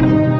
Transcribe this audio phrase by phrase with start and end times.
[0.00, 0.39] Thank you.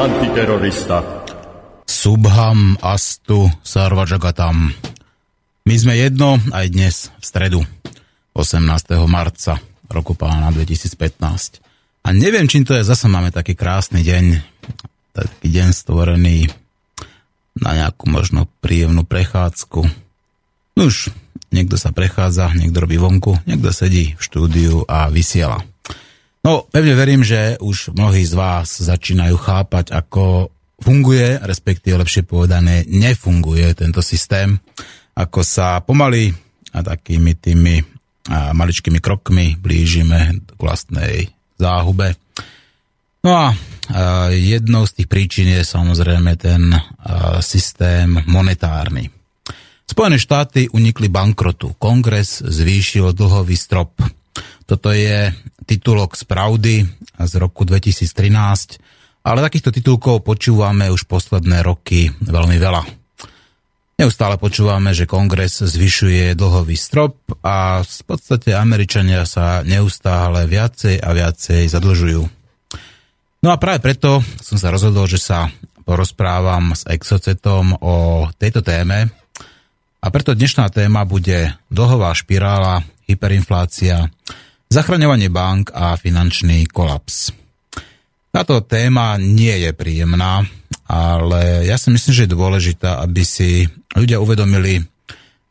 [0.00, 1.02] antiterorista.
[1.84, 4.72] Subham Astu Sarvajagatam.
[5.68, 7.60] My sme jedno aj dnes v stredu
[8.32, 8.64] 18.
[9.10, 9.60] marca
[9.92, 11.60] roku pána 2015.
[12.02, 14.24] A neviem, čím to je, zase máme taký krásny deň,
[15.12, 16.48] taký deň stvorený
[17.60, 19.84] na nejakú možno príjemnú prechádzku.
[20.80, 21.12] Už
[21.52, 25.60] niekto sa prechádza, niekto robí vonku, niekto sedí v štúdiu a vysiela.
[26.42, 30.50] No, pevne verím, že už mnohí z vás začínajú chápať, ako
[30.82, 34.58] funguje, respektíve lepšie povedané, nefunguje tento systém,
[35.14, 36.34] ako sa pomaly
[36.74, 37.74] a takými tými
[38.22, 41.26] a maličkými krokmi blížime k vlastnej
[41.58, 42.14] záhube.
[43.26, 43.46] No a
[44.30, 46.70] jednou z tých príčin je samozrejme ten
[47.42, 49.10] systém monetárny.
[49.90, 51.74] Spojené štáty unikli bankrotu.
[51.82, 53.98] Kongres zvýšil dlhový strop.
[54.64, 55.32] Toto je
[55.66, 56.74] titulok z Pravdy
[57.20, 62.82] z roku 2013, ale takýchto titulkov počúvame už posledné roky veľmi veľa.
[64.02, 71.08] Neustále počúvame, že kongres zvyšuje dlhový strop a v podstate Američania sa neustále viacej a
[71.14, 72.22] viacej zadlžujú.
[73.42, 75.50] No a práve preto som sa rozhodol, že sa
[75.86, 79.10] porozprávam s Exocetom o tejto téme
[80.02, 84.10] a preto dnešná téma bude dlhová špirála, hyperinflácia,
[84.72, 87.28] Zachraňovanie bank a finančný kolaps.
[88.32, 90.48] Táto téma nie je príjemná,
[90.88, 94.80] ale ja si myslím, že je dôležitá, aby si ľudia uvedomili,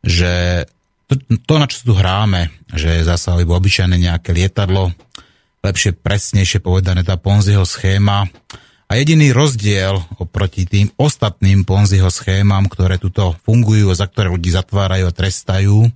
[0.02, 0.66] že
[1.06, 1.14] to,
[1.46, 4.90] to na čo tu hráme, že je zasa alebo obyčajné nejaké lietadlo,
[5.62, 8.26] lepšie, presnejšie povedané tá Ponziho schéma.
[8.90, 14.50] A jediný rozdiel oproti tým ostatným Ponziho schémam, ktoré tuto fungujú a za ktoré ľudí
[14.50, 15.86] zatvárajú a trestajú,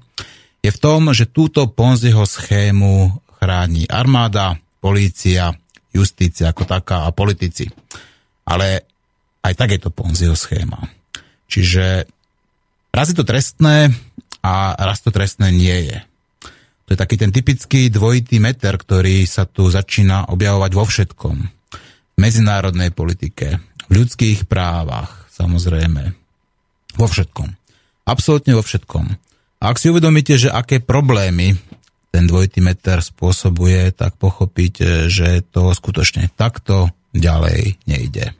[0.66, 5.54] je v tom, že túto Ponziho schému chráni armáda, polícia,
[5.94, 7.70] justícia ako taká a politici.
[8.42, 8.82] Ale
[9.46, 10.90] aj tak je to Ponziho schéma.
[11.46, 12.10] Čiže
[12.90, 13.94] raz je to trestné
[14.42, 15.98] a raz to trestné nie je.
[16.86, 21.36] To je taký ten typický dvojitý meter, ktorý sa tu začína objavovať vo všetkom.
[22.14, 26.14] V medzinárodnej politike, v ľudských právach, samozrejme.
[26.98, 27.54] Vo všetkom.
[28.06, 29.25] Absolutne vo všetkom.
[29.56, 31.56] Ak si uvedomíte, že aké problémy
[32.12, 38.32] ten dvojitý meter spôsobuje, tak pochopiť, e, že to skutočne takto ďalej nejde.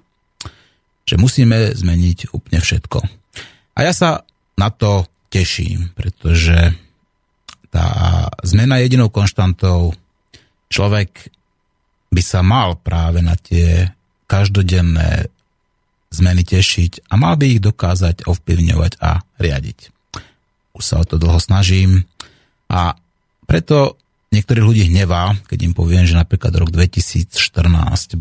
[1.04, 2.98] Že musíme zmeniť úplne všetko.
[3.76, 4.24] A ja sa
[4.56, 6.56] na to teším, pretože
[7.68, 7.88] tá
[8.40, 9.92] zmena jedinou konštantou
[10.72, 11.28] človek
[12.08, 13.92] by sa mal práve na tie
[14.24, 15.28] každodenné
[16.08, 19.95] zmeny tešiť a mal by ich dokázať ovplyvňovať a riadiť
[20.76, 22.04] už sa o to dlho snažím
[22.68, 22.94] a
[23.48, 23.96] preto
[24.34, 27.32] niektorých ľudí hnevá, keď im poviem, že napríklad rok 2014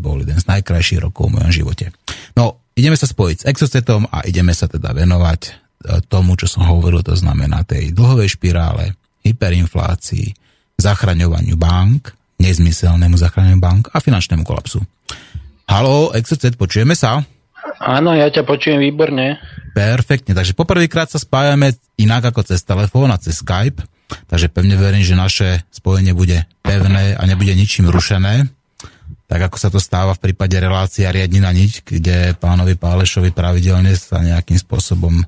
[0.00, 1.92] bol jeden z najkrajších rokov v mojom živote.
[2.38, 5.50] No, ideme sa spojiť s Exocetom a ideme sa teda venovať e,
[6.08, 8.96] tomu, čo som hovoril, to znamená tej dlhovej špirále,
[9.26, 10.32] hyperinflácii,
[10.78, 14.80] zachraňovaniu bank, nezmyselnému zachraňovaniu bank a finančnému kolapsu.
[15.66, 17.26] Halo, Exocet, počujeme sa?
[17.80, 19.36] Áno, ja ťa počujem výborne.
[19.76, 23.84] Perfektne, takže poprvýkrát sa spájame inak ako cez telefón a cez Skype,
[24.28, 28.48] takže pevne verím, že naše spojenie bude pevné a nebude ničím rušené,
[29.26, 33.92] tak ako sa to stáva v prípade relácia riadni na niť, kde pánovi Pálešovi pravidelne
[33.98, 35.20] sa nejakým spôsobom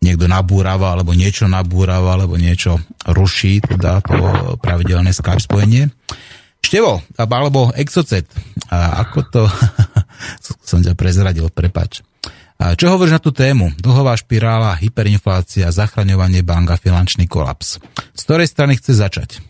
[0.00, 4.16] niekto nabúrava, alebo niečo nabúrava, alebo niečo ruší, teda to
[4.60, 5.92] pravidelné Skype spojenie.
[6.60, 8.28] Števo, alebo Exocet,
[8.70, 9.42] a ako to
[10.68, 12.04] som ťa prezradil, prepač.
[12.60, 13.72] A čo hovoríš na tú tému?
[13.80, 17.80] Dlhová špirála, hyperinflácia, zachraňovanie bank a finančný kolaps.
[18.12, 19.40] Z ktorej strany chce začať?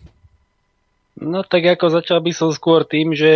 [1.19, 3.29] No tak ako začal by som skôr tým, že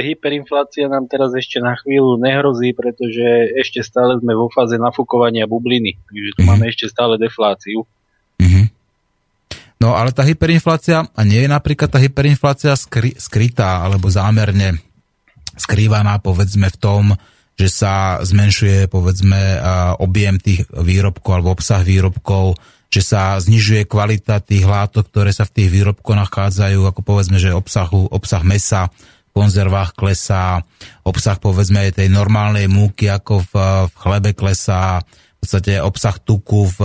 [0.00, 6.00] hyperinflácia nám teraz ešte na chvíľu nehrozí, pretože ešte stále sme vo fáze nafúkovania bubliny.
[6.08, 6.48] Takže tu mm-hmm.
[6.48, 7.84] máme ešte stále defláciu.
[9.78, 14.82] No ale tá hyperinflácia, a nie je napríklad tá hyperinflácia skry, skrytá alebo zámerne
[15.54, 17.04] skrývaná povedzme v tom,
[17.58, 19.58] že sa zmenšuje povedzme
[19.98, 22.54] objem tých výrobkov alebo obsah výrobkov,
[22.88, 27.54] že sa znižuje kvalita tých látok, ktoré sa v tých výrobkoch nachádzajú, ako povedzme, že
[27.54, 28.88] obsahu, obsah mesa
[29.30, 30.62] v konzervách klesá,
[31.02, 33.52] obsah povedzme tej normálnej múky ako v,
[33.90, 35.02] v chlebe klesá,
[35.48, 36.78] podstate obsah tuku v,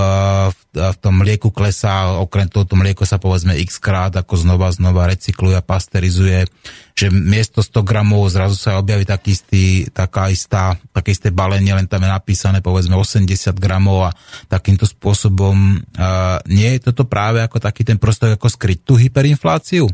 [0.48, 4.72] v, v tom mlieku klesá, okrem toho to mlieko sa povedzme x krát ako znova
[4.72, 6.48] znova recykluje a pasterizuje,
[6.96, 11.92] že miesto 100 gramov zrazu sa objaví taký istý, taká istá, také isté balenie, len
[11.92, 13.28] tam je napísané povedzme 80
[13.60, 14.16] gramov a
[14.48, 19.92] takýmto spôsobom uh, nie je toto práve ako taký ten prostor ako skryť tú hyperinfláciu?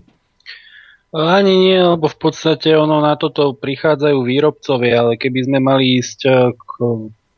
[1.10, 6.30] Ani nie, lebo v podstate ono na toto prichádzajú výrobcovia, ale keby sme mali ísť
[6.54, 6.71] k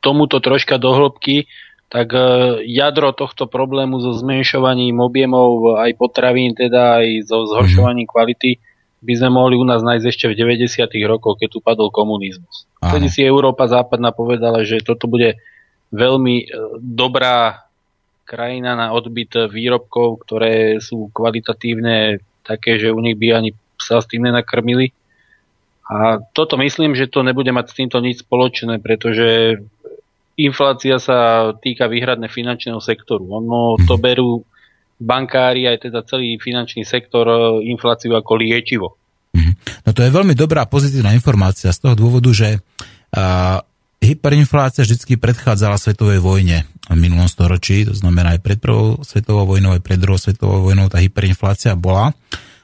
[0.01, 1.47] tomuto troška do hĺbky,
[1.91, 2.19] tak e,
[2.65, 8.11] jadro tohto problému so zmenšovaním objemov aj potravín, teda aj so zhoršovaním mhm.
[8.11, 8.51] kvality,
[9.01, 10.85] by sme mohli u nás nájsť ešte v 90.
[11.09, 12.69] rokoch, keď tu padol komunizmus.
[12.85, 15.41] Vtedy si Európa západná povedala, že toto bude
[15.89, 16.45] veľmi e,
[16.77, 17.65] dobrá
[18.29, 24.07] krajina na odbyt výrobkov, ktoré sú kvalitatívne také, že u nich by ani sa s
[24.07, 24.95] tým nenakrmili.
[25.91, 29.59] A toto myslím, že to nebude mať s týmto nič spoločné, pretože
[30.45, 33.29] inflácia sa týka výhradne finančného sektoru.
[33.41, 34.01] Ono to mhm.
[34.01, 34.31] berú
[35.01, 38.87] bankári aj teda celý finančný sektor e, infláciu ako liečivo.
[39.33, 39.53] Mhm.
[39.87, 43.63] No to je veľmi dobrá pozitívna informácia z toho dôvodu, že uh,
[44.03, 49.71] hyperinflácia vždy predchádzala svetovej vojne v minulom storočí, to znamená aj pred prvou svetovou vojnou,
[49.71, 52.11] aj pred druhou svetovou vojnou tá hyperinflácia bola.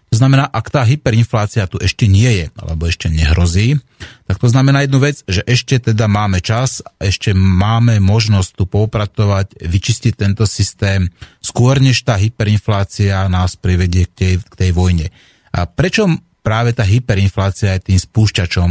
[0.07, 3.75] To znamená, ak tá hyperinflácia tu ešte nie je, alebo ešte nehrozí,
[4.23, 9.59] tak to znamená jednu vec, že ešte teda máme čas, ešte máme možnosť tu poupratovať,
[9.59, 11.11] vyčistiť tento systém
[11.43, 15.11] skôr, než tá hyperinflácia nás privedie k tej, k tej vojne.
[15.51, 16.07] A prečo
[16.39, 18.69] práve tá hyperinflácia je tým spúšťačom,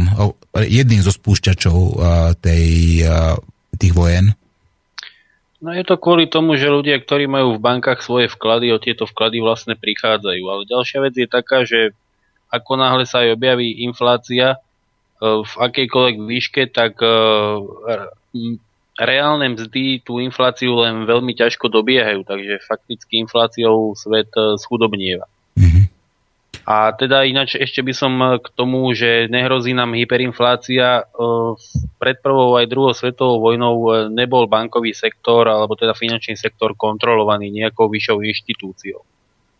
[0.65, 1.77] jedným zo spúšťačov
[2.41, 2.65] tej,
[3.77, 4.33] tých vojen?
[5.57, 9.09] No je to kvôli tomu, že ľudia, ktorí majú v bankách svoje vklady, o tieto
[9.09, 10.43] vklady vlastne prichádzajú.
[10.45, 11.97] Ale ďalšia vec je taká, že
[12.53, 14.57] ako náhle sa aj objaví inflácia e,
[15.41, 17.09] v akejkoľvek výške, tak e,
[19.01, 25.25] reálne mzdy tú infláciu len veľmi ťažko dobiehajú, takže fakticky infláciou svet e, schudobnieva.
[26.67, 31.07] A teda ináč ešte by som eh, k tomu, že nehrozí nám hyperinflácia.
[31.07, 31.51] Eh,
[31.95, 37.55] pred prvou aj druhou svetovou vojnou eh, nebol bankový sektor alebo teda finančný sektor kontrolovaný
[37.55, 38.99] nejakou vyššou inštitúciou.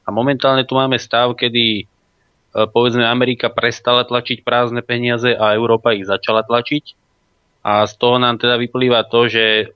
[0.04, 1.84] A momentálne tu máme stav, kedy
[2.56, 6.96] povedzme Amerika prestala tlačiť prázdne peniaze a Európa ich začala tlačiť.
[7.68, 9.76] A z toho nám teda vyplýva to, že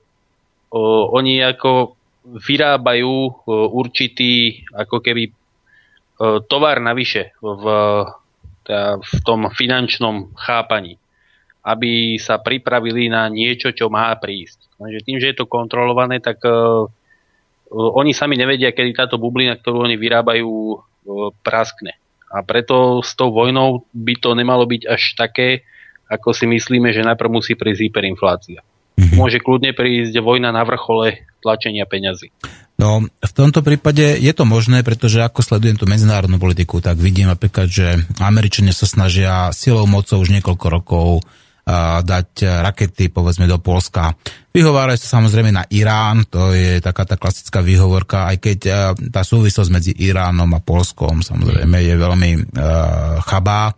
[0.72, 3.44] oni ako vyrábajú
[3.76, 5.36] určitý ako keby
[6.46, 7.64] tovar navyše v,
[8.62, 10.98] teda v tom finančnom chápaní,
[11.62, 14.70] aby sa pripravili na niečo, čo má prísť.
[14.78, 16.86] Takže tým, že je to kontrolované, tak uh,
[17.70, 20.78] oni sami nevedia, kedy táto bublina, ktorú oni vyrábajú, uh,
[21.46, 21.94] praskne.
[22.32, 25.62] A preto s tou vojnou by to nemalo byť až také,
[26.08, 28.60] ako si myslíme, že najprv musí prísť hyperinflácia.
[28.62, 29.16] Mm-hmm.
[29.16, 32.32] Môže kľudne prísť vojna na vrchole tlačenia peňazí.
[32.82, 37.30] No, v tomto prípade je to možné, pretože ako sledujem tú medzinárodnú politiku, tak vidím
[37.30, 41.22] napríklad, že Američania sa snažia silou mocou už niekoľko rokov
[42.02, 44.18] dať rakety, povedzme, do Polska.
[44.50, 48.58] Vyhovárajú sa samozrejme na Irán, to je taká tá klasická výhovorka, aj keď
[49.14, 53.70] tá súvislosť medzi Iránom a Polskom samozrejme je veľmi uh, chabá.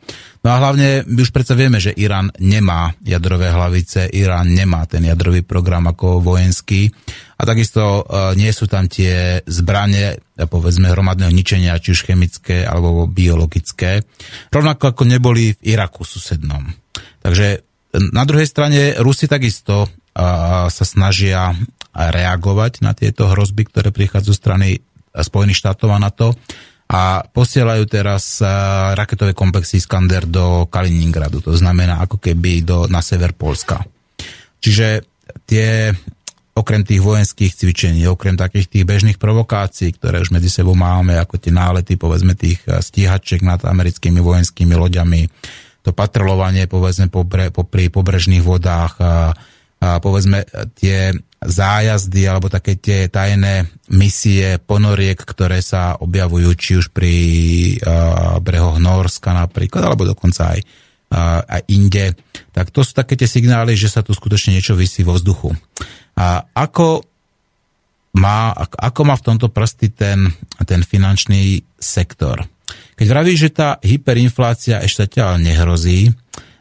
[0.45, 5.01] No a hlavne my už predsa vieme, že Irán nemá jadrové hlavice, Irán nemá ten
[5.09, 6.93] jadrový program ako vojenský
[7.41, 13.09] a takisto uh, nie sú tam tie zbranie, povedzme, hromadného ničenia, či už chemické alebo
[13.09, 14.05] biologické.
[14.53, 16.69] Rovnako ako neboli v Iraku susednom.
[17.25, 17.65] Takže
[18.13, 19.89] na druhej strane Rusi takisto
[20.69, 21.57] sa snažia
[21.95, 24.83] reagovať na tieto hrozby, ktoré prichádzajú zo strany
[25.15, 26.35] Spojených štátov a NATO
[26.95, 28.39] a posielajú teraz
[28.95, 33.83] raketové komplexy Iskander do Kaliningradu, to znamená ako keby do, na sever Polska.
[34.63, 35.03] Čiže
[35.43, 35.91] tie
[36.55, 41.43] okrem tých vojenských cvičení, okrem takých tých bežných provokácií, ktoré už medzi sebou máme, ako
[41.43, 45.27] tie nálety, povedzme, tých stíhačiek nad americkými vojenskými loďami,
[45.83, 49.35] to patrolovanie povedzme po, bre, po, pri pobrežných vodách a,
[49.83, 50.47] a povedzme
[50.79, 51.11] tie
[51.45, 57.15] zájazdy alebo také tie tajné misie ponoriek, ktoré sa objavujú či už pri
[57.79, 60.61] uh, brehoch Norska napríklad, alebo dokonca aj,
[61.13, 62.17] uh, aj inde.
[62.51, 65.53] Tak to sú také tie signály, že sa tu skutočne niečo vysí vo vzduchu.
[66.17, 67.05] A ako
[68.17, 70.33] má, ako má v tomto prsty ten,
[70.65, 72.47] ten finančný sektor?
[72.95, 76.15] Keď vraví, že tá hyperinflácia ešte zatiaľ nehrozí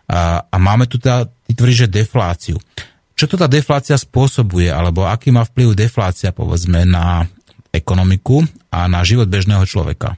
[0.09, 2.57] a, a máme tu teda tvrdíš, že defláciu.
[3.13, 7.29] Čo to tá deflácia spôsobuje, alebo aký má vplyv deflácia, povedzme, na
[7.73, 10.17] ekonomiku a na život bežného človeka?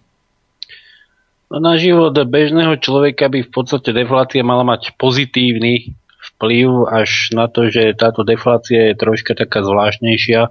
[1.51, 5.95] No, na život bežného človeka by v podstate deflácia mala mať pozitívny
[6.35, 10.41] vplyv až na to, že táto deflácia je troška taká zvláštnejšia.
[10.43, 10.49] E,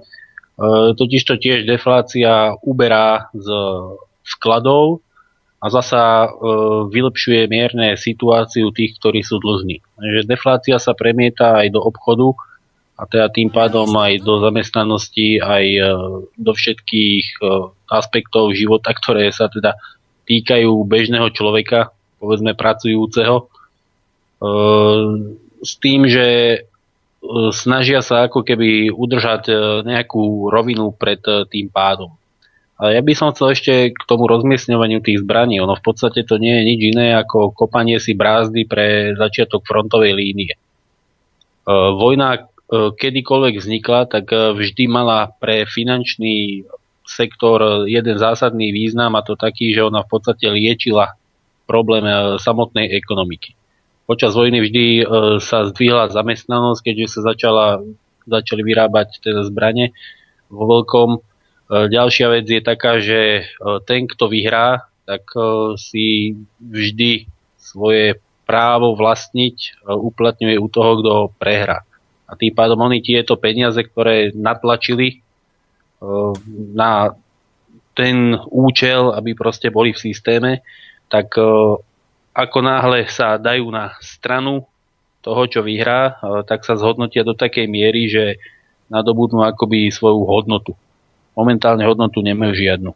[0.97, 3.47] totiž to tiež deflácia uberá z
[4.25, 5.04] skladov
[5.65, 6.27] a zasa e,
[6.93, 9.81] vylepšuje mierne situáciu tých, ktorí sú dlžní.
[9.97, 12.37] Takže deflácia sa premieta aj do obchodu
[12.95, 15.81] a teda tým pádom aj do zamestnanosti, aj e,
[16.37, 17.37] do všetkých e,
[17.91, 19.75] aspektov života, ktoré sa teda
[20.29, 21.91] týkajú bežného človeka,
[22.23, 23.45] povedzme pracujúceho, e,
[25.65, 26.27] s tým, že
[27.57, 29.49] snažia sa ako keby udržať
[29.81, 31.17] nejakú rovinu pred
[31.49, 32.13] tým pádom.
[32.75, 35.63] A ja by som chcel ešte k tomu rozmiestňovaniu tých zbraní.
[35.63, 40.11] Ono v podstate to nie je nič iné ako kopanie si brázdy pre začiatok frontovej
[40.11, 40.59] línie.
[41.71, 46.67] Vojna kedykoľvek vznikla, tak vždy mala pre finančný
[47.05, 51.13] sektor jeden zásadný význam a to taký, že ona v podstate liečila
[51.69, 53.53] problém e, samotnej ekonomiky.
[54.05, 55.03] Počas vojny vždy e,
[55.41, 57.65] sa zdvihla zamestnanosť, keďže sa začala,
[58.25, 59.93] začali vyrábať teda zbranie
[60.49, 61.09] vo veľkom.
[61.65, 63.49] E, ďalšia vec je taká, že
[63.89, 65.21] ten, kto vyhrá, tak
[65.77, 67.29] si vždy
[67.61, 71.85] svoje právo vlastniť uplatňuje u toho, kto prehrá.
[72.25, 75.21] A tým pádom oni tieto peniaze, ktoré natlačili
[76.73, 77.13] na
[77.93, 80.51] ten účel, aby proste boli v systéme,
[81.05, 81.37] tak
[82.33, 84.65] ako náhle sa dajú na stranu
[85.21, 86.17] toho, čo vyhrá,
[86.49, 88.41] tak sa zhodnotia do takej miery, že
[88.89, 90.73] nadobudnú akoby svoju hodnotu.
[91.35, 92.91] Momentálne hodnotu nemajú žiadnu.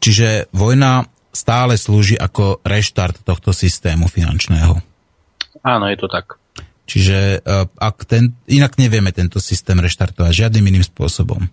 [0.00, 4.82] Čiže vojna stále slúži ako reštart tohto systému finančného.
[5.62, 6.40] Áno, je to tak.
[6.90, 7.46] Čiže
[7.78, 11.46] ak ten, inak nevieme tento systém reštartovať žiadnym iným spôsobom.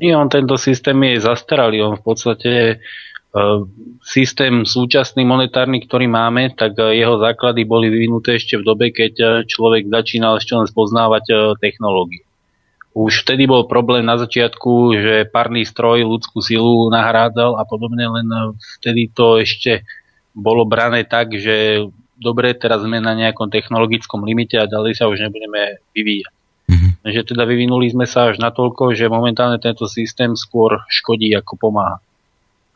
[0.00, 1.84] Nie, on tento systém je zastaralý.
[1.84, 2.74] On v podstate e,
[4.00, 9.12] systém súčasný monetárny, ktorý máme, tak e, jeho základy boli vyvinuté ešte v dobe, keď
[9.20, 12.24] e, človek začínal ešte len spoznávať technológie.
[12.90, 18.26] Už vtedy bol problém na začiatku, že párny stroj ľudskú silu nahrádzal a podobne, len
[18.82, 19.86] vtedy to ešte
[20.34, 21.86] bolo brané tak, že
[22.18, 26.34] dobre, teraz sme na nejakom technologickom limite a ďalej sa už nebudeme vyvíjať.
[26.70, 26.90] Mm-hmm.
[27.02, 31.98] Že teda vyvinuli sme sa až natoľko, že momentálne tento systém skôr škodí ako pomáha.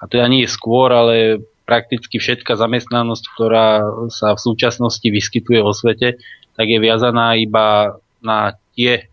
[0.02, 3.66] A teda nie skôr, ale prakticky všetká zamestnanosť, ktorá
[4.10, 6.18] sa v súčasnosti vyskytuje vo svete,
[6.54, 9.08] tak je viazaná iba na tie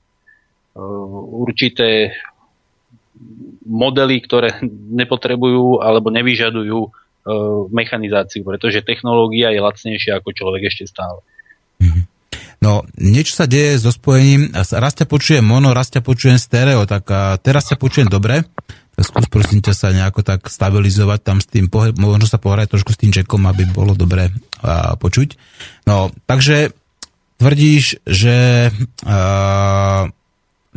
[0.75, 2.16] určité
[3.68, 6.92] modely, ktoré nepotrebujú alebo nevyžadujú uh,
[7.70, 11.22] mechanizáciu, pretože technológia je lacnejšia ako človek ešte stále.
[11.84, 12.04] Mm-hmm.
[12.62, 17.10] No, niečo sa deje so spojením, raz ťa počujem mono, raz ťa počujem stereo, tak
[17.42, 18.46] teraz ťa počujem dobre,
[18.94, 21.66] tak skús prosím ťa sa nejako tak stabilizovať tam s tým,
[21.98, 24.30] možno sa pohrať trošku s tým čekom, aby bolo dobre
[25.01, 25.42] počuť.
[25.90, 26.70] No, takže
[27.42, 28.70] tvrdíš, že
[29.10, 30.06] a,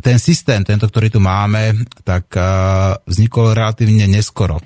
[0.05, 4.61] ten systém, tento, ktorý tu máme, tak a, vznikol relatívne neskoro.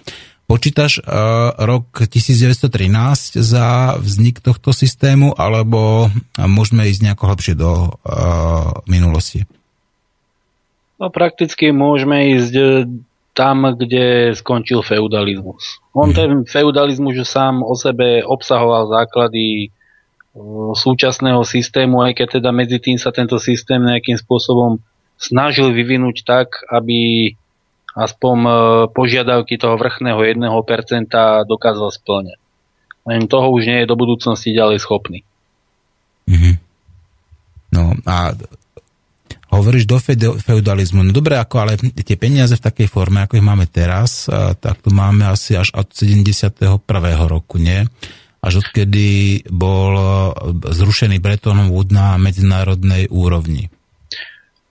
[0.50, 6.10] Počítaš uh, rok 1913 za vznik tohto systému, alebo
[6.42, 9.46] môžeme ísť nejako hlbšie do uh, minulosti?
[10.98, 12.82] No prakticky môžeme ísť
[13.38, 15.78] tam, kde skončil feudalizmus.
[15.94, 16.18] On hmm.
[16.18, 19.70] ten feudalizmus už sám o sebe obsahoval základy
[20.74, 24.82] súčasného systému, aj keď teda medzi tým sa tento systém nejakým spôsobom
[25.20, 27.32] snažil vyvinúť tak, aby
[28.00, 28.52] aspoň e,
[28.96, 31.12] požiadavky toho vrchného 1%
[31.44, 32.40] dokázal splňať.
[33.04, 35.28] Len toho už nie je do budúcnosti ďalej schopný.
[36.30, 36.56] Mm-hmm.
[37.76, 38.34] No a
[39.50, 39.98] hovoríš do
[40.40, 41.02] feudalizmu.
[41.02, 44.30] No dobre, ako ale tie peniaze v takej forme, ako ich máme teraz,
[44.62, 46.86] tak tu máme asi až od 71.
[47.26, 47.82] roku, nie?
[48.40, 50.06] Až odkedy bol e,
[50.72, 53.68] zrušený Bretton Wood na medzinárodnej úrovni.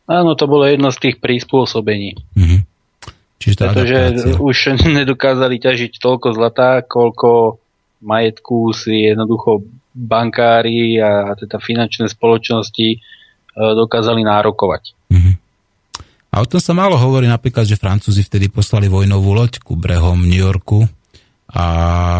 [0.09, 2.17] Áno, to bolo jedno z tých prispôsobení.
[2.33, 2.61] Mm-hmm.
[3.39, 4.41] Čiže Pretože adaptácia.
[4.41, 4.57] už
[5.05, 7.61] nedokázali ťažiť toľko zlata, koľko
[8.01, 9.63] majetku si jednoducho
[9.93, 12.99] bankári a teda finančné spoločnosti e,
[13.55, 14.83] dokázali nárokovať.
[15.13, 15.35] Mm-hmm.
[16.29, 20.23] A o tom sa málo hovorí napríklad, že Francúzi vtedy poslali vojnovú loď ku brehom
[20.23, 20.87] New Yorku
[21.49, 21.65] a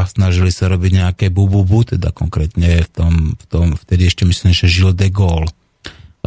[0.09, 4.73] snažili sa robiť nejaké bububu, teda konkrétne v tom, v tom vtedy ešte myslím, že
[4.73, 5.53] Gilles de Gaulle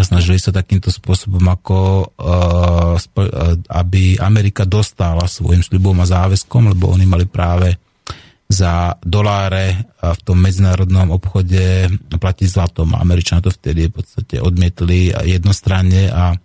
[0.02, 1.78] a snažili sa takýmto spôsobom, ako
[2.10, 2.98] uh,
[3.70, 7.78] aby Amerika dostala svojim sľubom a záväzkom, lebo oni mali práve
[8.52, 13.00] za doláre v tom medzinárodnom obchode platiť zlatom.
[13.00, 16.36] Američania to vtedy v podstate odmietli jednostranne a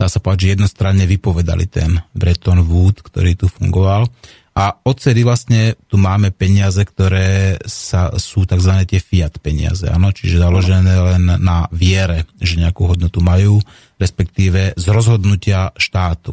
[0.00, 4.08] dá sa povedať, že jednostranne vypovedali ten Bretton Wood, ktorý tu fungoval.
[4.56, 8.72] A odtedy vlastne tu máme peniaze, ktoré sa, sú tzv.
[8.88, 13.60] tie fiat peniaze, áno, čiže založené len na viere, že nejakú hodnotu majú,
[14.00, 16.32] respektíve z rozhodnutia štátu.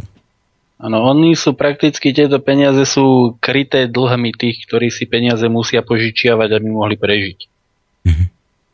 [0.80, 6.50] Áno, oni sú prakticky, tieto peniaze sú kryté dlhmi tých, ktorí si peniaze musia požičiavať,
[6.60, 7.40] aby mohli prežiť.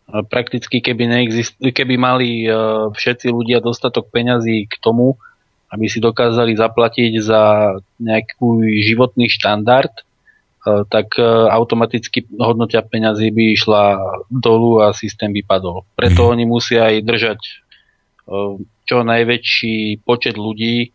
[0.09, 5.21] A prakticky, keby, neexist- keby mali uh, všetci ľudia dostatok peňazí k tomu,
[5.69, 8.41] aby si dokázali zaplatiť za nejaký
[8.83, 13.83] životný štandard, uh, tak uh, automaticky hodnotia peňazí by išla
[14.29, 15.85] dolu a systém by padol.
[15.93, 16.29] Preto mm.
[16.33, 17.41] oni musia aj držať
[18.85, 20.93] čo najväčší počet ľudí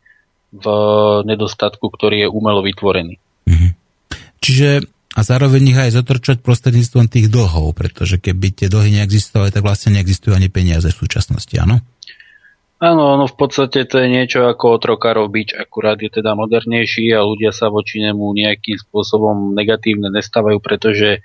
[0.55, 0.67] v
[1.27, 3.19] nedostatku, ktorý je umelo vytvorený.
[3.51, 3.71] Mm-hmm.
[4.39, 4.69] Čiže
[5.15, 9.95] a zároveň ich aj zotrčať prostredníctvom tých dlhov, pretože keby tie dlhy neexistovali, tak vlastne
[9.95, 11.79] neexistujú ani peniaze v súčasnosti, áno?
[12.85, 17.25] Áno, no v podstate to je niečo ako otrokárov byč, akurát je teda modernejší a
[17.25, 21.25] ľudia sa voči nemu nejakým spôsobom negatívne nestávajú, pretože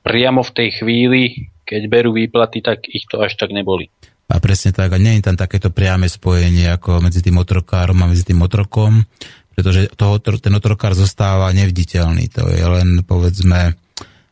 [0.00, 1.22] priamo v tej chvíli,
[1.68, 3.92] keď berú výplaty, tak ich to až tak neboli.
[4.32, 8.08] A presne tak, a nie je tam takéto priame spojenie ako medzi tým otrokárom a
[8.08, 9.04] medzi tým otrokom,
[9.52, 12.32] pretože toho, ten otrokár zostáva nevditeľný.
[12.32, 13.76] To je len, povedzme,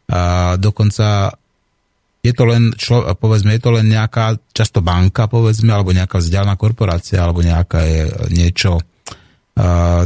[0.06, 1.36] a dokonca
[2.26, 6.58] je to len, člo, povedzme, je to len nejaká často banka, povedzme, alebo nejaká vzdialená
[6.58, 8.02] korporácia, alebo nejaká je
[8.34, 8.82] niečo,
[9.54, 10.02] a,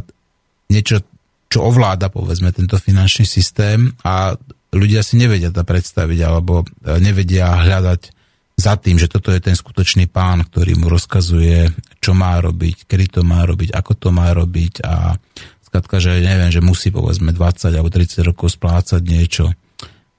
[0.69, 1.01] niečo,
[1.49, 4.37] čo ovláda, povedzme, tento finančný systém a
[4.71, 6.63] ľudia si nevedia to predstaviť, alebo
[7.03, 8.21] nevedia hľadať
[8.61, 13.07] za tým, že toto je ten skutočný pán, ktorý mu rozkazuje, čo má robiť, kedy
[13.09, 15.17] to má robiť, ako to má robiť a
[15.65, 19.57] skratka, že neviem, že musí povedzme 20 alebo 30 rokov splácať niečo.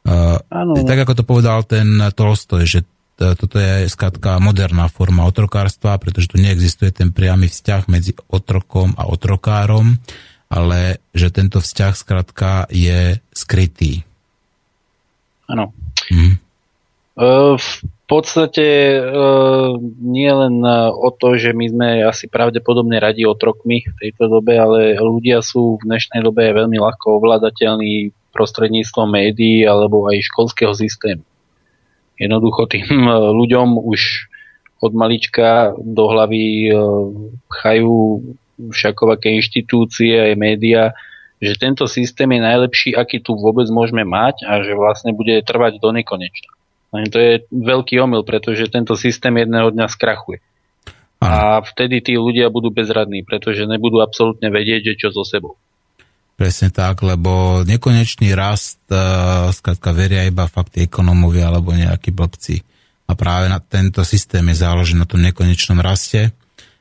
[0.02, 0.42] Uh,
[0.82, 2.82] tak ako to povedal ten Tolstoj, že
[3.22, 9.06] toto je skratka moderná forma otrokárstva, pretože tu neexistuje ten priamy vzťah medzi otrokom a
[9.06, 10.02] otrokárom,
[10.50, 14.02] ale že tento vzťah skratka je skrytý.
[15.46, 15.70] Áno.
[16.10, 16.42] Mm.
[17.12, 17.72] V
[18.08, 18.68] podstate
[20.00, 24.96] nie len o to, že my sme asi pravdepodobne radi otrokmi v tejto dobe, ale
[24.96, 31.24] ľudia sú v dnešnej dobe veľmi ľahko ovládateľní prostredníctvom médií alebo aj školského systému.
[32.16, 32.88] Jednoducho tým
[33.40, 34.32] ľuďom už
[34.82, 36.74] od malička do hlavy
[37.54, 38.24] chajú
[38.72, 40.84] všakovaké inštitúcie aj médiá,
[41.42, 45.82] že tento systém je najlepší, aký tu vôbec môžeme mať a že vlastne bude trvať
[45.82, 46.61] do nekonečna.
[46.92, 50.44] To je veľký omyl, pretože tento systém jedného dňa skrachuje.
[51.22, 55.56] A vtedy tí ľudia budú bezradní, pretože nebudú absolútne vedieť, že čo so sebou.
[56.34, 62.66] Presne tak, lebo nekonečný rast, uh, skladka veria iba fakt ekonomovia alebo nejakí blbci.
[63.06, 66.34] A práve na tento systém je založený na tom nekonečnom raste.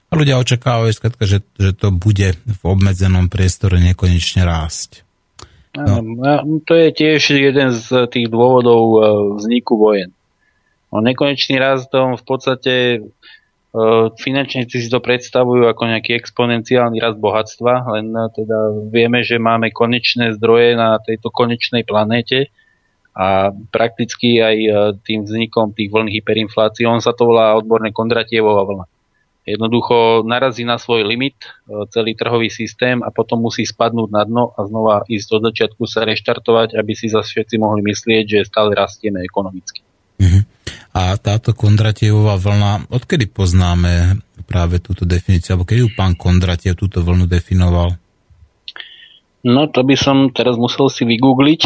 [0.09, 5.05] A ľudia očakávajú, skladka, že, že to bude v obmedzenom priestore nekonečne rásť.
[5.87, 6.61] No.
[6.67, 8.99] To je tiež jeden z tých dôvodov e,
[9.41, 10.11] vzniku vojen.
[10.91, 12.99] No, nekonečný rast v podstate e,
[14.19, 18.59] finančníci si to predstavujú ako nejaký exponenciálny rast bohatstva, len e, teda
[18.91, 22.51] vieme, že máme konečné zdroje na tejto konečnej planéte
[23.15, 24.57] a prakticky aj
[25.03, 28.87] tým vznikom tých vln hyperinflácií, on sa to volá odborné Kondratievová vlna
[29.47, 34.53] jednoducho narazí na svoj limit e, celý trhový systém a potom musí spadnúť na dno
[34.55, 38.77] a znova ísť od začiatku sa reštartovať, aby si zase všetci mohli myslieť, že stále
[38.77, 39.81] rastieme ekonomicky.
[40.21, 40.45] Uh-huh.
[40.93, 47.01] A táto Kondratievová vlna, odkedy poznáme práve túto definíciu, alebo kedy ju pán Kondratiev túto
[47.01, 47.97] vlnu definoval?
[49.41, 51.63] No to by som teraz musel si vygoogliť.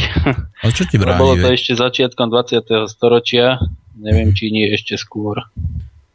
[0.62, 1.18] A čo ti bráni?
[1.18, 2.86] Bolo to ešte začiatkom 20.
[2.86, 3.58] storočia,
[3.98, 5.42] neviem, či nie ešte skôr.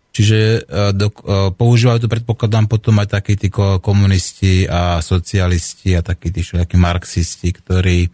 [0.09, 0.59] Čiže e,
[0.97, 6.41] do, e, používajú to, predpokladám, potom aj takí tí komunisti a socialisti a takí tí
[6.41, 8.09] všelijakí marxisti, ktorí e,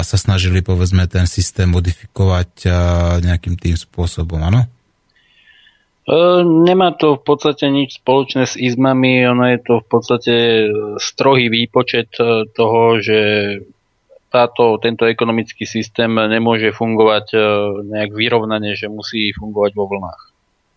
[0.00, 2.64] sa snažili, povedzme, ten systém modifikovať
[3.20, 4.64] nejakým tým spôsobom, áno?
[6.66, 10.34] Nemá to v podstate nič spoločné s izmami, ono je to v podstate
[10.98, 12.10] strohý výpočet
[12.58, 13.20] toho, že
[14.26, 17.38] táto, tento ekonomický systém nemôže fungovať
[17.86, 20.31] nejak vyrovnane, že musí fungovať vo vlnách.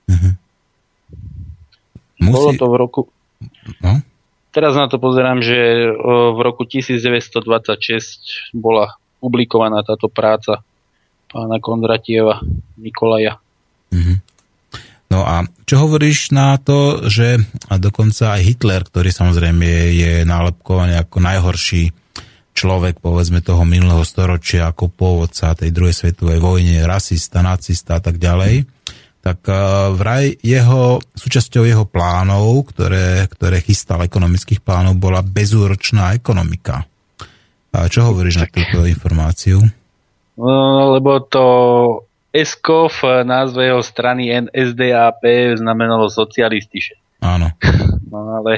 [0.10, 0.34] Uh-huh.
[2.22, 2.34] Musí...
[2.34, 3.02] Bolo to v roku...
[3.82, 4.02] No?
[4.56, 5.91] Teraz na to pozerám, že
[6.32, 10.63] v roku 1926 bola publikovaná táto práca
[11.28, 12.39] pána Kondratieva
[12.80, 13.36] Nikolaja.
[13.91, 14.18] Uh-huh.
[15.12, 17.38] No a čo hovoríš na to, že
[17.70, 21.84] a dokonca aj Hitler, ktorý samozrejme je, je nálepkovaný ako najhorší
[22.56, 28.15] človek, povedzme, toho minulého storočia ako pôvodca tej druhej svetovej vojne, rasista, nacista a tak
[28.15, 28.63] ďalej,
[29.26, 36.86] tak uh, vraj jeho, súčasťou jeho plánov, ktoré, ktoré chystal ekonomických plánov, bola bezúročná ekonomika.
[37.74, 39.66] A čo hovoríš na túto informáciu?
[40.38, 41.46] No, lebo to
[42.30, 45.26] ESCO v názve jeho strany NSDAP
[45.58, 46.94] znamenalo socialistiše.
[47.26, 47.50] Áno.
[48.16, 48.56] No ale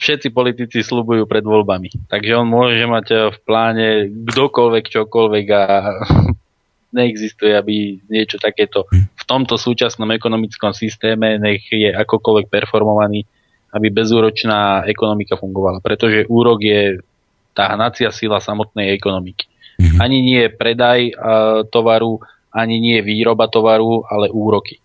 [0.00, 2.08] všetci politici slubujú pred voľbami.
[2.08, 5.64] Takže on môže mať v pláne kdokoľvek, čokoľvek a
[6.90, 13.26] neexistuje, aby niečo takéto v tomto súčasnom ekonomickom systéme nech je akokoľvek performovaný,
[13.70, 15.78] aby bezúročná ekonomika fungovala.
[15.78, 16.98] Pretože úrok je
[17.54, 19.46] tá hnacia sila samotnej ekonomiky.
[19.78, 19.98] Mm-hmm.
[20.02, 22.18] Ani nie predaj uh, tovaru,
[22.50, 24.82] ani nie výroba tovaru, ale úroky.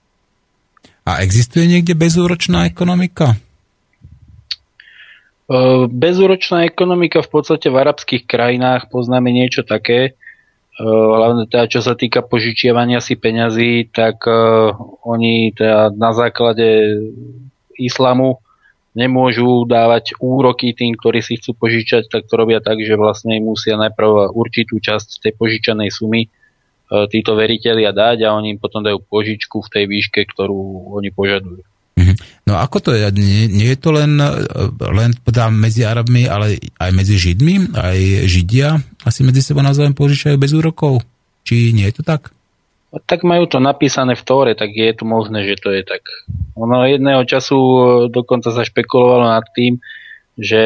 [1.06, 3.38] A existuje niekde bezúročná ekonomika?
[5.94, 10.25] Bezúročná ekonomika v podstate v arabských krajinách poznáme niečo také, Eh,
[10.84, 14.76] hlavne teda čo sa týka požičiavania si peňazí, tak uh,
[15.08, 17.00] oni teda na základe
[17.80, 18.44] islamu
[18.96, 23.76] nemôžu dávať úroky tým, ktorí si chcú požičať, tak to robia tak, že vlastne musia
[23.76, 29.00] najprv určitú časť tej požičanej sumy uh, títo veriteľia dať a oni im potom dajú
[29.00, 31.64] požičku v tej výške, ktorú oni požadujú.
[32.46, 33.10] No ako to je?
[33.16, 34.18] Nie, nie je to len,
[34.80, 37.76] len teda medzi Arabmi, ale aj medzi Židmi?
[37.76, 41.02] Aj Židia asi medzi sebou navzájom požičajú bez úrokov?
[41.46, 42.34] Či nie je to tak?
[42.96, 46.08] Tak majú to napísané v Tóre, tak je to možné, že to je tak.
[46.56, 47.58] Ono jedného času
[48.08, 49.84] dokonca sa špekulovalo nad tým,
[50.40, 50.62] že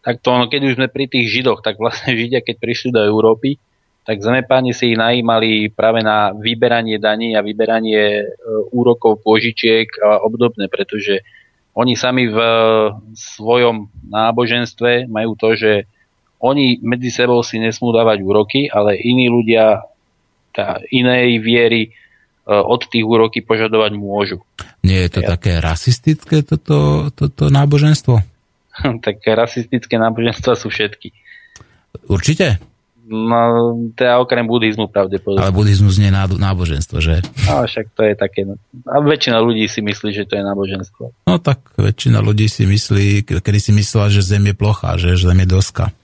[0.00, 3.60] takto, ono, keď už sme pri tých Židoch, tak vlastne Židia, keď prišli do Európy,
[4.06, 8.24] tak zemepáni si ich najímali práve na vyberanie daní a vyberanie e,
[8.70, 11.26] úrokov požičiek a obdobné, pretože
[11.74, 12.38] oni sami v
[13.18, 15.72] svojom náboženstve majú to, že
[16.38, 19.82] oni medzi sebou si nesmú dávať úroky, ale iní ľudia
[20.54, 21.90] tá inej viery e,
[22.46, 24.38] od tých úroky požadovať môžu.
[24.86, 25.34] Nie je to ja.
[25.34, 28.22] také rasistické toto, toto náboženstvo?
[29.04, 31.10] tak rasistické náboženstva sú všetky.
[32.06, 32.75] Určite?
[33.06, 33.38] No,
[33.94, 35.38] teda okrem buddhizmu pravdepodobne.
[35.38, 37.22] Ale buddhizmus nie je náboženstvo, že?
[37.46, 38.42] No, však to je také...
[38.42, 38.58] No.
[38.90, 41.04] A väčšina ľudí si myslí, že to je náboženstvo.
[41.30, 45.38] No tak väčšina ľudí si myslí, kedy si myslela, že Zem je plochá, že Zem
[45.38, 45.94] je doska.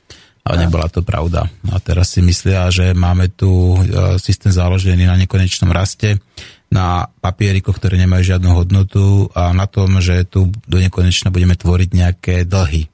[0.43, 1.47] Ale nebola to pravda.
[1.71, 6.19] A teraz si myslia, že máme tu e, systém založený na nekonečnom raste,
[6.67, 11.91] na papierikoch, ktoré nemajú žiadnu hodnotu a na tom, že tu do nekonečna budeme tvoriť
[11.95, 12.91] nejaké dlhy.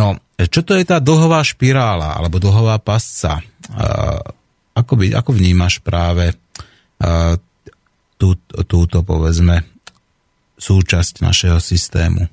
[0.00, 0.16] No,
[0.48, 3.42] čo to je tá dlhová špirála alebo dlhová pasca?
[4.72, 6.38] Ako, by, ako vnímaš práve
[8.16, 9.66] tú, túto, povedzme,
[10.56, 12.30] súčasť našeho systému?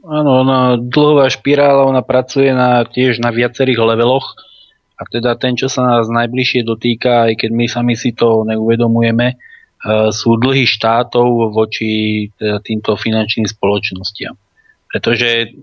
[0.00, 4.34] Áno, ona dlhová špirála, ona pracuje na, tiež na viacerých leveloch
[4.96, 9.36] a teda ten, čo sa nás najbližšie dotýka, aj keď my sami si to neuvedomujeme,
[10.12, 14.36] sú dlhy štátov voči teda týmto finančným spoločnostiam.
[14.92, 15.56] Pretože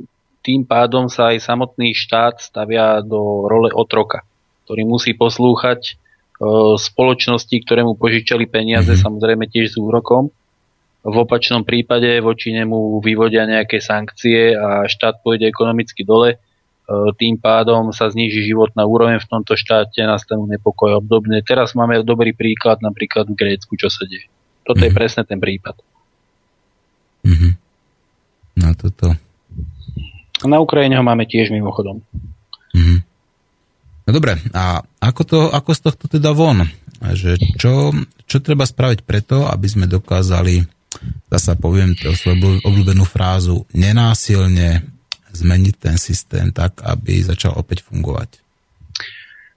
[0.48, 4.24] tým pádom sa aj samotný štát stavia do role otroka,
[4.64, 5.94] ktorý musí poslúchať e,
[6.80, 9.04] spoločnosti, ktoré mu požičali peniaze, mm-hmm.
[9.04, 10.32] samozrejme tiež s úrokom.
[11.04, 16.32] V opačnom prípade voči nemu vyvodia nejaké sankcie a štát pôjde ekonomicky dole.
[16.32, 16.38] E,
[17.20, 21.44] tým pádom sa zníži životná úroveň v tomto štáte, nastanú nepokoje obdobné.
[21.44, 24.32] Teraz máme dobrý príklad napríklad v Grécku, čo sa deje.
[24.64, 24.88] Toto mm-hmm.
[24.88, 24.96] je mhm.
[24.96, 25.76] presne ten prípad.
[27.28, 27.52] Mm-hmm.
[28.64, 29.27] No toto
[30.46, 32.04] na Ukrajine ho máme tiež mimochodom.
[32.76, 33.00] Mm-hmm.
[34.08, 36.64] No dobre, a ako, to, ako z tohto teda von?
[37.02, 37.92] Že čo,
[38.26, 40.64] čo treba spraviť preto, aby sme dokázali,
[41.28, 44.86] zasa poviem svoju obľúbenú frázu, nenásilne
[45.36, 48.42] zmeniť ten systém tak, aby začal opäť fungovať?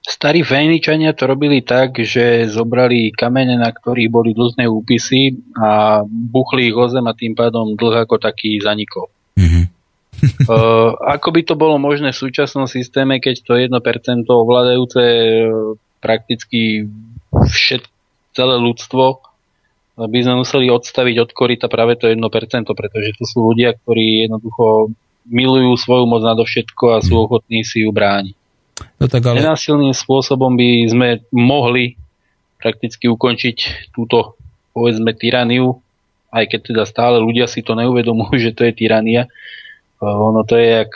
[0.01, 6.73] Starí Fejničania to robili tak, že zobrali kamene, na ktorých boli dlhné úpisy a buchli
[6.73, 9.13] ich o zem a tým pádom dlh ako taký zanikol.
[9.37, 9.63] Mm-hmm.
[10.45, 13.71] Uh, ako by to bolo možné v súčasnom systéme, keď to 1%
[14.27, 16.89] ovládajúce uh, prakticky
[17.31, 17.87] všet,
[18.35, 19.31] celé ľudstvo
[19.99, 22.17] by sme museli odstaviť od korita práve to 1%,
[22.63, 24.95] pretože to sú ľudia, ktorí jednoducho
[25.29, 27.21] milujú svoju moc nadovšetko a sú mhm.
[27.27, 28.35] ochotní si ju brániť.
[28.97, 29.45] No tak ale...
[29.45, 31.99] Nenásilným spôsobom by sme mohli
[32.57, 34.37] prakticky ukončiť túto
[34.73, 35.81] povedzme tyraniu,
[36.31, 39.29] aj keď teda stále ľudia si to neuvedomujú, že to je tyrania,
[40.01, 40.93] ono to je, jak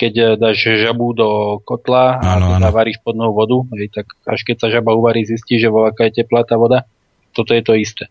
[0.00, 4.56] keď dáš žabu do kotla a ano, teda varíš podnou vodu, hej, tak až keď
[4.56, 6.88] sa žaba uvarí, zistí, že vo aká je teplá tá voda.
[7.36, 8.08] Toto je to isté.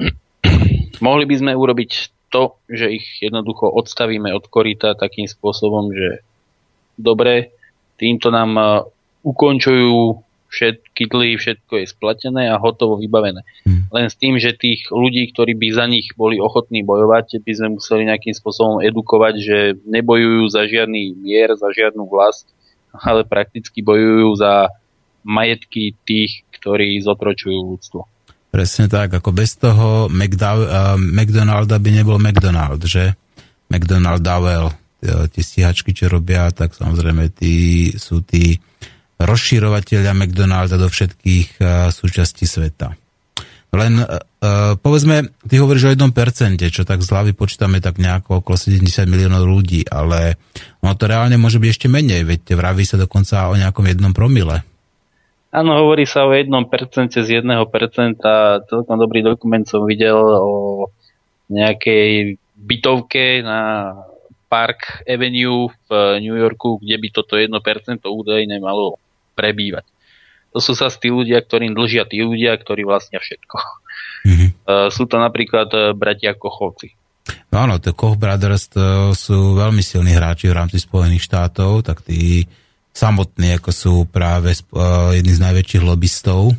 [1.04, 1.90] Mohli by sme urobiť
[2.32, 6.24] to, že ich jednoducho odstavíme od korita takým spôsobom, že
[6.96, 7.52] dobre,
[8.00, 8.84] týmto nám
[9.22, 10.25] ukončujú
[10.56, 13.44] všetky dlhy, všetko je splatené a hotovo vybavené.
[13.68, 13.84] Hmm.
[13.92, 17.68] Len s tým, že tých ľudí, ktorí by za nich boli ochotní bojovať, by sme
[17.76, 22.48] museli nejakým spôsobom edukovať, že nebojujú za žiadny mier, za žiadnu vlast,
[22.96, 24.72] ale prakticky bojujú za
[25.20, 28.08] majetky tých, ktorí zotročujú ľudstvo.
[28.48, 33.12] Presne tak, ako bez toho McDowell, uh, McDonalda by nebol McDonald, že?
[33.66, 34.70] McDonald Dowell,
[35.06, 37.54] tie stíhačky, čo robia, tak samozrejme tí
[37.94, 38.58] sú tí
[39.16, 42.96] rozširovateľia McDonalda do všetkých uh, súčastí sveta.
[43.76, 48.40] Len uh, povedzme, ty hovoríš o jednom percente, čo tak z hlavy počítame tak nejako
[48.40, 50.40] okolo 70 miliónov ľudí, ale
[50.80, 54.64] ono to reálne môže byť ešte menej, veď vraví sa dokonca o nejakom jednom promile.
[55.56, 58.60] Áno, hovorí sa o jednom percente z jedného percenta.
[58.68, 60.92] Celkom dobrý dokument som videl o
[61.48, 63.92] nejakej bytovke na
[64.52, 67.50] Park Avenue v New Yorku, kde by toto 1%
[68.04, 69.00] údajne malo
[69.36, 69.84] prebývať.
[70.56, 73.56] To sú sa tí ľudia, ktorým dlžia tí ľudia, ktorí vlastnia všetko.
[74.24, 74.50] Mm-hmm.
[74.96, 76.96] Sú to napríklad e, bratia Kochovci.
[77.52, 82.02] No áno, to Koch Brothers to sú veľmi silní hráči v rámci Spojených štátov, tak
[82.06, 82.46] tí
[82.94, 86.54] samotní ako sú práve uh, jedni z najväčších lobbystov.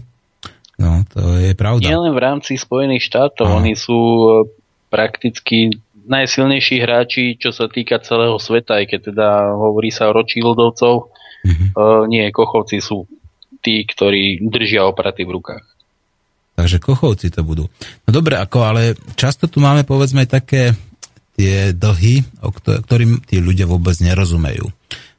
[0.77, 1.87] No, to je pravda.
[1.87, 3.57] Nie len v rámci Spojených štátov, Aha.
[3.63, 3.99] oni sú
[4.91, 5.73] prakticky
[6.07, 9.27] najsilnejší hráči, čo sa týka celého sveta, aj keď teda
[9.59, 11.11] hovorí sa o Rothschildovcov,
[11.47, 11.69] Mm-hmm.
[11.79, 13.07] Uh, nie, kochovci sú
[13.63, 15.65] tí, ktorí držia opraty v rukách.
[16.59, 17.71] Takže kochovci to budú.
[18.03, 20.75] No dobre, ako ale často tu máme povedzme také
[21.37, 24.65] tie dlhy, o ktorým tí ľudia vôbec nerozumejú.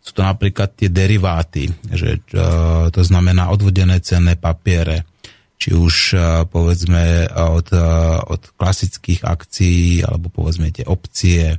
[0.02, 5.06] Sú to napríklad tie deriváty, že uh, to znamená odvodené cenné papiere,
[5.58, 7.70] či už uh, povedzme od,
[8.28, 11.58] od klasických akcií, alebo povedzme tie opcie,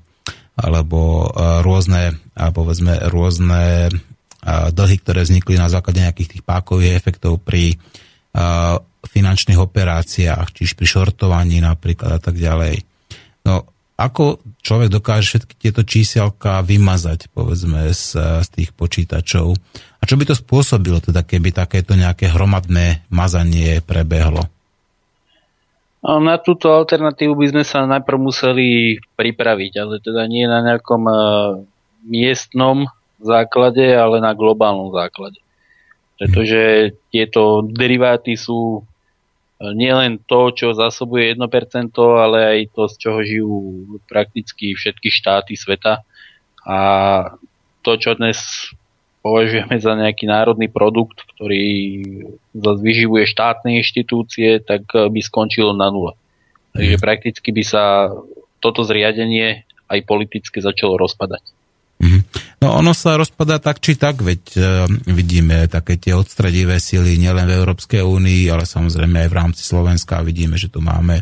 [0.60, 1.32] alebo
[1.63, 3.88] rôzne, povedzme rôzne
[4.45, 7.75] dlhy, ktoré vznikli na základe nejakých tých pákových efektov pri
[8.99, 12.84] finančných operáciách, čiže pri šortovaní napríklad a tak ďalej.
[13.47, 13.63] No,
[13.99, 19.56] ako človek dokáže všetky tieto číselka vymazať, povedzme, z, z tých počítačov?
[19.99, 24.47] A čo by to spôsobilo, teda, keby takéto nejaké hromadné mazanie prebehlo?
[25.99, 31.19] Na túto alternatívu by sme sa najprv museli pripraviť, ale teda nie na nejakom uh,
[32.08, 32.88] miestnom
[33.19, 35.39] základe, ale na globálnom základe.
[36.19, 43.19] Pretože tieto deriváty sú e, nielen to, čo zásobuje 1%, ale aj to, z čoho
[43.23, 43.55] žijú
[44.08, 46.03] prakticky všetky štáty sveta.
[46.67, 46.77] A
[47.84, 48.71] to, čo dnes
[49.23, 51.63] považujeme za nejaký národný produkt, ktorý
[52.55, 56.15] zase vyživuje štátne inštitúcie, tak e, by skončilo na nule.
[56.75, 57.03] Takže mhm.
[57.03, 57.84] prakticky by sa
[58.60, 61.59] toto zriadenie aj politicky začalo rozpadať.
[61.99, 62.19] Mhm.
[62.63, 64.59] No ono sa rozpadá tak či tak, veď e,
[65.12, 70.23] vidíme také tie odstredivé sily nielen v Európskej únii, ale samozrejme aj v rámci Slovenska
[70.23, 71.19] vidíme, že tu máme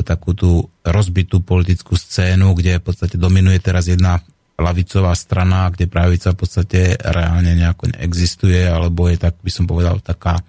[0.00, 4.24] takú tú rozbitú politickú scénu, kde v podstate dominuje teraz jedna
[4.60, 9.98] lavicová strana, kde pravica v podstate reálne nejako neexistuje, alebo je tak, by som povedal,
[10.04, 10.44] taká,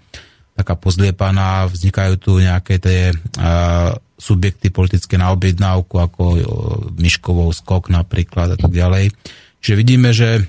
[0.52, 6.38] taká pozliepaná, vznikajú tu nejaké tie uh, subjekty politické na objednávku, ako uh,
[6.96, 9.10] Myškovou skok napríklad a tak ďalej.
[9.62, 10.44] Čiže vidíme, že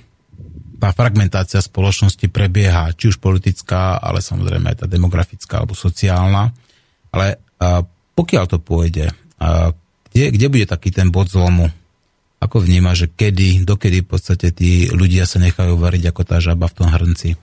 [0.83, 6.51] tá fragmentácia spoločnosti prebieha, či už politická, ale samozrejme aj tá demografická alebo sociálna.
[7.07, 7.87] Ale a,
[8.19, 9.07] pokiaľ to pôjde,
[9.39, 9.71] a,
[10.11, 11.71] kde, kde bude taký ten bod zlomu?
[12.43, 16.67] Ako vníma, že kedy, dokedy v podstate tí ľudia sa nechajú variť ako tá žaba
[16.67, 17.39] v tom hrnci?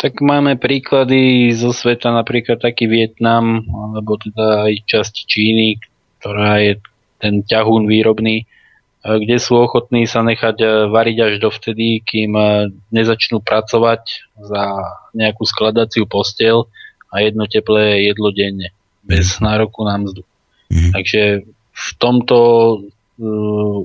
[0.00, 5.76] Tak máme príklady zo sveta, napríklad taký Vietnam, alebo teda aj časť Číny,
[6.18, 6.80] ktorá je
[7.20, 8.48] ten ťahún výrobný,
[9.00, 14.62] E, kde sú ochotní sa nechať e, variť až dovtedy, kým e, nezačnú pracovať za
[15.16, 16.68] nejakú skladaciu postel
[17.08, 19.48] a jedno teplé jedlo denne, bez mhm.
[19.48, 20.22] nároku na mzdu.
[20.70, 20.92] Mm.
[20.94, 21.22] Takže
[21.74, 22.38] v tomto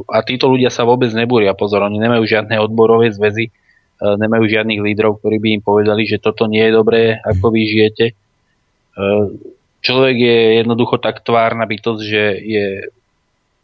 [0.07, 3.51] a títo ľudia sa vôbec nebúria, pozor, oni nemajú žiadne odborové zväzy,
[4.01, 8.05] nemajú žiadnych lídrov, ktorí by im povedali, že toto nie je dobré, ako vy žijete.
[9.85, 12.65] Človek je jednoducho tak tvárna bytosť, že je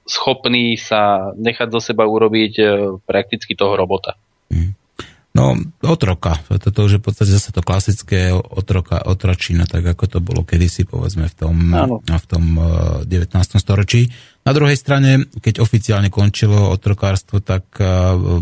[0.06, 2.64] schopný sa nechať zo seba urobiť e,
[3.06, 4.18] prakticky toho robota.
[4.52, 4.72] Mhm.
[5.32, 5.56] No,
[5.88, 6.44] otroka.
[6.44, 10.84] Toto už je v podstate zase to klasické otroka, otročina, tak ako to bolo kedysi,
[10.84, 11.56] povedzme, v tom,
[12.04, 12.44] v tom
[13.08, 13.08] 19.
[13.08, 14.12] E, storočí.
[14.44, 17.88] Na druhej strane, keď oficiálne končilo otrokárstvo, tak e,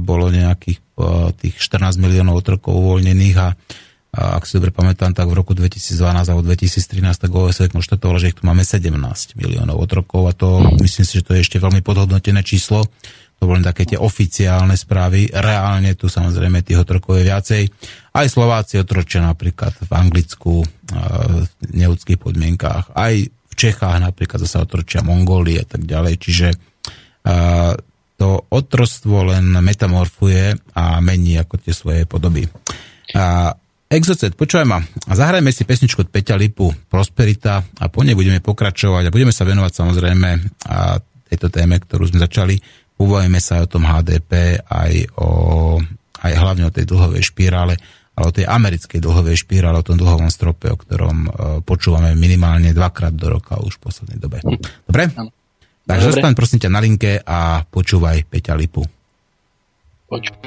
[0.02, 0.82] bolo nejakých
[1.40, 3.48] tých 14 miliónov otrokov uvoľnených a
[4.10, 6.82] a ak si dobre pamätám, tak v roku 2012 alebo 2013
[7.14, 8.90] tak OSN konštatovalo, že ich tu máme 17
[9.38, 12.90] miliónov otrokov a to myslím si, že to je ešte veľmi podhodnotené číslo.
[13.40, 17.64] to boli také tie oficiálne správy, reálne tu samozrejme tých otrokov je viacej.
[18.18, 25.06] Aj Slováci otročia napríklad v Anglicku v neudských podmienkách, aj v Čechách napríklad zase otročia
[25.06, 26.48] Mongólie a tak ďalej, čiže
[28.30, 32.46] to otrostvo len metamorfuje a mení ako tie svoje podoby.
[33.18, 33.58] A
[33.90, 34.78] Exocet, počúvaj ma,
[35.10, 39.50] zahrajme si pesničku od Peťa Lipu, Prosperita a po nej budeme pokračovať a budeme sa
[39.50, 40.30] venovať samozrejme
[40.70, 42.54] a tejto téme, ktorú sme začali.
[43.02, 45.28] Ubavíme sa aj o tom HDP, aj, o,
[46.22, 47.82] aj hlavne o tej dlhovej špirále,
[48.14, 51.32] ale o tej americkej dlhovej špirále, o tom dlhovom strope, o ktorom uh,
[51.66, 54.38] počúvame minimálne dvakrát do roka už v poslednej dobe.
[54.86, 55.10] Dobre?
[55.90, 58.86] Takže zostaň prosím ťa na linke a počúvaj Peťa Lipu.
[60.06, 60.46] Počúvaj.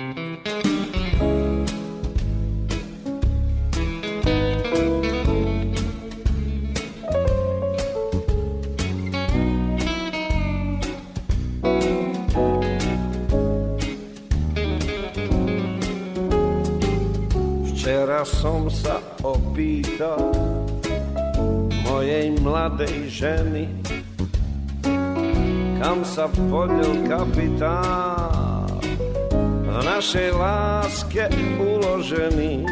[17.66, 20.30] Včera som sa opýtal
[21.82, 23.66] mojej mladej ženy,
[25.82, 28.70] kam sa podel kapitál
[29.66, 31.26] v našej láske
[31.58, 32.62] uložený,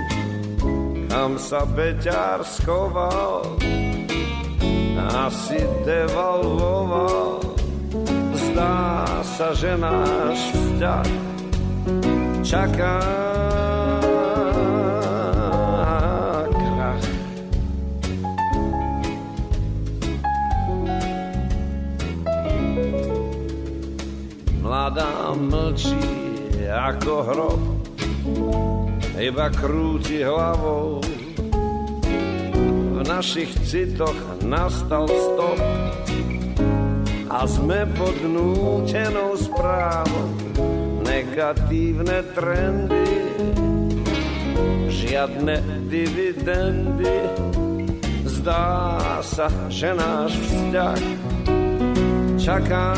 [1.10, 3.58] kam sa Beťar schoval,
[5.26, 7.42] asi devalvoval.
[8.30, 8.78] Zdá
[9.26, 11.08] sa, že náš vzťah
[12.46, 12.98] čaká
[24.80, 25.92] mladá mlčí
[26.64, 27.62] ako hrob,
[29.20, 31.04] iba krúti hlavou.
[32.96, 35.60] V našich citoch nastal stop
[37.28, 40.32] a sme pod nútenou správou.
[41.04, 43.04] Negatívne trendy,
[44.88, 45.60] žiadne
[45.92, 47.20] dividendy.
[48.24, 51.04] Zdá sa, že náš vzťah
[52.40, 52.96] čaká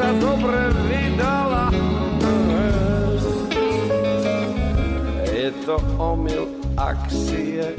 [0.00, 1.68] sa dobre vydala.
[5.28, 6.48] Je to omyl
[6.80, 7.76] akcie,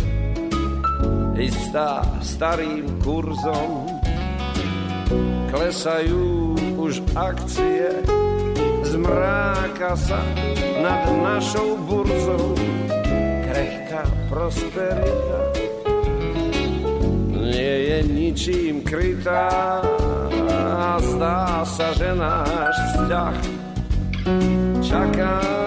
[1.34, 3.89] istá starým kurzom,
[5.49, 7.89] klesajú už akcie,
[8.86, 10.21] zmráka sa
[10.77, 12.53] nad našou burzou
[13.49, 15.41] krehká prosperita.
[17.34, 19.81] Nie je ničím krytá
[20.50, 23.36] a zdá sa, že náš vzťah
[24.82, 25.61] čaká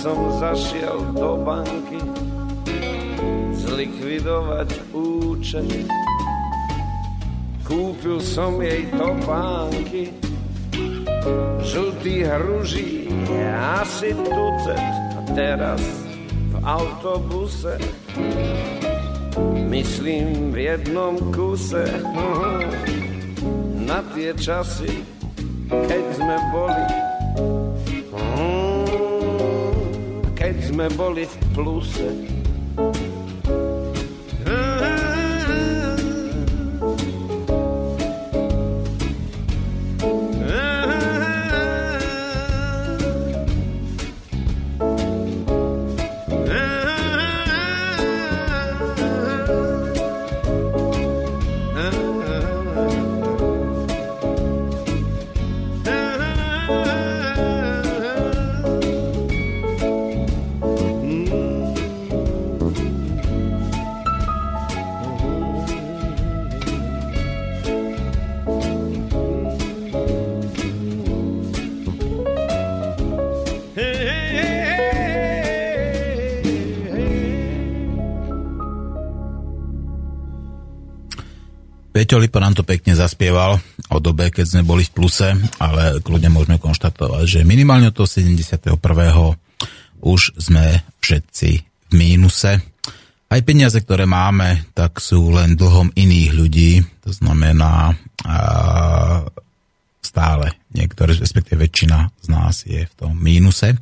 [0.00, 2.00] som zašiel do banky
[3.52, 5.84] zlikvidovať účet.
[7.68, 10.16] Kúpil som jej topánky,
[11.60, 13.12] žltý hruží,
[13.76, 14.80] asi tucet.
[14.80, 15.84] A teraz
[16.48, 17.76] v autobuse,
[19.68, 21.84] myslím v jednom kuse,
[23.90, 25.04] na tie časy,
[25.68, 27.09] keď sme boli
[30.70, 32.39] sme boli v pluse.
[82.10, 85.30] Peťo Lipa nám to pekne zaspieval o dobe, keď sme boli v pluse,
[85.62, 88.74] ale kľudne môžeme konštatovať, že minimálne od toho 71.
[90.02, 92.58] už sme všetci v mínuse.
[93.30, 97.94] Aj peniaze, ktoré máme, tak sú len dlhom iných ľudí, to znamená
[98.26, 98.38] a,
[100.00, 103.76] stále niektoré, respektíve väčšina z nás je v tom mínuse.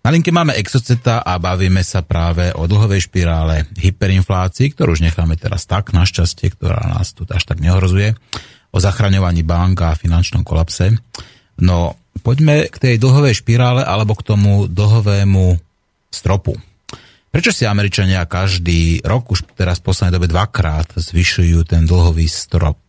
[0.00, 5.36] Na linke máme Exoceta a bavíme sa práve o dlhovej špirále hyperinflácii, ktorú už necháme
[5.36, 8.16] teraz tak, našťastie, ktorá nás tu až tak neohrozuje,
[8.72, 10.96] o zachraňovaní bank a finančnom kolapse.
[11.60, 15.60] No, poďme k tej dlhovej špirále alebo k tomu dlhovému
[16.08, 16.56] stropu.
[17.30, 22.80] Prečo si Američania každý rok, už teraz v poslednej dobe dvakrát, zvyšujú ten dlhový strop?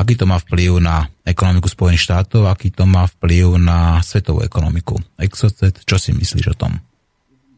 [0.00, 4.96] Aký to má vplyv na ekonomiku Spojených štátov, aký to má vplyv na svetovú ekonomiku?
[5.20, 6.80] Exocet, čo si myslíš o tom?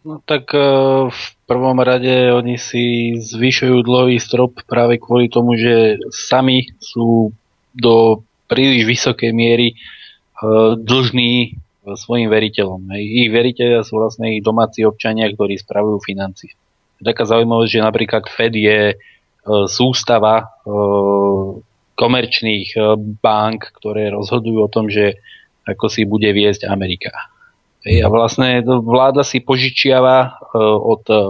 [0.03, 0.59] No tak e,
[1.07, 7.31] v prvom rade oni si zvyšujú dlhový strop práve kvôli tomu, že sami sú
[7.71, 9.75] do príliš vysokej miery e,
[10.83, 11.55] dlžní
[11.95, 12.91] svojim veriteľom.
[12.99, 16.59] Ich veriteľia sú vlastne ich domáci občania, ktorí spravujú financie.
[16.99, 18.97] Taká zaujímavosť, že napríklad Fed je e,
[19.71, 20.51] sústava
[21.97, 25.21] komerčných eh, bank, ktoré rozhodujú o tom, že
[25.63, 27.15] ako si bude viesť Amerika.
[27.83, 30.31] A vlastne vláda si požičiava eh,
[30.63, 31.21] od eh,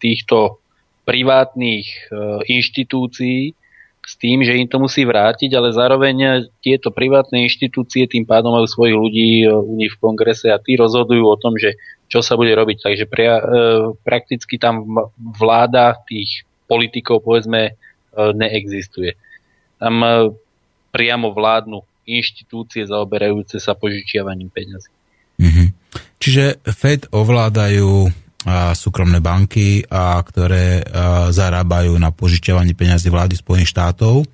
[0.00, 0.60] týchto
[1.00, 2.06] privátnych
[2.46, 3.50] inštitúcií
[3.98, 8.70] s tým, že im to musí vrátiť, ale zároveň tieto privátne inštitúcie tým pádom majú
[8.70, 11.74] svojich ľudí u nich v kongrese a tí rozhodujú o tom, že
[12.06, 12.78] čo sa bude robiť.
[12.86, 13.42] Takže pra,
[14.06, 14.86] prakticky tam
[15.18, 17.74] vláda tých politikov povedzme
[18.14, 19.18] neexistuje.
[19.80, 20.08] Tam e,
[20.92, 24.92] priamo vládnu inštitúcie zaoberajúce sa požičiavaním peňazí.
[25.40, 25.68] Mm-hmm.
[26.20, 28.06] Čiže Fed ovládajú
[28.44, 34.28] a, súkromné banky, a, ktoré a, zarábajú na požičiavaní peňazí vlády Spojených štátov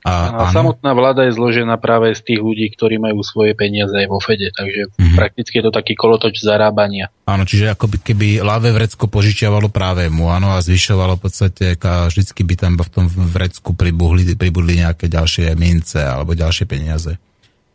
[0.00, 4.08] a, a samotná vláda je zložená práve z tých ľudí, ktorí majú svoje peniaze aj
[4.08, 5.12] vo Fede, takže mm-hmm.
[5.12, 7.12] prakticky je to taký kolotoč zarábania.
[7.28, 9.68] Áno, čiže ako by, keby ľavé vrecko požičiavalo
[10.08, 14.80] mu, áno, a zvyšovalo v podstate, a vždycky by tam v tom vrecku pribudli, pribudli
[14.80, 17.20] nejaké ďalšie mince alebo ďalšie peniaze.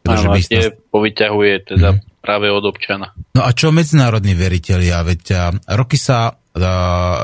[0.09, 2.26] Áno, a tie povyťahuje teda mm-hmm.
[2.26, 3.13] práve od občana.
[3.38, 5.05] No a čo medzinárodní veriteľia?
[5.05, 6.34] Veď roky sa,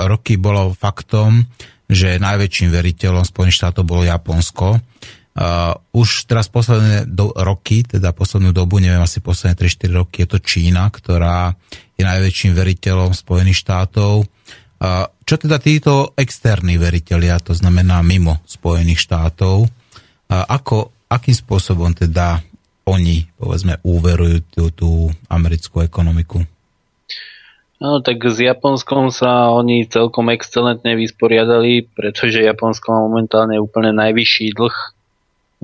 [0.05, 1.41] roky bolo faktom,
[1.91, 4.79] že najväčším veriteľom Spojených štátov bolo Japonsko.
[5.31, 10.29] Uh, už teraz posledné do, roky, teda poslednú dobu, neviem, asi posledné 3-4 roky, je
[10.35, 11.55] to Čína, ktorá
[11.95, 14.23] je najväčším veriteľom Spojených štátov.
[14.23, 21.95] Uh, čo teda títo externí veriteľia, to znamená mimo Spojených štátov, uh, ako, akým spôsobom
[21.95, 22.43] teda
[22.87, 24.89] oni, povedzme, úverujú tú, tú
[25.31, 26.43] americkú ekonomiku?
[27.81, 34.53] No tak s Japonskom sa oni celkom excelentne vysporiadali, pretože Japonsko má momentálne úplne najvyšší
[34.53, 34.77] dlh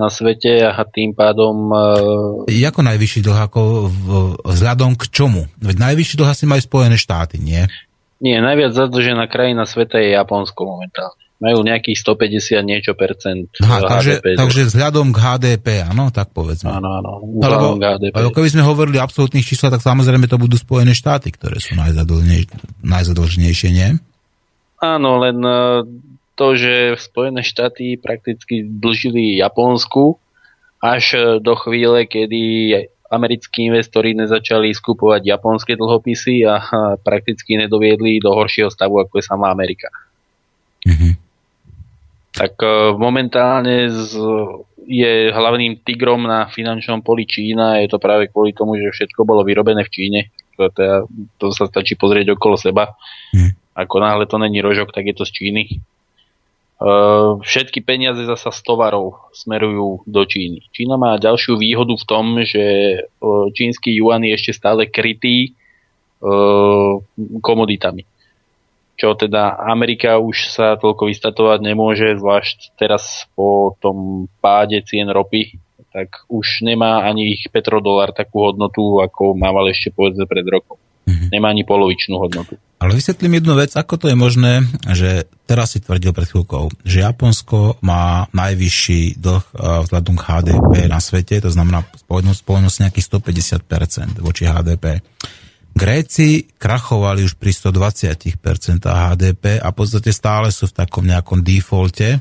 [0.01, 1.69] na svete a tým pádom...
[1.69, 2.49] Uh...
[2.49, 3.37] Ako najvyšší dlh?
[3.37, 4.05] Ako v,
[4.49, 5.45] vzhľadom k čomu?
[5.61, 7.69] Veď najvyšší dlh asi majú Spojené štáty, nie?
[8.17, 14.17] Nie, najviac zadlžená krajina sveta je Japonsko momentálne majú nejakých 150 niečo percent Aha, takže,
[14.17, 14.25] HDP.
[14.33, 16.73] Takže vzhľadom k HDP, áno, tak povedzme.
[16.73, 18.13] Áno, áno, Lebo, HDP.
[18.17, 21.77] Lebo keby sme hovorili o absolútnych číslach, tak samozrejme to budú Spojené štáty, ktoré sú
[21.77, 24.01] najzadlženejšie, nie?
[24.81, 25.61] Áno, len e,
[26.33, 30.17] to, že Spojené štáty prakticky dlžili Japonsku
[30.81, 32.41] až e, do chvíle, kedy
[33.13, 36.59] americkí investori nezačali skupovať japonské dlhopisy a
[37.05, 39.93] prakticky nedoviedli do horšieho stavu, ako je sama Amerika.
[40.81, 41.26] Mm-hmm
[42.37, 43.89] tak e, momentálne
[44.87, 47.81] je hlavným tigrom na finančnom poli Čína.
[47.81, 50.19] Je to práve kvôli tomu, že všetko bolo vyrobené v Číne.
[50.55, 51.03] To, teda,
[51.41, 52.95] to sa stačí pozrieť okolo seba.
[53.33, 53.51] Hmm.
[53.73, 55.63] Ako náhle to není rožok, tak je to z Číny.
[56.77, 60.61] Uh, všetky peniaze zasa z tovarov smerujú do Číny.
[60.69, 62.65] Čína má ďalšiu výhodu v tom, že
[63.01, 65.57] uh, čínsky yuan je ešte stále krytý
[66.21, 67.01] uh,
[67.41, 68.05] komoditami
[68.97, 75.61] čo teda Amerika už sa toľko vystatovať nemôže, zvlášť teraz po tom páde cien ropy,
[75.93, 80.81] tak už nemá ani ich petrodolár takú hodnotu, ako mával ešte povedzme pred rokom.
[81.07, 81.29] Mm-hmm.
[81.31, 82.59] Nemá ani polovičnú hodnotu.
[82.77, 87.01] Ale vysvetlím jednu vec, ako to je možné, že teraz si tvrdil pred chvíľkou, že
[87.01, 93.07] Japonsko má najvyšší dlh eh, vzhľadom k HDP na svete, to znamená spoločnosť nejakých
[93.63, 94.99] 150% voči HDP.
[95.77, 102.17] Gréci krachovali už pri 120% HDP a v podstate stále sú v takom nejakom defaulte,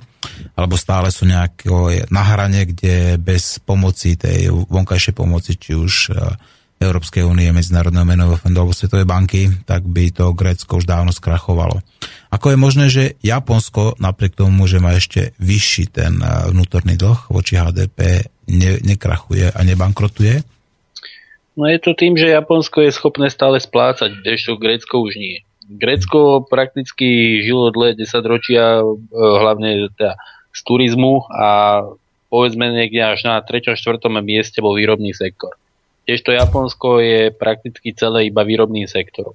[0.53, 6.21] alebo stále sú nejako na hrane, kde bez pomoci tej vonkajšej pomoci, či už e,
[6.85, 11.81] Európskej únie, Medzinárodného menového fondu alebo Svetovej banky, tak by to Grécko už dávno skrachovalo.
[12.29, 16.21] Ako je možné, že Japonsko napriek tomu, že má ešte vyšší ten
[16.53, 20.56] vnútorný dlh voči HDP, ne, nekrachuje a nebankrotuje?
[21.57, 25.41] No je to tým, že Japonsko je schopné stále splácať, kdežto Grécko už nie.
[25.67, 30.21] Grécko prakticky žilo dlhé 10 ročia, hlavne teda
[30.53, 31.49] z turizmu a
[32.29, 33.73] povedzme niekde až na 3.
[33.73, 33.77] 4.
[34.21, 35.57] mieste bol výrobný sektor.
[36.07, 39.35] Tiež to Japonsko je prakticky celé iba výrobným sektorom.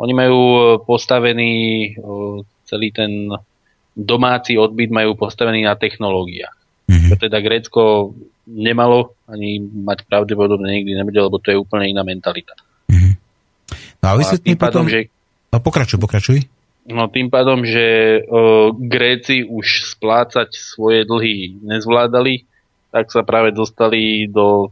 [0.00, 1.88] Oni majú e, postavený e,
[2.66, 3.30] celý ten
[3.94, 6.63] domáci odbyt majú postavený na technológiách.
[6.84, 7.10] Mm-hmm.
[7.10, 8.12] Čo teda Grécko
[8.44, 12.52] nemalo ani mať pravdepodobne nikdy nebude, lebo to je úplne iná mentalita.
[12.92, 13.12] Mm-hmm.
[14.04, 14.84] No a vysvetlí potom...
[14.84, 15.00] Pádom, že...
[15.48, 16.38] No pokračuj, pokračuj.
[16.84, 22.44] No tým pádom, že o, Gréci už splácať svoje dlhy nezvládali,
[22.92, 24.68] tak sa práve dostali do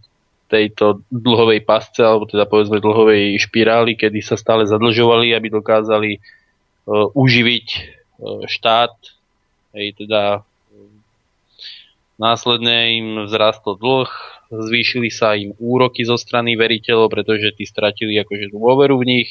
[0.53, 6.21] tejto dlhovej pasce, alebo teda povedzme dlhovej špirály, kedy sa stále zadlžovali, aby dokázali
[6.85, 7.67] o, uživiť
[8.21, 8.93] o, štát.
[9.73, 10.45] Hej, teda
[12.21, 14.11] následne im vzrastol dlh,
[14.53, 19.31] zvýšili sa im úroky zo strany veriteľov, pretože tí stratili akože dôveru v nich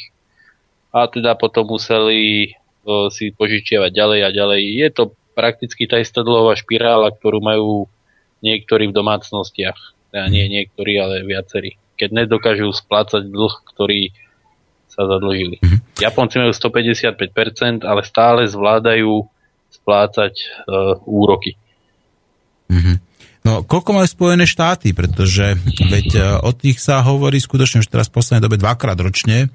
[0.91, 2.51] a teda potom museli
[3.13, 4.61] si požičiavať ďalej a ďalej.
[4.73, 5.03] Je to
[5.37, 7.85] prakticky tá istá dlhová špirála, ktorú majú
[8.41, 9.77] niektorí v domácnostiach.
[10.11, 11.77] Teda nie niektorí, ale viacerí.
[11.95, 14.11] Keď nedokážu splácať dlh, ktorý
[14.91, 15.61] sa zadlžili.
[15.61, 16.03] Mm-hmm.
[16.03, 19.23] Japonci majú 155%, ale stále zvládajú
[19.71, 21.55] splácať uh, úroky.
[22.71, 22.95] Mm-hmm.
[23.41, 24.95] No, koľko majú Spojené štáty?
[24.95, 25.59] Pretože
[25.91, 29.51] veď uh, o tých sa hovorí skutočne už teraz v poslednej dobe dvakrát ročne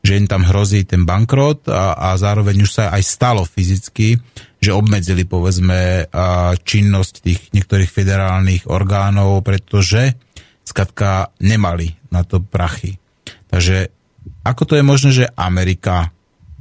[0.00, 4.16] že im tam hrozí ten bankrot a, a zároveň už sa aj stalo fyzicky,
[4.60, 6.08] že obmedzili povedzme
[6.56, 10.16] činnosť tých niektorých federálnych orgánov, pretože
[10.64, 12.96] skratka nemali na to prachy.
[13.52, 13.92] Takže
[14.44, 16.12] ako to je možné, že Amerika,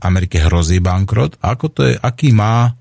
[0.03, 1.39] Amerike hrozí bankrot?
[1.39, 2.75] Ako to je, aký má,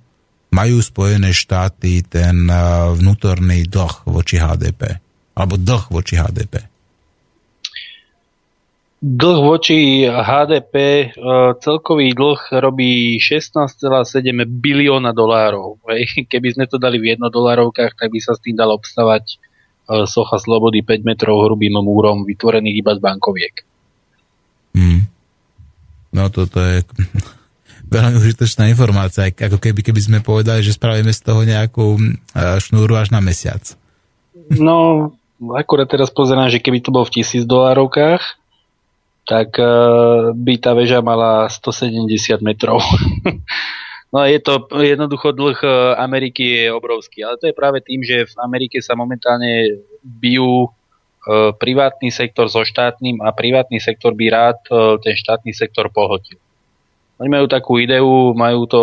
[0.48, 2.48] majú Spojené štáty ten
[2.96, 4.96] vnútorný dlh voči HDP?
[5.38, 6.66] Alebo dlh voči HDP?
[8.98, 11.06] Dlh voči HDP, e,
[11.62, 13.86] celkový dlh robí 16,7
[14.58, 15.78] bilióna dolárov.
[16.32, 19.36] Keby sme to dali v jednodolárovkách, tak by sa s tým dalo obstavať e,
[20.02, 23.54] socha slobody 5 metrov hrubým múrom, vytvorených iba z bankoviek.
[24.74, 25.06] Hmm.
[26.10, 26.82] No toto je
[27.88, 32.00] veľmi užitočná informácia, ako keby, keby sme povedali, že spravíme z toho nejakú e,
[32.60, 33.64] šnúru až na mesiac.
[34.52, 35.10] No,
[35.56, 38.22] akurát teraz pozerám, že keby to bol v tisíc dolárovkách,
[39.28, 42.08] tak uh, by tá väža mala 170
[42.40, 42.80] metrov.
[44.12, 45.68] no je to jednoducho dlh e,
[46.00, 50.72] Ameriky je obrovský, ale to je práve tým, že v Amerike sa momentálne bijú
[51.60, 54.64] privátny sektor so štátnym a privátny sektor by rád
[55.04, 56.40] ten štátny sektor pohotil.
[57.18, 58.82] Oni majú takú ideu, majú to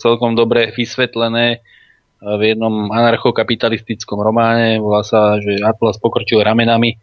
[0.00, 1.64] celkom dobre vysvetlené
[2.18, 6.98] v jednom anarchokapitalistickom románe, volá sa, že Atlas pokrčil ramenami,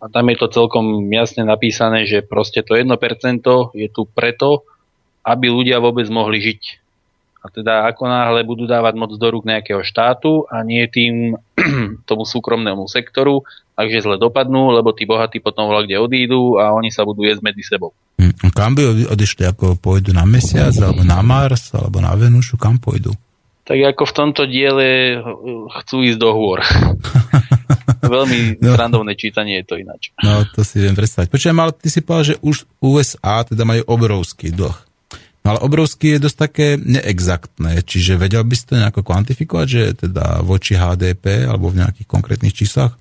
[0.00, 2.88] a tam je to celkom jasne napísané, že proste to 1%
[3.76, 4.64] je tu preto,
[5.20, 6.79] aby ľudia vôbec mohli žiť.
[7.40, 11.40] A teda ako náhle budú dávať moc do rúk nejakého štátu a nie tým
[12.08, 16.92] tomu súkromnému sektoru, takže zle dopadnú, lebo tí bohatí potom voľa kde odídu a oni
[16.92, 17.96] sa budú jesť medzi sebou.
[18.20, 19.48] Hm, kam by odišli?
[19.48, 22.60] Ako pôjdu na Mesiac, alebo na Mars, alebo na Venušu?
[22.60, 23.16] Kam pôjdu?
[23.64, 25.16] Tak ako v tomto diele
[25.80, 26.60] chcú ísť do hôr.
[28.00, 28.74] Veľmi no.
[28.74, 30.10] randovné čítanie je to ináč.
[30.20, 31.30] No, to si viem predstaviť.
[31.30, 34.89] Počujem, ale ty si povedal, že už USA teda majú obrovský dlh.
[35.40, 40.76] Ale obrovský je dosť také neexaktné, čiže vedel by to nejako kvantifikovať, že teda voči
[40.76, 42.92] HDP alebo v nejakých konkrétnych číslach,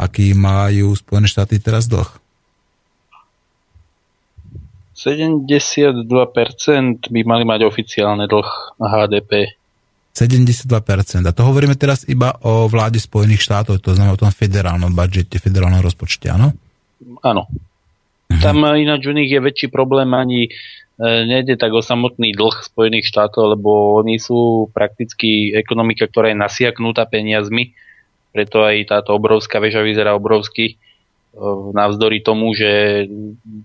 [0.00, 2.08] aký majú Spojené štáty teraz dlh?
[4.96, 6.06] 72%
[7.10, 9.58] by mali mať oficiálne dlh HDP.
[10.12, 10.68] 72%.
[11.24, 15.40] A to hovoríme teraz iba o vláde Spojených štátov, to znamená o tom federálnom budžete,
[15.40, 16.52] federálnom rozpočte, áno?
[17.24, 17.48] Áno.
[18.30, 18.40] Mhm.
[18.40, 20.52] Tam ináč u nich je väčší problém ani
[21.02, 27.10] nejde tak o samotný dlh Spojených štátov, lebo oni sú prakticky ekonomika, ktorá je nasiaknutá
[27.10, 27.74] peniazmi,
[28.30, 30.74] preto aj táto obrovská väža vyzerá obrovsky, e,
[31.74, 33.04] navzdory tomu, že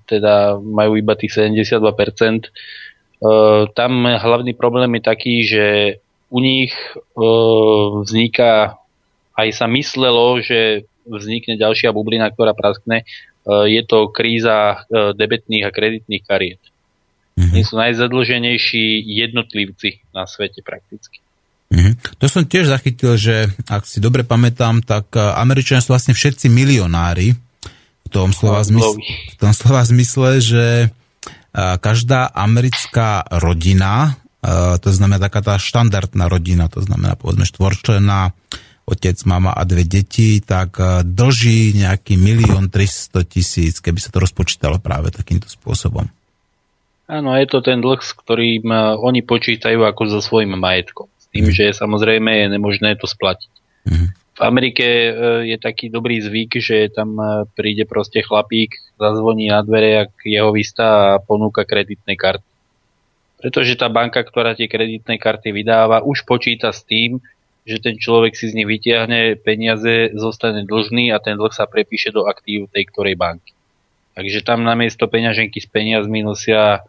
[0.10, 1.78] teda majú iba tých 72%.
[1.78, 2.50] E,
[3.72, 5.66] tam hlavný problém je taký, že
[6.28, 7.00] u nich e,
[8.04, 8.76] vzniká,
[9.38, 13.04] aj sa myslelo, že vznikne ďalšia bublina, ktorá praskne.
[13.04, 13.06] E,
[13.72, 16.62] je to kríza e, debetných a kreditných kariet.
[17.38, 17.54] Mm-hmm.
[17.54, 21.22] Oni sú najzadlženejší jednotlivci na svete prakticky.
[21.70, 22.18] Mm-hmm.
[22.18, 27.38] To som tiež zachytil, že ak si dobre pamätám, tak Američania sú vlastne všetci milionári
[27.38, 30.66] v tom slova, zmysle, v tom slova zmysle, že
[31.58, 34.16] každá americká rodina,
[34.80, 38.32] to znamená taká tá štandardná rodina, to znamená povedzme štvorčlená,
[38.88, 44.80] otec, mama a dve deti, tak dlží nejaký milión 300 tisíc, keby sa to rozpočítalo
[44.80, 46.08] práve takýmto spôsobom.
[47.08, 48.68] Áno, je to ten dlh, s ktorým
[49.00, 51.08] oni počítajú ako so svojím majetkom.
[51.16, 51.56] S tým, mm.
[51.56, 53.52] že samozrejme je nemožné to splatiť.
[53.88, 55.12] Mm v Amerike e,
[55.50, 60.54] je taký dobrý zvyk, že tam e, príde proste chlapík, zazvoní na dvere, ak jeho
[60.54, 62.46] vystá a ponúka kreditné karty.
[63.42, 67.18] Pretože tá banka, ktorá tie kreditné karty vydáva, už počíta s tým,
[67.66, 72.14] že ten človek si z nich vytiahne peniaze, zostane dlžný a ten dlh sa prepíše
[72.14, 73.58] do aktív tej ktorej banky.
[74.14, 76.86] Takže tam namiesto peňaženky s peniazmi nosia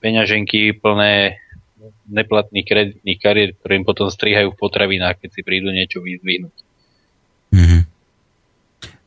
[0.00, 1.38] peňaženky plné
[2.10, 6.56] neplatných kreditných kariet, ktoré im potom strihajú v potravinách, keď si prídu niečo vyzvihnúť.
[7.54, 7.82] Mm-hmm.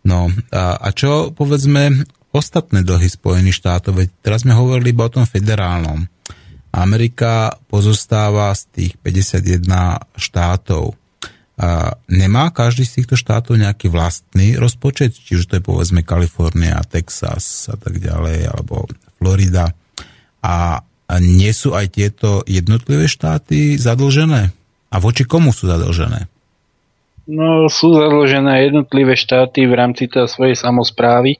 [0.04, 2.04] No a, a čo povedzme
[2.36, 3.92] ostatné dlhy Spojených štátov?
[4.04, 6.08] Veď teraz sme hovorili iba o tom federálnom.
[6.74, 10.98] Amerika pozostáva z tých 51 štátov.
[11.54, 17.70] A nemá každý z týchto štátov nejaký vlastný rozpočet, čiže to je povedzme Kalifornia, Texas
[17.70, 18.90] a tak ďalej, alebo
[19.22, 19.70] Florida.
[20.44, 20.84] A
[21.20, 24.52] nie sú aj tieto jednotlivé štáty zadlžené?
[24.94, 26.30] A voči komu sú zadlžené?
[27.24, 31.38] No, sú zadlžené jednotlivé štáty v rámci teda svojej samozprávy.
[31.38, 31.40] E,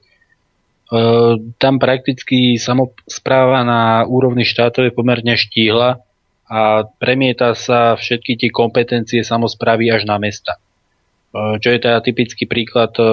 [1.60, 6.00] tam prakticky samozpráva na úrovni štátov je pomerne štíhla
[6.48, 6.60] a
[6.96, 10.56] premieta sa všetky tie kompetencie samozprávy až na mesta.
[10.56, 13.04] E, čo je teda typický príklad e,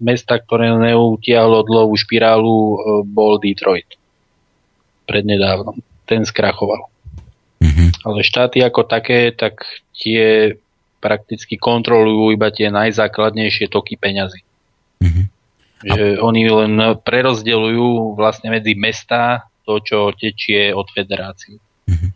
[0.00, 4.00] mesta, ktoré neutiahlo dlhovú špirálu, e, bol Detroit
[5.12, 5.76] prednedávnom.
[6.08, 6.88] Ten skrachoval.
[7.60, 8.08] Mm-hmm.
[8.08, 9.60] Ale štáty ako také, tak
[9.92, 10.56] tie
[11.04, 14.40] prakticky kontrolujú iba tie najzákladnejšie toky peňazí.
[15.04, 15.24] Mm-hmm.
[15.84, 16.18] Že a...
[16.24, 16.72] oni len
[17.04, 21.60] prerozdeľujú vlastne medzi mesta to, čo tečie od federácie.
[21.86, 22.10] Mm-hmm.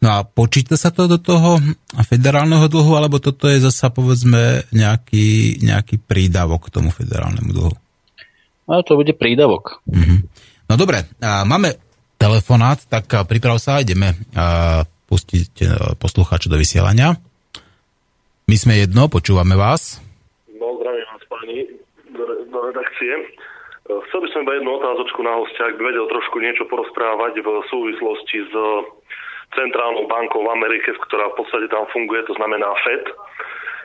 [0.00, 1.60] No a počíta sa to do toho
[2.08, 7.76] federálneho dlhu, alebo toto je zasa povedzme nejaký, nejaký prídavok k tomu federálnemu dlhu?
[8.64, 9.84] No to bude prídavok.
[9.84, 10.18] Mm-hmm.
[10.72, 11.76] No dobre, a máme
[12.20, 14.12] telefonát, tak priprav sa, ideme
[15.10, 15.66] pustiť e,
[15.98, 17.18] poslucháča do vysielania.
[18.46, 19.98] My sme jedno, počúvame vás.
[20.54, 21.58] No, zdravím vás páni
[22.14, 23.10] do, redakcie.
[23.90, 27.48] Chcel by som iba jednu otázočku na hostia, ak by vedel trošku niečo porozprávať v
[27.66, 28.54] súvislosti s
[29.50, 33.10] Centrálnou bankou v Amerike, ktorá v podstate tam funguje, to znamená FED.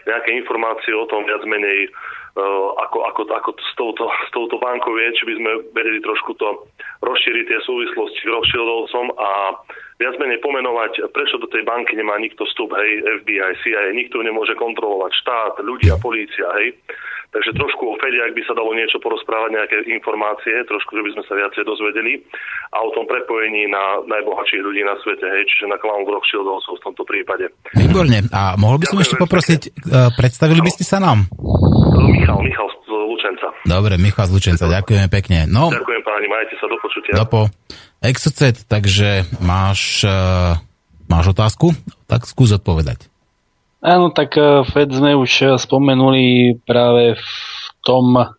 [0.06, 1.90] Nejaké informácie o tom viac menej,
[2.36, 6.68] ako, ako, ako s, touto, s touto bankou je, či by sme vedeli trošku to
[7.00, 9.56] rozšíriť tie súvislosti s Rothschildovcom a
[9.96, 14.52] viac menej pomenovať, prečo do tej banky nemá nikto vstup, hej, FBI, CIA, nikto nemôže
[14.60, 16.76] kontrolovať štát, ľudia, polícia, hej.
[17.32, 21.10] Takže trošku o Fede, ak by sa dalo niečo porozprávať, nejaké informácie, trošku, že by
[21.20, 22.24] sme sa viacej dozvedeli
[22.72, 26.84] a o tom prepojení na najbohatších ľudí na svete, hej, čiže na Clown Rothschildovcov v
[26.84, 27.52] tomto prípade.
[27.76, 28.24] Výborne.
[28.32, 31.28] A mohol by som Ďakujem ešte poprosiť, uh, predstavili by ste sa nám?
[32.10, 33.48] Michal, Michal z Lučenca.
[33.66, 35.50] Dobre, Michal z Lučenca, ďakujeme pekne.
[35.50, 37.14] No, Ďakujem páni, majte sa, do počutia.
[37.18, 37.50] Dopo.
[38.06, 40.60] Exocet, takže máš, uh,
[41.10, 41.74] máš otázku?
[42.06, 43.10] Tak skús odpovedať.
[43.82, 47.30] Áno, tak uh, Fed sme už uh, spomenuli práve v
[47.82, 48.30] tom, uh,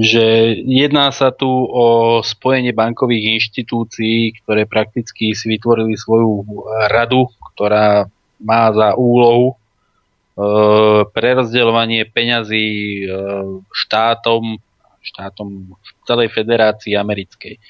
[0.00, 6.44] že jedná sa tu o spojenie bankových inštitúcií, ktoré prakticky si vytvorili svoju
[6.88, 8.08] radu, ktorá
[8.40, 9.56] má za úlohu
[11.14, 12.66] prerozdeľovanie peňazí
[13.70, 14.58] štátom
[15.04, 17.60] štátom v celej federácii americkej.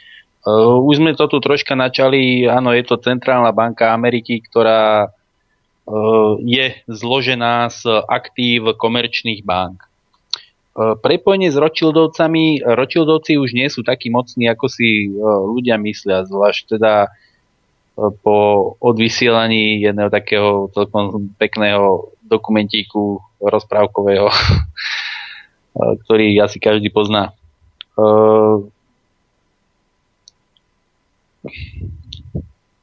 [0.46, 5.10] Uh, už sme to tu troška načali, áno, je to Centrálna banka Ameriky, ktorá
[6.40, 9.84] je zložená z aktív komerčných bank.
[10.72, 17.12] Prepojenie s Rothschildovcami, Rothschildovci už nie sú takí mocní, ako si ľudia myslia, zvlášť teda
[18.24, 18.36] po
[18.80, 24.28] odvysielaní jedného takého celkom pekného dokumentíku rozprávkového
[25.74, 27.35] ktorý asi každý pozná.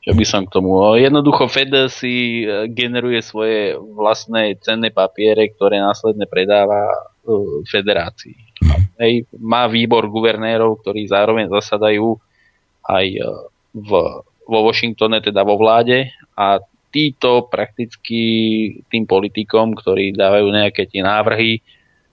[0.01, 0.81] Čo by som k tomu?
[0.97, 6.97] Jednoducho Fed si e, generuje svoje vlastné cenné papiere, ktoré následne predáva e,
[7.69, 8.33] federácii.
[8.97, 12.17] Hej, má výbor guvernérov, ktorí zároveň zasadajú
[12.89, 13.21] aj e,
[13.77, 13.89] v,
[14.25, 16.57] vo Washingtone, teda vo vláde a
[16.91, 18.21] títo prakticky
[18.91, 21.63] tým politikom, ktorí dávajú nejaké tie návrhy,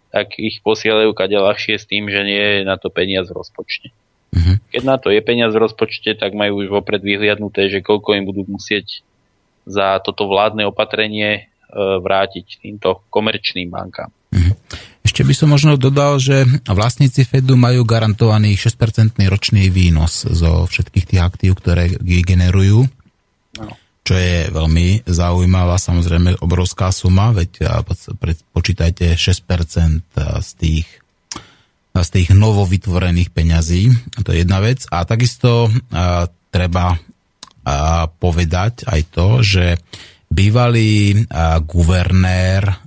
[0.08, 3.92] tak ich posielajú kade ľahšie s tým, že nie je na to peniaz v rozpočte.
[4.32, 4.56] Uh-huh.
[4.72, 8.24] Keď na to je peniaz v rozpočte, tak majú už vopred vyhliadnuté, že koľko im
[8.24, 9.04] budú musieť
[9.68, 11.42] za toto vládne opatrenie e,
[11.76, 14.08] vrátiť týmto komerčným bankám.
[15.08, 20.68] Ešte Ešte by som možno dodal, že vlastníci Fedu majú garantovaný 6% ročný výnos zo
[20.68, 22.86] všetkých tých aktív, ktoré generujú.
[24.08, 27.68] Čo je veľmi zaujímavá, samozrejme obrovská suma, veď
[28.56, 30.88] počítajte 6% z tých
[31.98, 33.90] z tých novovytvorených peňazí.
[34.22, 34.86] To je jedna vec.
[34.90, 35.66] A takisto
[36.48, 36.94] treba
[38.22, 39.76] povedať aj to, že
[40.30, 41.26] bývalý
[41.66, 42.86] guvernér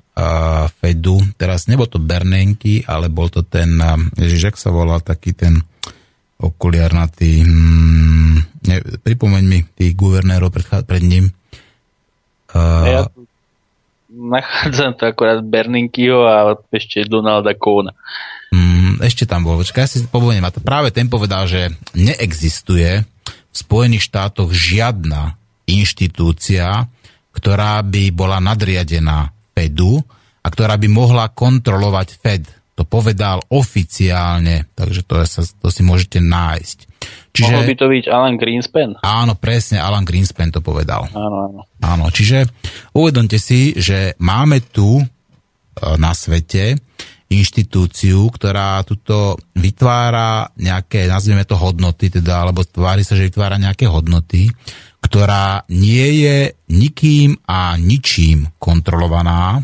[0.79, 3.79] Fedu, teraz nebol to Bernenky, ale bol to ten,
[4.17, 5.63] ježiš, sa volal taký ten
[6.41, 7.45] okuliarnatý,
[8.65, 8.75] ne,
[9.05, 11.29] pripomeň mi tých guvernérov pred, pred ním.
[12.51, 13.01] Uh, ja
[14.11, 17.95] nachádzam to akorát Bernenkyho a ešte Donalda Kóna.
[18.51, 23.07] Hmm, ešte tam bol, počkaj, ja si povedem, a to práve ten povedal, že neexistuje
[23.27, 26.91] v Spojených štátoch žiadna inštitúcia,
[27.31, 30.03] ktorá by bola nadriadená Fedu
[30.43, 32.43] a ktorá by mohla kontrolovať Fed.
[32.79, 36.77] To povedal oficiálne, takže to, sa, to si môžete nájsť.
[37.31, 38.89] Čiže, Mohol by to byť Alan Greenspan?
[39.03, 41.07] Áno, presne, Alan Greenspan to povedal.
[41.11, 41.61] Áno, áno.
[41.79, 42.47] Áno, čiže
[42.91, 45.05] uvedomte si, že máme tu e,
[45.95, 46.75] na svete
[47.31, 53.87] inštitúciu, ktorá tuto vytvára nejaké, nazvieme to hodnoty, teda, alebo tvári sa, že vytvára nejaké
[53.87, 54.51] hodnoty,
[54.99, 56.37] ktorá nie je
[56.69, 59.63] nikým a ničím kontrolovaná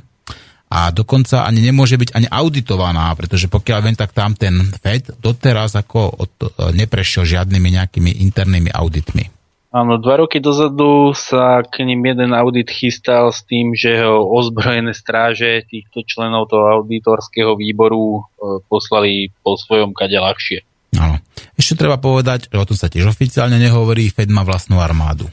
[0.68, 5.80] a dokonca ani nemôže byť ani auditovaná, pretože pokiaľ viem, tak tam ten FED doteraz
[5.80, 6.32] ako od,
[6.76, 9.32] neprešiel žiadnymi nejakými internými auditmi.
[9.68, 14.96] Áno, dva roky dozadu sa k ním jeden audit chystal s tým, že ho ozbrojené
[14.96, 18.22] stráže týchto členov toho auditorského výboru e,
[18.68, 20.64] poslali po svojom kade ľahšie.
[20.96, 21.20] Áno.
[21.60, 25.28] Ešte treba povedať, že o tom sa tiež oficiálne nehovorí, Fed má vlastnú armádu.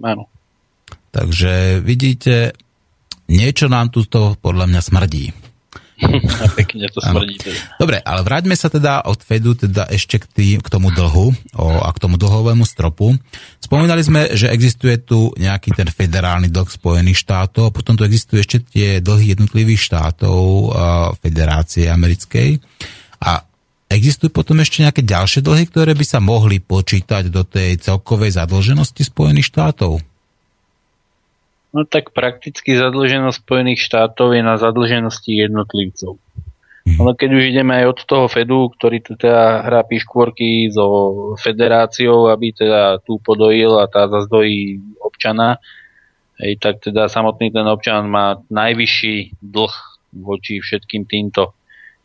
[0.00, 0.26] Áno.
[1.12, 2.56] Takže vidíte,
[3.32, 5.32] niečo nám tu to podľa mňa smrdí.
[6.42, 7.38] A pekne to smrdí.
[7.38, 7.78] Teda.
[7.78, 11.66] Dobre, ale vráťme sa teda od Fedu teda ešte k, tým, k tomu dlhu o,
[11.78, 13.14] a k tomu dlhovému stropu.
[13.62, 18.58] Spomínali sme, že existuje tu nejaký ten federálny dlh Spojených štátov, potom tu existujú ešte
[18.66, 20.50] tie dlhy jednotlivých štátov a,
[21.22, 22.58] Federácie americkej.
[23.22, 23.46] A
[23.92, 29.04] Existujú potom ešte nejaké ďalšie dlhy, ktoré by sa mohli počítať do tej celkovej zadlženosti
[29.04, 30.00] Spojených štátov?
[31.72, 36.20] No tak prakticky zadlženosť Spojených štátov je na zadlženosti jednotlivcov.
[36.82, 42.28] Ale keď už ideme aj od toho Fedu, ktorý tu teda hrá piškvorky so federáciou,
[42.28, 45.62] aby teda tu podojil a tá zazdojí občana,
[46.42, 49.74] hej, tak teda samotný ten občan má najvyšší dlh
[50.12, 51.54] voči všetkým týmto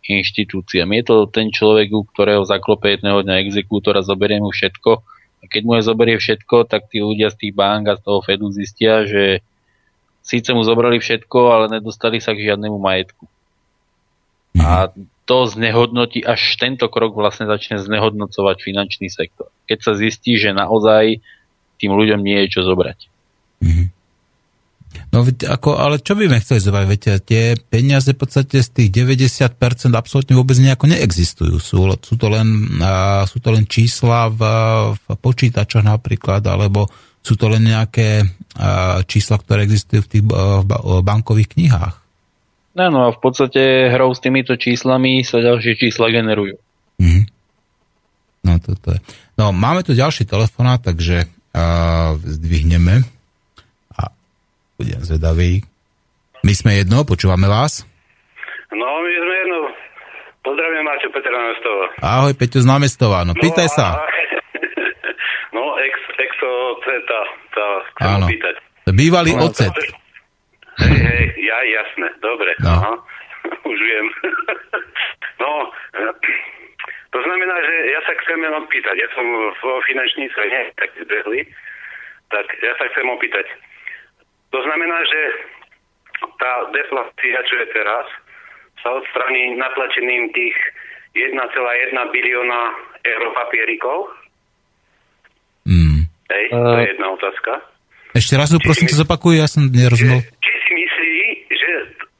[0.07, 0.87] inštitúciám.
[0.95, 4.91] Je to ten človek, u ktorého zaklope jedného dňa exekútora, zoberie mu všetko.
[5.41, 8.23] A keď mu je zoberie všetko, tak tí ľudia z tých bank a z toho
[8.23, 9.43] Fedu zistia, že
[10.27, 13.23] síce mu zobrali všetko, ale nedostali sa k žiadnemu majetku.
[14.59, 14.61] Mhm.
[14.67, 14.91] A
[15.27, 19.51] to znehodnotí, až tento krok vlastne začne znehodnocovať finančný sektor.
[19.67, 21.19] Keď sa zistí, že naozaj
[21.77, 22.99] tým ľuďom nie je čo zobrať.
[23.59, 23.87] Mm-hmm.
[25.13, 26.85] No ako, ale čo by sme chceli zobrať?
[26.87, 31.55] Viete, tie peniaze v podstate z tých 90% absolútne vôbec nejako neexistujú.
[31.59, 34.41] Sú, sú, to, len, uh, sú to len čísla v,
[34.95, 36.87] v počítačoch napríklad, alebo
[37.27, 40.63] sú to len nejaké uh, čísla, ktoré existujú v tých uh,
[41.03, 41.95] bankových knihách.
[42.79, 46.55] Áno, a v podstate hrou s týmito číslami sa ďalšie čísla generujú.
[47.03, 47.23] Mm-hmm.
[48.47, 48.99] No, toto je.
[49.35, 53.17] No, máme tu ďalší telefonát, takže uh, zdvihneme
[54.77, 55.65] budem zvedavý.
[56.45, 57.81] My sme jedno, počúvame vás.
[58.69, 59.59] No, my sme jedno.
[60.45, 61.85] Pozdravím Máčo, Peter Námestova.
[61.99, 63.99] Ahoj, Peťo z Námestova, no, no pýtaj sa.
[63.99, 64.16] no, ex,
[66.47, 67.21] exo tá,
[67.53, 68.27] tá chcem Áno.
[68.27, 68.55] pýtať.
[68.95, 69.73] Bývalý no, ocet.
[70.77, 72.55] Hej, hej, ja, jasné, dobre.
[72.63, 72.71] No.
[72.71, 72.93] Aha,
[73.71, 74.07] už viem.
[75.43, 75.51] no,
[77.11, 79.25] to znamená, že ja sa chcem jenom pýtať, ja som
[79.59, 81.39] vo finančníctve nie tak zbehli,
[82.31, 83.47] tak ja sa chcem opýtať,
[84.51, 85.21] to znamená, že
[86.39, 88.05] tá deflácia, čo je teraz,
[88.85, 90.55] sa odstraní natlačením tých
[91.17, 91.33] 1,1
[92.13, 92.61] bilióna
[93.01, 94.13] eur papierikov?
[95.65, 95.96] Mm.
[96.27, 97.51] Hej, to je jedna otázka.
[98.17, 100.25] Ešte raz to prosím sa zopakuj, ja som nerozumel.
[100.25, 101.13] Či si myslí,
[101.53, 101.73] že,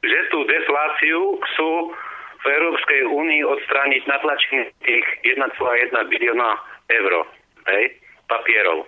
[0.04, 1.70] že tú defláciu chcú
[2.38, 5.42] v Európskej únii odstrániť natlačením tých 1,1
[6.06, 6.50] bilióna
[6.86, 7.12] eur,
[7.66, 7.84] hej,
[8.30, 8.86] papierov.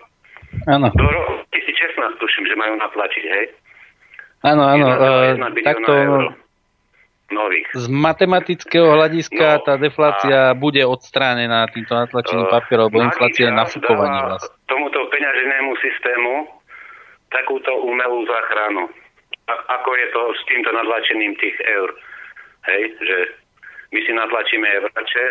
[0.71, 0.87] Áno.
[0.95, 3.45] Do roku 2016 tuším, že majú naplatiť, hej?
[4.47, 4.87] Áno, áno.
[4.87, 5.93] Uh, takto
[7.31, 7.67] nových.
[7.77, 13.55] Z matematického hľadiska tá deflácia uh, bude odstránená týmto natlačením uh, papierov, lebo inflácia je
[13.55, 14.60] nafúkovanie vlastne.
[14.71, 16.47] Tomuto peňaženému systému
[17.35, 18.87] takúto umelú záchranu.
[19.51, 21.91] A, ako je to s týmto nadlačením tých eur.
[22.71, 23.19] hej, že
[23.91, 25.27] my si natlačíme evrače,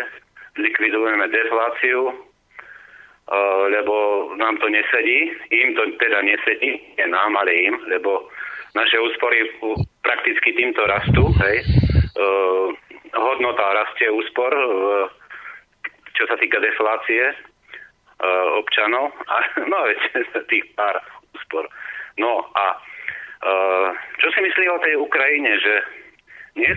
[0.60, 3.94] likvidujeme defláciu, uh, lebo
[4.36, 8.28] nám to nesedí, im to teda nesedí, nie nám, ale im, lebo
[8.74, 9.48] naše úspory
[10.04, 11.64] prakticky týmto rastú, hej.
[12.18, 12.74] Uh,
[13.16, 15.08] hodnota rastie úspor, uh,
[16.12, 17.32] čo sa týka deflácie
[18.60, 19.36] občanov, a,
[19.70, 20.00] no veď
[20.52, 21.00] tých pár
[21.34, 21.64] úspor.
[22.18, 23.88] No a uh,
[24.20, 25.74] čo si myslí o tej Ukrajine, že
[26.58, 26.76] nie je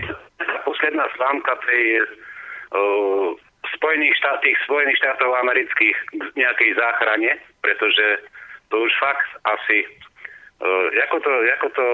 [0.64, 3.34] posledná slámka tej uh,
[3.76, 8.24] Spojených štát, tých Spojených štátov amerických k nejakej záchrane, pretože
[8.72, 9.84] to už fakt asi
[10.64, 11.30] uh, ako, to,
[11.60, 11.86] ako to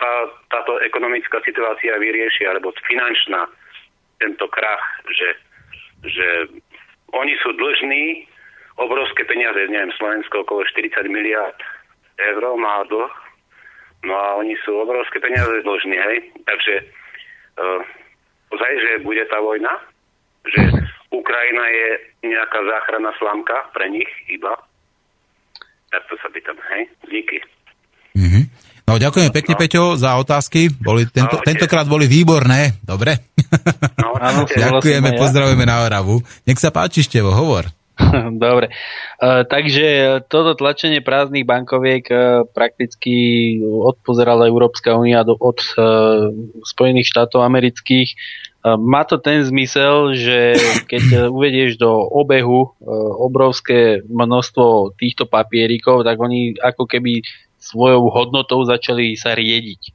[0.00, 0.10] sa
[0.48, 3.50] táto ekonomická situácia vyrieši, alebo finančná,
[4.22, 5.28] tento krach, že,
[6.06, 6.28] že
[7.12, 8.30] oni sú dlžní
[8.78, 11.58] obrovské peniaze, neviem, Slovensko okolo 40 miliard
[12.18, 13.14] eur má dlh,
[14.06, 16.16] no a oni sú obrovské peniaze dlžní, hej,
[16.46, 16.74] takže
[17.58, 17.82] uh,
[18.54, 19.72] ozaj, že bude tá vojna,
[20.46, 20.60] že
[21.14, 21.88] Ukrajina je
[22.26, 24.52] nejaká záchranná slamka pre nich iba.
[25.94, 26.90] Tak to sa pýtam, hej?
[27.06, 27.38] Díky.
[28.18, 28.44] Mm-hmm.
[28.84, 29.60] No ďakujem pekne, no.
[29.62, 30.68] Peťo, za otázky.
[30.68, 32.76] Boli, tento, no, tentokrát boli výborné.
[32.84, 33.16] Dobre.
[34.02, 36.20] No, Ďakujeme, pozdravujeme na Oravu.
[36.44, 37.70] Nech sa páči, Števo, hovor.
[38.42, 38.74] Dobre.
[39.22, 43.14] Uh, takže toto tlačenie prázdnych bankoviek uh, prakticky
[43.62, 46.34] odpozerala Európska únia od uh,
[46.66, 48.14] Spojených štátov amerických
[48.64, 50.56] má to ten zmysel, že
[50.88, 52.68] keď uvedieš do obehu e,
[53.20, 57.20] obrovské množstvo týchto papierikov, tak oni ako keby
[57.60, 59.92] svojou hodnotou začali sa riediť.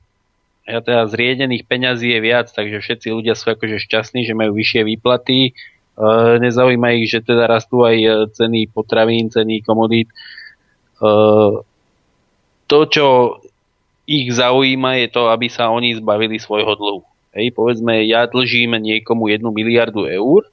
[0.70, 4.86] A teda zriedených peňazí je viac, takže všetci ľudia sú akože šťastní, že majú vyššie
[4.86, 5.58] výplaty.
[6.00, 10.08] E, nezaujíma ich, že teda rastú aj e, ceny potravín, ceny komodít.
[12.70, 13.40] To, čo
[14.10, 17.02] ich zaujíma, je to, aby sa oni zbavili svojho dlhu.
[17.30, 20.50] Hej, povedzme, ja dlžím niekomu 1 miliardu eur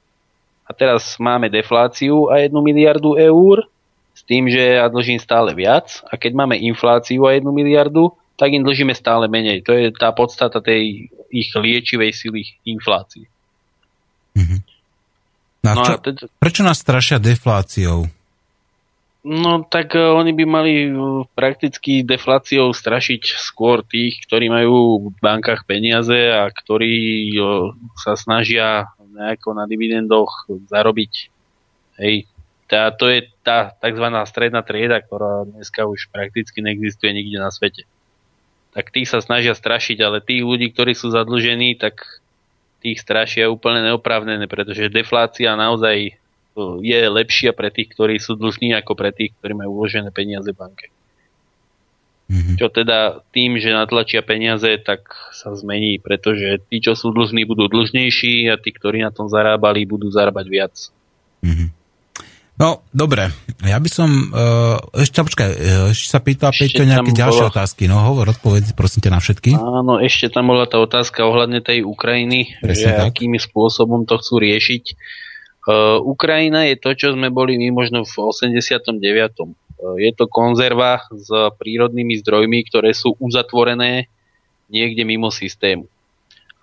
[0.63, 3.65] a teraz máme defláciu a 1 miliardu eur
[4.13, 8.53] s tým, že ja dlžím stále viac a keď máme infláciu a 1 miliardu, tak
[8.53, 9.65] im dlžíme stále menej.
[9.65, 13.25] To je tá podstata tej ich liečivej sily inflácie.
[14.37, 14.59] Mm-hmm.
[15.65, 16.15] No, no čo, teď...
[16.37, 18.09] Prečo nás strašia defláciou?
[19.27, 25.15] No tak uh, oni by mali uh, prakticky defláciou strašiť skôr tých, ktorí majú v
[25.19, 26.95] bankách peniaze a ktorí
[27.35, 28.87] uh, sa snažia
[29.17, 31.33] nejako na dividendoch zarobiť.
[31.97, 32.29] Hej,
[32.69, 34.05] tá, to je tá tzv.
[34.29, 37.87] stredná trieda, ktorá dneska už prakticky neexistuje nikde na svete.
[38.77, 42.05] Tak tí sa snažia strašiť, ale tých ľudí, ktorí sú zadlžení, tak
[42.81, 46.13] tých strašia úplne neoprávnené, pretože deflácia naozaj
[46.81, 50.57] je lepšia pre tých, ktorí sú dlžní, ako pre tých, ktorí majú uložené peniaze v
[50.57, 50.87] banke.
[52.27, 52.55] Mm-hmm.
[52.59, 57.71] Čo teda tým, že natlačia peniaze, tak sa zmení, pretože tí, čo sú dlžní, budú
[57.71, 60.75] dlžnejší a tí, ktorí na tom zarábali, budú zarábať viac.
[61.45, 61.76] Mm-hmm.
[62.57, 63.29] No, dobre.
[63.61, 64.33] Ja by som...
[64.33, 67.53] Uh, ešte, počkaj, e, ešte sa pýtal Peťo nejaké ďalšie bola...
[67.53, 67.85] otázky.
[67.85, 69.53] No, hovor, odpovedz prosím ťa na všetky.
[69.53, 73.13] Áno, ešte tam bola tá otázka ohľadne tej Ukrajiny, Presne že tak.
[73.13, 74.83] akými spôsobom to chcú riešiť.
[75.69, 78.97] Uh, Ukrajina je to, čo sme boli my možno v 89.
[78.97, 79.53] Uh,
[80.01, 81.29] je to konzerva s
[81.61, 84.09] prírodnými zdrojmi, ktoré sú uzatvorené
[84.73, 85.85] niekde mimo systému.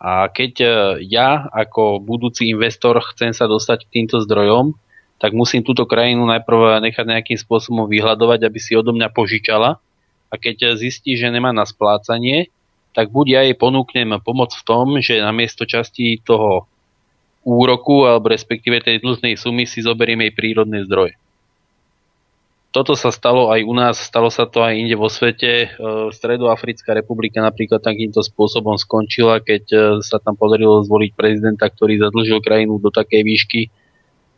[0.02, 0.52] A keď
[1.00, 4.76] ja ako budúci investor chcem sa dostať k týmto zdrojom,
[5.18, 9.78] tak musím túto krajinu najprv nechať nejakým spôsobom vyhľadovať, aby si odo mňa požičala.
[10.28, 12.50] A keď zistí, že nemá na splácanie,
[12.94, 16.66] tak buď ja jej ponúknem pomoc v tom, že namiesto časti toho
[17.44, 21.14] úroku alebo respektíve tej dlžnej sumy si zoberiem jej prírodné zdroje.
[22.74, 25.46] Toto sa stalo aj u nás, stalo sa to aj inde vo svete.
[25.46, 25.66] E,
[26.10, 32.42] Stredoafrická republika napríklad takýmto spôsobom skončila, keď e, sa tam podarilo zvoliť prezidenta, ktorý zadlžil
[32.42, 33.60] krajinu do takej výšky,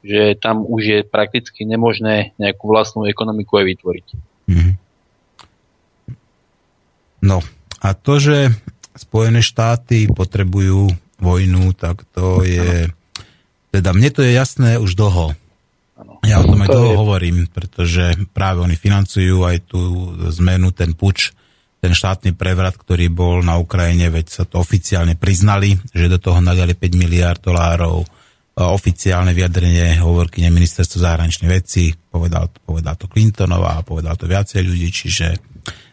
[0.07, 4.07] že tam už je prakticky nemožné nejakú vlastnú ekonomiku aj vytvoriť.
[4.47, 4.73] Mm-hmm.
[7.27, 7.43] No
[7.83, 8.55] a to, že
[8.97, 10.89] Spojené štáty potrebujú
[11.21, 12.89] vojnu, tak to je...
[13.69, 15.37] Teda mne to je jasné už dlho.
[16.25, 19.81] Ja o tom aj dlho hovorím, pretože práve oni financujú aj tú
[20.41, 21.37] zmenu, ten puč,
[21.85, 26.41] ten štátny prevrat, ktorý bol na Ukrajine, veď sa to oficiálne priznali, že do toho
[26.41, 28.03] nadali 5 miliard dolárov.
[28.57, 35.37] Oficiálne vyjadrenie hovorkyne ministerstvo zahraničných vecí, povedal, povedal to Clintonová, povedal to viacej ľudí, čiže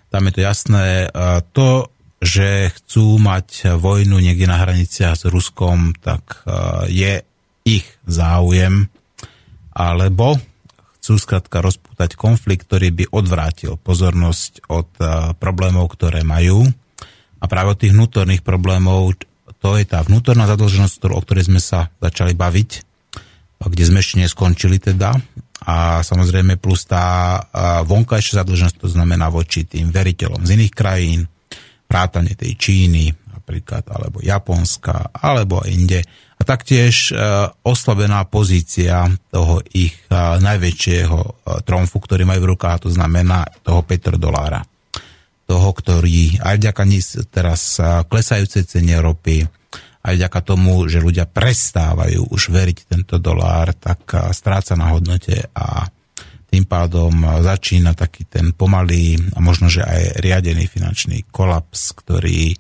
[0.07, 1.11] tam je to jasné.
[1.51, 1.91] To
[2.23, 6.55] že chcú mať vojnu niekde na hraniciach s Ruskom, tak e,
[6.87, 7.13] je
[7.67, 8.87] ich záujem,
[9.75, 10.39] alebo
[10.99, 16.63] chcú skrátka rozpútať konflikt, ktorý by odvrátil pozornosť od e, problémov, ktoré majú.
[17.43, 19.19] A práve od tých vnútorných problémov
[19.63, 22.69] to je tá vnútorná zadlženosť, o ktorej sme sa začali baviť,
[23.63, 25.15] kde sme ešte neskončili teda.
[25.63, 27.39] A samozrejme plus tá
[27.87, 31.23] vonkajšia zadlženosť, to znamená voči tým veriteľom z iných krajín,
[31.87, 36.03] vrátane tej Číny napríklad, alebo Japonska, alebo inde.
[36.35, 37.15] A taktiež
[37.63, 41.19] oslabená pozícia toho ich najväčšieho
[41.63, 44.59] tromfu, ktorý majú v rukách, to znamená toho petrodolára
[45.43, 46.83] toho, ktorý aj vďaka
[47.27, 47.77] teraz
[48.07, 49.43] klesajúcej cene ropy,
[50.03, 55.87] aj vďaka tomu, že ľudia prestávajú už veriť tento dolár, tak stráca na hodnote a
[56.53, 57.09] tým pádom
[57.41, 62.53] začína taký ten pomalý a možno, že aj riadený finančný kolaps, ktorý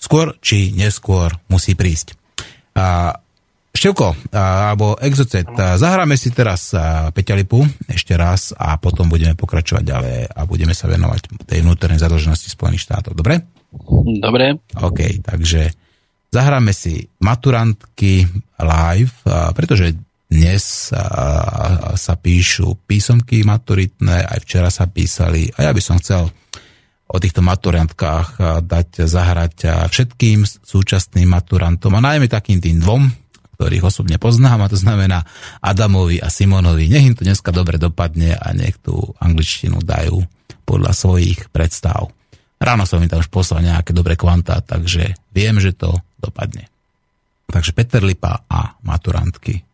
[0.00, 2.16] skôr či neskôr musí prísť.
[2.78, 3.12] A
[3.76, 6.72] Števko, alebo Exocet, zahráme si teraz
[7.12, 12.48] Peťalipu ešte raz a potom budeme pokračovať ďalej a budeme sa venovať tej vnútornej zadlženosti
[12.48, 13.12] Spojených štátov.
[13.12, 13.44] Dobre?
[14.24, 14.56] Dobre.
[14.80, 15.68] OK, takže
[16.32, 18.24] zahráme si maturantky
[18.56, 19.14] live,
[19.52, 19.92] pretože
[20.26, 20.90] dnes
[21.94, 26.26] sa píšu písomky maturitné, aj včera sa písali a ja by som chcel
[27.06, 33.06] o týchto maturantkách dať zahrať všetkým súčasným maturantom a najmä takým tým dvom,
[33.56, 35.24] ktorých osobne poznám, a to znamená
[35.58, 36.86] Adamovi a Simonovi.
[36.86, 40.22] Nech im to dneska dobre dopadne a nech tú angličtinu dajú
[40.62, 42.12] podľa svojich predstav.
[42.56, 46.70] Ráno som im tam už poslal nejaké dobré kvantá, takže viem, že to dopadne.
[47.50, 49.65] Takže Peter Lipa a maturantky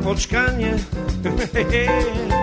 [0.00, 0.72] počkanie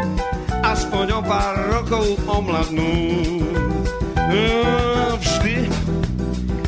[0.75, 2.91] aspoň o pár rokov omladnú.
[5.15, 5.71] Vždy,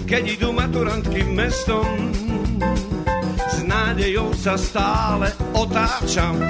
[0.08, 1.84] keď idú maturantky mestom,
[3.52, 6.40] s nádejou sa stále otáčam.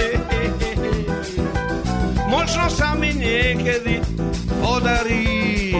[2.33, 4.03] Možno sa mi niekedy
[4.59, 5.71] podarí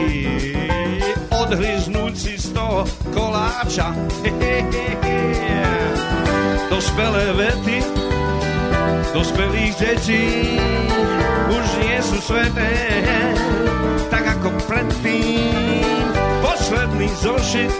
[1.30, 3.91] odhryznúť si z toho koláča.
[6.72, 7.96] Dospelé vety
[9.14, 10.26] dospelých detí
[11.47, 12.74] už nie sú sveté,
[14.12, 16.12] tak ako predtým.
[16.43, 17.74] Posledný zošit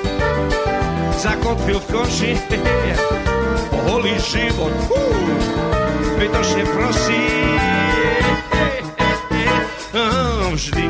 [1.18, 2.34] zakotvil v koši,
[3.88, 4.76] holý život,
[6.16, 7.48] zbytočne prosím
[10.58, 10.90] vždy,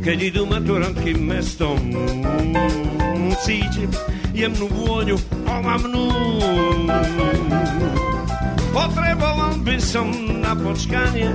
[0.00, 1.76] keď idú maturantky mestom,
[3.44, 3.92] cítim
[4.32, 6.08] jemnú vôňu omamnú.
[8.72, 10.12] Potreboval by som
[10.44, 11.32] na počkanie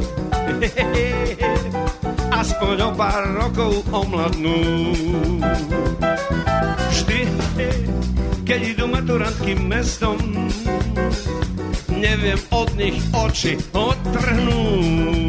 [2.43, 4.57] aspoň o pár rokov omladnú.
[6.93, 7.27] Vždy,
[8.43, 10.17] keď idú maturantky mestom,
[11.89, 15.23] neviem od nich oči odtrhnúť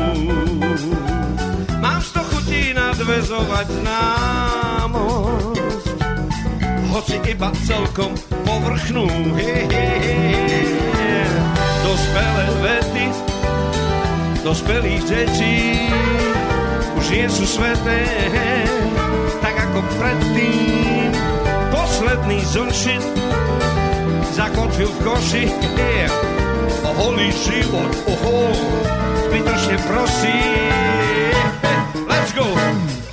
[1.78, 5.60] Mám sto chutí nadvezovať známosť,
[6.90, 9.04] hoci iba celkom povrchnú.
[11.94, 13.06] Dospelé vety,
[14.42, 15.86] dospelých detí
[16.98, 18.02] už nie sú sveté,
[19.38, 21.14] tak ako predtým.
[21.70, 22.98] Posledný zonšit
[24.34, 25.44] zakotvil v koši,
[26.82, 28.50] o holý život, oho,
[29.30, 31.38] zbytočne prosím.
[32.10, 33.03] Let's go!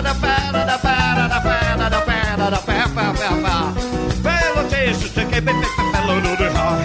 [0.00, 3.72] Da fera da fera da fera da fera da fera
[4.22, 6.78] Belo texto, che che bello no de ha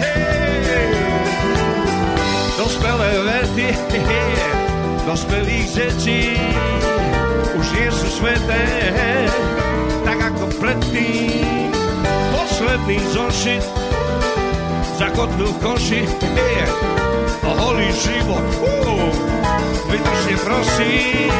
[2.56, 3.68] Do spelevety,
[5.06, 6.36] dospelých detí
[7.56, 8.64] už nie sú sveté,
[10.04, 11.72] tak ako predtým.
[12.36, 13.64] Posledný zošit
[15.00, 16.95] zakotvil koši, a
[17.66, 18.46] holý život.
[19.90, 21.30] Vydržte prosím.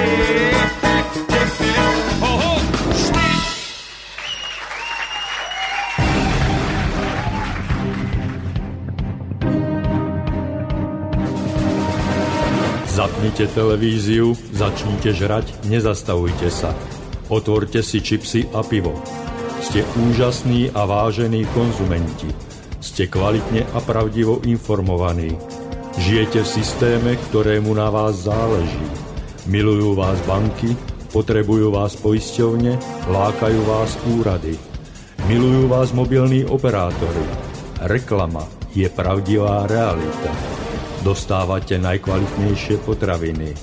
[12.97, 16.73] Zapnite televíziu, začnite žrať, nezastavujte sa.
[17.29, 18.97] Otvorte si čipsy a pivo.
[19.61, 22.33] Ste úžasní a vážení konzumenti.
[22.81, 25.56] Ste kvalitne a pravdivo informovaní.
[25.97, 28.89] Žijete v systéme, ktorému na vás záleží.
[29.47, 30.77] Milujú vás banky,
[31.13, 32.77] potrebujú vás poisťovne,
[33.09, 34.59] lákajú vás úrady.
[35.27, 37.25] Milujú vás mobilní operátori.
[37.83, 38.45] Reklama
[38.77, 40.57] je pravdivá realita
[41.07, 43.55] dostávate najkvalitnejšie potraviny.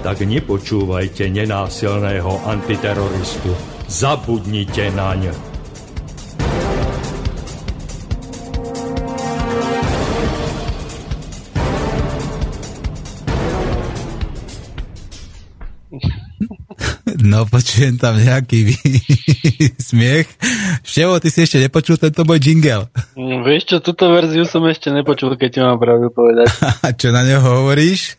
[0.00, 3.52] Tak nepočúvajte nenásilného antiteroristu.
[3.84, 5.49] Zabudnite naň.
[17.30, 18.74] No, počujem tam nejaký
[19.88, 20.26] smiech.
[20.82, 22.90] Števo, ty si ešte nepočul tento môj jingle.
[23.14, 26.50] Mm, vieš čo, túto verziu som ešte nepočul, keď ti mám pravdu povedať.
[26.86, 28.18] A čo na neho hovoríš?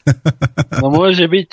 [0.79, 1.49] No môže byť.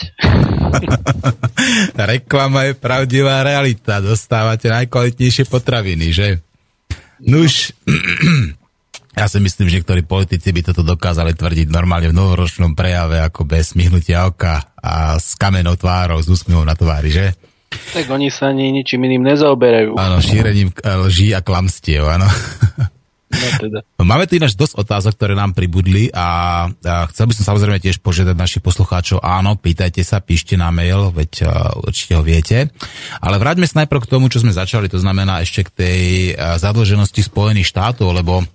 [2.14, 3.98] Reklama je pravdivá realita.
[3.98, 6.38] Dostávate najkvalitnejšie potraviny, že?
[7.26, 7.74] Nuž,
[9.18, 13.42] ja si myslím, že niektorí politici by toto dokázali tvrdiť normálne v novoročnom prejave, ako
[13.42, 17.47] bez smihnutia oka a s kamenou tvárou, s úsmivom na tvári, že?
[17.68, 19.96] Tak oni sa ani ničím iným nezaoberajú.
[19.96, 20.72] Áno, šírením
[21.08, 22.28] lží a klamstiev, áno.
[23.28, 23.78] No teda.
[24.08, 28.00] Máme tu ináč dosť otázok, ktoré nám pribudli a, a chcel by som samozrejme tiež
[28.00, 32.72] požiadať našich poslucháčov, áno, pýtajte sa, píšte na mail, veď uh, určite ho viete.
[33.20, 36.02] Ale vráťme sa najprv k tomu, čo sme začali, to znamená ešte k tej
[36.32, 38.48] uh, zadlženosti Spojených štátov, lebo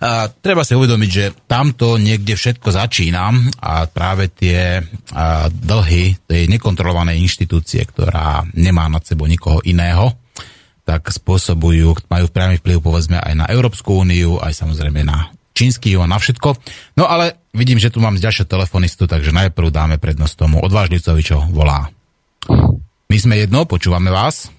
[0.00, 3.30] a treba si uvedomiť, že tamto niekde všetko začína
[3.62, 4.82] a práve tie
[5.12, 10.14] a, dlhy tej nekontrolovanej inštitúcie, ktorá nemá nad sebou nikoho iného,
[10.84, 16.04] tak spôsobujú, majú priamy vplyv povedzme aj na Európsku úniu, aj samozrejme na čínsky a
[16.04, 16.58] na všetko.
[16.98, 21.40] No ale vidím, že tu mám ďalšieho telefonistu, takže najprv dáme prednosť tomu odvážlicovi, čo
[21.54, 21.88] volá.
[23.08, 24.50] My sme jedno, počúvame vás.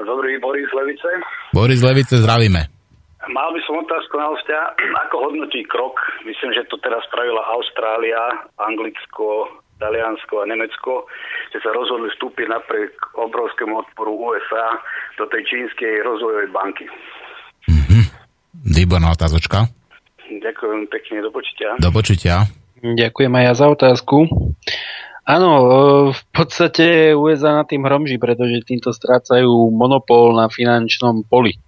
[0.00, 1.10] Dobrý, Boris Levice.
[1.52, 2.79] Boris Levice, zdravíme.
[3.28, 4.72] Mal by som otázku na hostia,
[5.04, 11.04] ako hodnotí krok, myslím, že to teraz spravila Austrália, Anglicko, Taliansko a Nemecko,
[11.52, 14.80] že sa rozhodli vstúpiť napriek obrovskému odporu USA
[15.20, 16.88] do tej čínskej rozvojovej banky.
[17.68, 18.02] Mm-hmm.
[18.72, 19.68] Výborná otázočka.
[20.24, 21.76] Ďakujem pekne, do počutia.
[21.76, 22.48] Do počutia.
[22.80, 24.16] Ďakujem aj ja za otázku.
[25.28, 25.66] Áno, e,
[26.16, 31.60] v podstate USA na tým hromží, pretože týmto strácajú monopol na finančnom poli.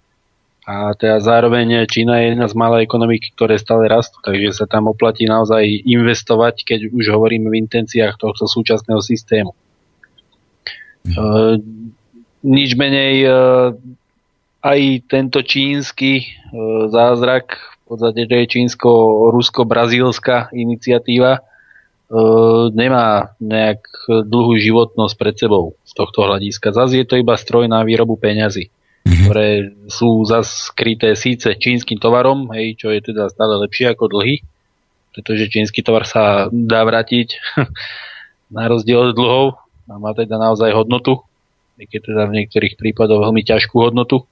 [0.63, 4.87] A teda zároveň Čína je jedna z malých ekonomik, ktoré stále rastú, takže sa tam
[4.87, 9.51] oplatí naozaj investovať, keď už hovoríme v intenciách tohto súčasného systému.
[11.03, 11.15] Mm.
[11.19, 11.59] Uh,
[12.47, 13.75] nič menej uh,
[14.63, 24.55] aj tento čínsky uh, zázrak, v podstate to je čínsko-rusko-brazílska iniciatíva, uh, nemá nejak dlhú
[24.55, 26.71] životnosť pred sebou z tohto hľadiska.
[26.71, 28.71] Zase je to iba stroj na výrobu peňazí
[29.03, 29.23] mm-hmm.
[29.27, 29.47] ktoré
[29.91, 30.71] sú zase
[31.15, 34.43] síce čínskym tovarom, hej, čo je teda stále lepšie ako dlhy,
[35.13, 37.37] pretože čínsky tovar sa dá vrátiť
[38.55, 39.47] na rozdiel od dlhov
[39.91, 41.21] a má teda naozaj hodnotu,
[41.77, 44.23] aj keď teda v niektorých prípadoch veľmi ťažkú hodnotu.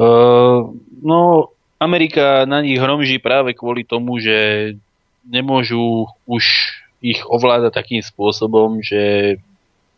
[0.00, 0.72] Uh,
[1.04, 4.72] no, Amerika na nich hromží práve kvôli tomu, že
[5.28, 6.44] nemôžu už
[7.00, 9.36] ich ovládať takým spôsobom, že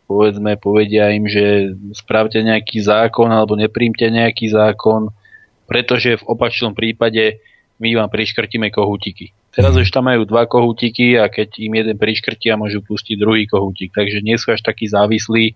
[0.05, 5.09] povedzme, povedia im, že spravte nejaký zákon alebo nepríjmte nejaký zákon,
[5.65, 7.39] pretože v opačnom prípade
[7.81, 9.33] my vám priškrtíme kohútiky.
[9.53, 13.93] Teraz už tam majú dva kohútiky a keď im jeden priškrtia, môžu pustiť druhý kohútik.
[13.93, 15.53] Takže nie sú až takí závislí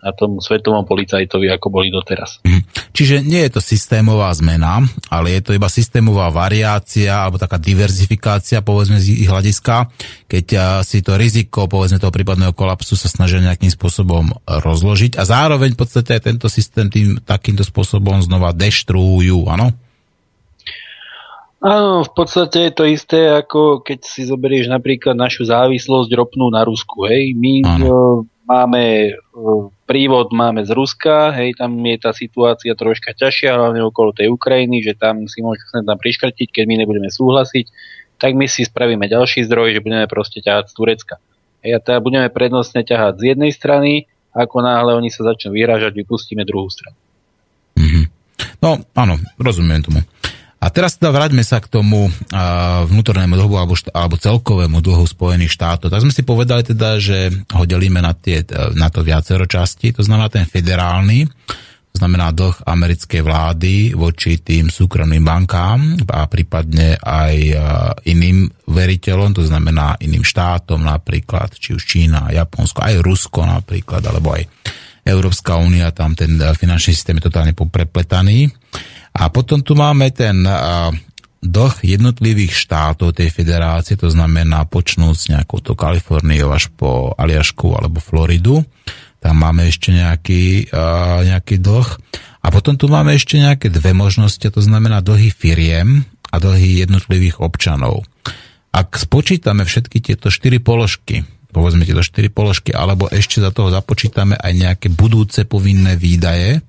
[0.00, 2.40] na tom svetovom policajtovi, ako boli doteraz.
[2.44, 2.60] Mhm.
[2.96, 4.80] Čiže nie je to systémová zmena,
[5.12, 9.92] ale je to iba systémová variácia alebo taká diverzifikácia, povedzme z ich hľadiska,
[10.26, 10.46] keď
[10.80, 15.80] si to riziko, povedzme toho prípadného kolapsu sa snažia nejakým spôsobom rozložiť a zároveň v
[15.80, 19.76] podstate aj tento systém tým takýmto spôsobom znova deštruujú, áno?
[21.66, 26.62] Áno, v podstate je to isté, ako keď si zoberieš napríklad našu závislosť ropnú na
[26.62, 27.08] Rusku.
[27.08, 27.32] Hej.
[27.34, 28.28] My Áno.
[28.46, 29.12] Máme
[29.86, 34.82] prívod máme z Ruska, hej, tam je tá situácia troška ťažšia, hlavne okolo tej Ukrajiny,
[34.82, 37.66] že tam si môžeme tam priškrtiť, keď my nebudeme súhlasiť,
[38.16, 41.16] tak my si spravíme ďalší zdroj, že budeme proste ťahať z Turecka.
[41.62, 45.94] Hej, a teda budeme prednostne ťahať z jednej strany, ako náhle oni sa začnú vyrážať,
[45.96, 46.96] vypustíme druhú stranu.
[47.76, 48.04] Mm-hmm.
[48.62, 50.00] No, áno, rozumiem tomu.
[50.66, 52.10] A teraz teda vráťme sa k tomu
[52.90, 55.94] vnútornému dlhu alebo, alebo celkovému dlhu Spojených štátov.
[55.94, 58.42] Tak sme si povedali teda, že ho delíme na, tie,
[58.74, 61.22] na to viacero časti, to znamená ten federálny,
[61.94, 67.34] to znamená dlh americkej vlády voči tým súkromným bankám a prípadne aj
[68.10, 74.34] iným veriteľom, to znamená iným štátom napríklad, či už Čína, Japonsko, aj Rusko napríklad, alebo
[74.34, 74.42] aj
[75.06, 78.50] Európska únia, tam ten finančný systém je totálne poprepletaný.
[79.16, 80.44] A potom tu máme ten
[81.40, 88.02] dlh jednotlivých štátov tej federácie, to znamená počnúť nejakou to Kaliforniou až po Aliašku alebo
[88.02, 88.60] Floridu.
[89.16, 90.68] Tam máme ešte nejaký,
[91.24, 91.88] nejaký dlh.
[92.44, 97.40] A potom tu máme ešte nejaké dve možnosti, to znamená dlhy firiem a dlhy jednotlivých
[97.40, 98.04] občanov.
[98.70, 104.36] Ak spočítame všetky tieto štyri položky, povedzme tieto štyri položky, alebo ešte za toho započítame
[104.36, 106.60] aj nejaké budúce povinné výdaje,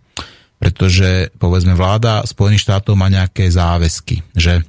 [0.58, 4.66] pretože povedzme vláda Spojených štátov má nejaké záväzky, že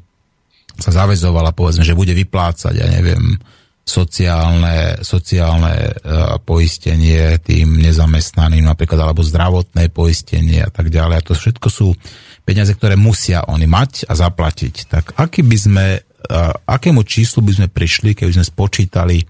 [0.78, 3.40] sa zavezovala, povedzme, že bude vyplácať, ja neviem,
[3.88, 11.14] sociálne, sociálne uh, poistenie tým nezamestnaným napríklad, alebo zdravotné poistenie a tak ďalej.
[11.16, 11.96] A to všetko sú
[12.44, 14.74] peniaze, ktoré musia oni mať a zaplatiť.
[14.92, 19.24] Tak aký by sme, uh, akému číslu by sme prišli, keby sme spočítali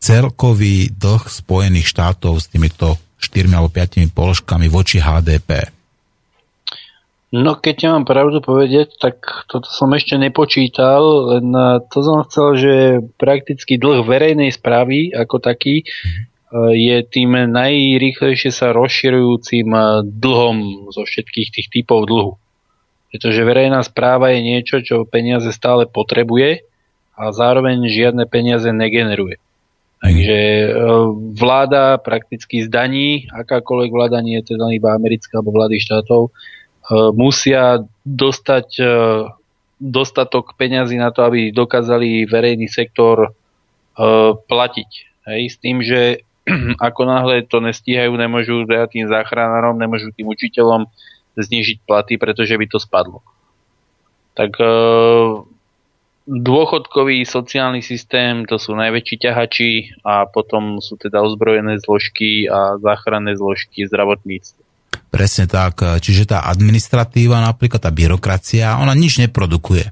[0.00, 5.79] celkový dlh Spojených štátov s týmito 4 alebo 5 položkami voči HDP?
[7.30, 11.54] No keď ja mám pravdu povedať, tak toto som ešte nepočítal, len
[11.86, 12.74] to som chcel, že
[13.22, 16.74] prakticky dlh verejnej správy ako taký mm-hmm.
[16.74, 22.34] je tým najrýchlejšie sa rozširujúcim eh, dlhom zo všetkých tých typov dlhu.
[23.14, 26.66] Pretože verejná správa je niečo, čo peniaze stále potrebuje
[27.14, 29.38] a zároveň žiadne peniaze negeneruje.
[30.00, 30.38] Takže
[31.36, 36.59] vláda prakticky zdaní, akákoľvek vláda nie je teda iba americká alebo vlády štátov, E,
[37.14, 38.84] musia dostať e,
[39.80, 43.30] dostatok peňazí na to, aby dokázali verejný sektor e,
[44.34, 44.90] platiť.
[45.30, 46.26] Hej, s tým, že
[46.86, 50.90] ako náhle to nestíhajú, nemôžu tým záchranárom, nemôžu tým učiteľom
[51.38, 53.22] znižiť platy, pretože by to spadlo.
[54.34, 54.56] Tak
[56.30, 59.72] dôchodkový sociálny systém, to sú najväčší ťahači
[60.06, 64.59] a potom sú teda ozbrojené zložky a záchranné zložky zdravotníctva.
[65.10, 65.82] Presne tak.
[65.82, 69.90] Čiže tá administratíva, napríklad tá byrokracia, ona nič neprodukuje.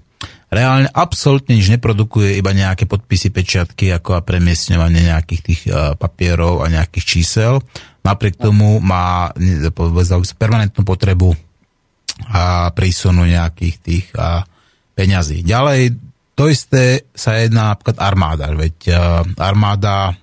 [0.49, 6.65] Reálne absolútne nič neprodukuje, iba nejaké podpisy, pečiatky, ako a premiesňovanie nejakých tých uh, papierov
[6.65, 7.61] a nejakých čísel.
[8.01, 9.29] Napriek tomu má
[10.41, 11.37] permanentnú potrebu
[12.33, 14.49] a prísunu nejakých tých a,
[14.97, 15.45] peňazí.
[15.45, 16.01] Ďalej,
[16.33, 18.49] to isté sa jedná napríklad armáda.
[18.55, 18.77] Veď
[19.37, 20.17] armáda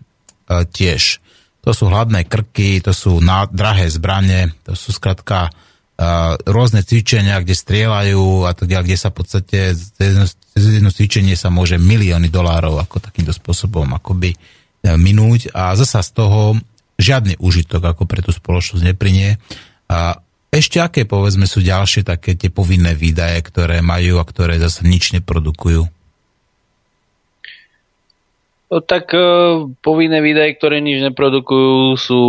[0.48, 1.20] tiež
[1.66, 3.18] to sú hladné krky, to sú
[3.50, 9.10] drahé zbranie, to sú skratka uh, rôzne cvičenia, kde strieľajú a tak ďalej, kde sa
[9.10, 15.50] v podstate cez jedno cvičenie sa môže milióny dolárov ako takýmto spôsobom akoby uh, minúť
[15.58, 16.54] a zasa z toho
[17.02, 19.42] žiadny užitok ako pre tú spoločnosť neprinie.
[19.90, 20.22] A
[20.54, 25.12] ešte aké povedzme sú ďalšie také tie povinné výdaje, ktoré majú a ktoré zase nič
[25.18, 25.84] neprodukujú?
[28.66, 32.22] No, tak uh, povinné výdaje, ktoré nič neprodukujú, sú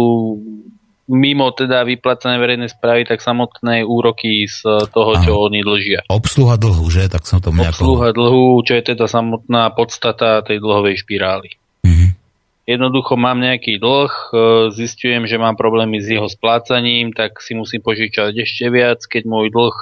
[1.07, 5.23] mimo teda vyplacené verejné správy, tak samotné úroky z toho, Aha.
[5.23, 6.01] čo oni dlžia.
[6.11, 7.07] Obsluha dlhu, že?
[7.07, 7.71] Tak som to nejako...
[7.71, 11.55] Obsluha dlhu, čo je teda samotná podstata tej dlhovej špirály.
[11.87, 12.19] Mhm.
[12.67, 14.25] Jednoducho mám nejaký dlh, e,
[14.75, 19.55] zistujem, že mám problémy s jeho splácaním, tak si musím požičať ešte viac, keď môj
[19.55, 19.77] dlh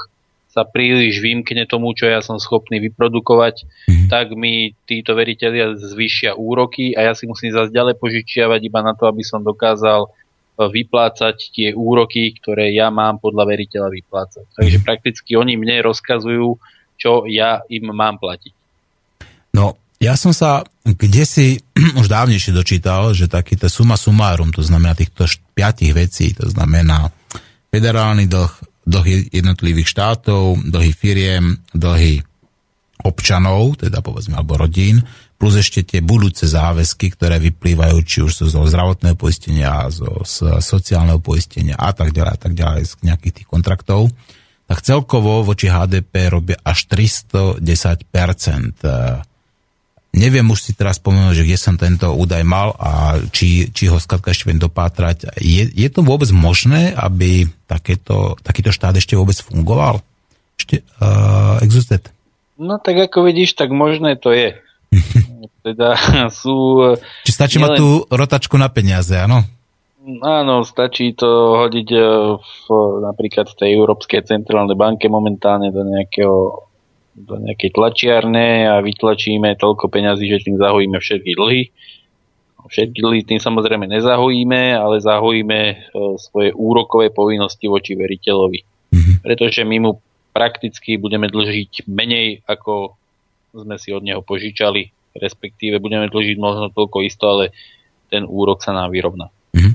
[0.54, 4.06] sa príliš vymkne tomu, čo ja som schopný vyprodukovať, mm.
[4.06, 8.94] tak mi títo veriteľia zvýšia úroky a ja si musím zase ďalej požičiavať iba na
[8.94, 10.10] to, aby som dokázal e,
[10.62, 14.46] vyplácať tie úroky, ktoré ja mám podľa veriteľa vyplácať.
[14.54, 14.84] Takže mhm.
[14.86, 16.54] prakticky oni mne rozkazujú,
[16.94, 18.54] čo ja im mám platiť.
[19.58, 21.46] No, ja som sa kde si
[22.00, 25.26] už dávnejšie dočítal, že takýto suma sumárum, to znamená týchto
[25.56, 27.10] piatich vecí, to znamená
[27.74, 32.20] federálny dlh, dlhy jednotlivých štátov, dlhy firiem, dlhy
[33.04, 35.02] občanov, teda povedzme, alebo rodín,
[35.36, 41.20] plus ešte tie budúce záväzky, ktoré vyplývajú či už zo zdravotného poistenia, zo, z sociálneho
[41.20, 44.08] poistenia a tak ďalej a tak ďalej z nejakých tých kontraktov,
[44.64, 47.60] tak celkovo voči HDP robia až 310%.
[50.14, 53.98] Neviem už si teraz spomenúť, že kde som tento údaj mal a či, či ho
[53.98, 55.34] skladka ešte viem dopátrať.
[55.42, 60.06] Je, je to vôbec možné, aby takéto, takýto štát ešte vôbec fungoval?
[60.54, 62.14] Ešte, uh, existed?
[62.54, 64.54] No tak ako vidíš, tak možné to je.
[65.66, 65.98] teda
[66.30, 66.78] sú...
[67.26, 67.74] Či stačí nielen...
[67.74, 69.42] mať tú rotačku na peniaze, áno?
[70.20, 72.00] Áno, stačí to hodiť e,
[72.36, 72.64] v,
[73.00, 76.68] napríklad v tej Európskej centrálnej banke momentálne do nejakého
[77.14, 81.62] do nejakej tlačiarne a vytlačíme toľko peňazí, že tým zahojíme všetky dlhy.
[82.64, 85.74] Všetky dlhy tým samozrejme nezahojíme, ale zahojíme e,
[86.16, 88.60] svoje úrokové povinnosti voči veriteľovi.
[88.90, 89.14] Mm-hmm.
[89.20, 89.90] Pretože my mu
[90.34, 92.98] prakticky budeme dlžiť menej, ako
[93.54, 97.54] sme si od neho požičali, respektíve budeme dlžiť možno toľko isto, ale
[98.10, 99.30] ten úrok sa nám vyrovná.
[99.54, 99.74] Uh-huh.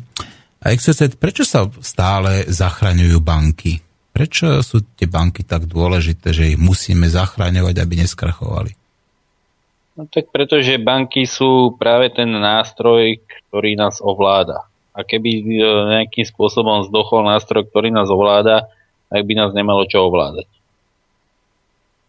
[0.59, 3.79] A Exocet, prečo sa stále zachraňujú banky?
[4.09, 8.71] Prečo sú tie banky tak dôležité, že ich musíme zachraňovať, aby neskrachovali?
[9.99, 13.19] No tak pretože banky sú práve ten nástroj,
[13.49, 14.63] ktorý nás ovláda.
[14.95, 15.43] A keby e,
[15.99, 18.71] nejakým spôsobom zdochol nástroj, ktorý nás ovláda,
[19.11, 20.47] tak by nás nemalo čo ovládať.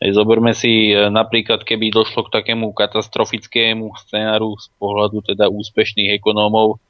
[0.00, 6.80] Zoberme si e, napríklad, keby došlo k takému katastrofickému scenáru z pohľadu teda úspešných ekonómov,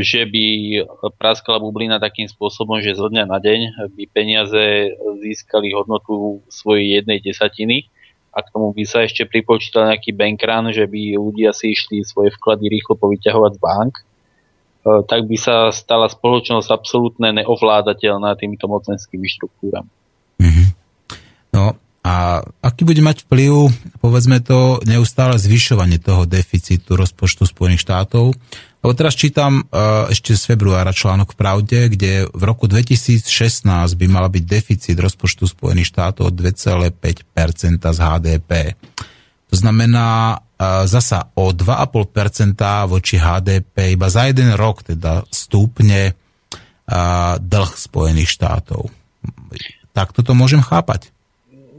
[0.00, 0.46] že by
[1.20, 3.60] praskala bublina takým spôsobom, že zo dňa na deň
[3.92, 7.92] by peniaze získali hodnotu svojej jednej desatiny
[8.36, 12.32] a k tomu by sa ešte pripočítal nejaký bankrun, že by ľudia si išli svoje
[12.36, 14.02] vklady rýchlo povyťahovať z bank, e,
[15.08, 19.88] tak by sa stala spoločnosť absolútne neovládateľná týmito mocenskými štruktúrami.
[20.36, 20.66] Mm-hmm.
[21.56, 23.72] No, a aký bude mať vplyv,
[24.04, 28.36] povedzme to, neustále zvyšovanie toho deficitu rozpočtu Spojených štátov?
[28.86, 34.06] Lebo teraz čítam uh, ešte z februára článok v Pravde, kde v roku 2016 by
[34.06, 36.94] mal byť deficit rozpočtu Spojených štátov 2,5%
[37.82, 38.78] z HDP.
[39.50, 47.42] To znamená uh, zasa o 2,5% voči HDP iba za jeden rok teda stúpne uh,
[47.42, 48.86] dlh Spojených štátov.
[49.98, 51.10] Tak toto môžem chápať.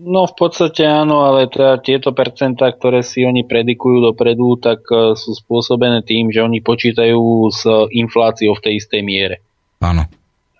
[0.08, 5.20] No v podstate áno, ale teda tieto percentá, ktoré si oni predikujú dopredu, tak e,
[5.20, 9.44] sú spôsobené tým, že oni počítajú s infláciou v tej istej miere.
[9.84, 10.08] Áno.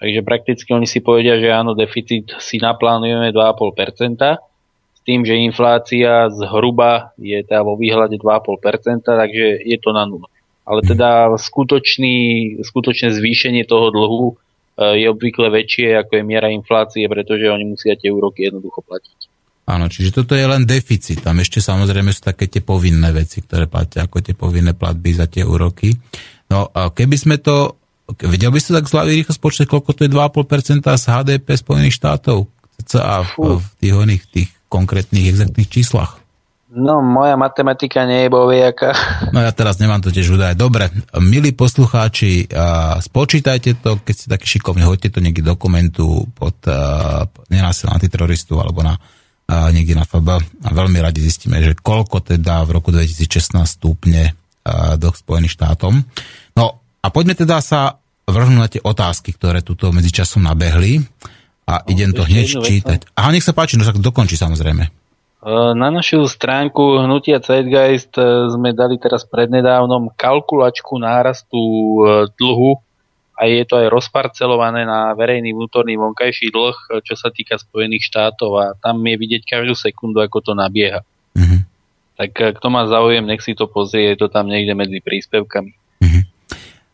[0.04, 4.36] Takže prakticky oni si povedia, že áno, deficit si naplánujeme 2,5%,
[4.94, 10.28] s tým, že inflácia zhruba je teda vo výhľade 2,5%, takže je to na nula.
[10.68, 14.36] Ale teda skutočný, skutočné zvýšenie toho dlhu e,
[15.00, 19.27] je obvykle väčšie, ako je miera inflácie, pretože oni musia tie úroky jednoducho platiť.
[19.68, 21.20] Áno, čiže toto je len deficit.
[21.20, 25.28] Tam ešte samozrejme sú také tie povinné veci, ktoré platia, ako tie povinné platby za
[25.28, 25.92] tie úroky.
[26.48, 27.76] No a keby sme to,
[28.08, 32.48] vedel by ste tak zľavý rýchlo spočítať, koľko to je 2,5% z HDP Spojených štátov?
[32.96, 36.24] A v, v tých, oných, tých konkrétnych exaktných číslach.
[36.72, 38.92] No, moja matematika nie je boviaká.
[39.36, 40.56] No ja teraz nemám to tiež údaje.
[40.56, 40.88] Dobre,
[41.20, 42.48] milí poslucháči,
[43.04, 46.56] spočítajte to, keď ste takí šikovní, hoďte to niekde dokumentu pod
[47.52, 48.96] nenásil antiteroristu alebo na
[49.48, 54.36] a niekde na FAB a veľmi radi zistíme, že koľko teda v roku 2016 stúpne
[55.00, 56.04] do Spojených štátom.
[56.60, 57.96] No a poďme teda sa
[58.28, 61.00] vrhnúť na tie otázky, ktoré tuto medzičasom nabehli
[61.68, 63.00] a no, idem to hneď čítať.
[63.16, 64.84] Aha, nech sa páči, no sa dokončí samozrejme.
[64.84, 64.92] E,
[65.76, 71.98] na našu stránku Hnutia Zeitgeist e, sme dali teraz prednedávnom kalkulačku nárastu e,
[72.36, 72.84] dlhu
[73.38, 78.52] a je to aj rozparcelované na verejný vnútorný vonkajší dlh, čo sa týka Spojených štátov
[78.58, 81.06] a tam je vidieť každú sekundu, ako to nabieha.
[81.38, 81.62] Mm-hmm.
[82.18, 85.72] Tak eh, kto má záujem, nech si to pozrie, je to tam niekde medzi príspevkami.
[86.02, 86.24] Mm-hmm.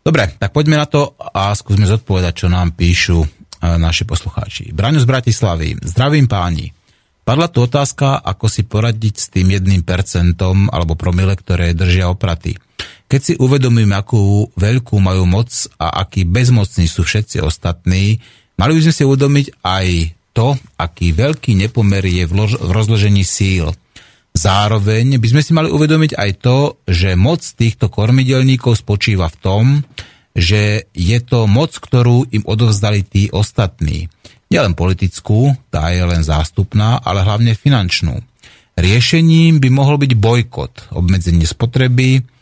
[0.03, 4.75] Dobre, tak poďme na to a skúsme zodpovedať, čo nám píšu eh, naši poslucháči.
[4.75, 5.79] Braňo z Bratislavy.
[5.79, 6.75] Zdravím páni.
[7.23, 12.59] Padla tu otázka, ako si poradiť s tým jedným percentom alebo promile, ktoré držia opraty.
[13.13, 18.17] Keď si uvedomíme, akú veľkú majú moc a aký bezmocní sú všetci ostatní,
[18.57, 19.85] mali by sme si uvedomiť aj
[20.33, 22.33] to, aký veľký nepomer je v
[22.73, 23.69] rozložení síl.
[24.33, 29.65] Zároveň by sme si mali uvedomiť aj to, že moc týchto kormidelníkov spočíva v tom,
[30.33, 34.09] že je to moc, ktorú im odovzdali tí ostatní.
[34.49, 38.25] Nielen politickú, tá je len zástupná, ale hlavne finančnú.
[38.73, 42.32] Riešením by mohol byť bojkot, obmedzenie spotreby,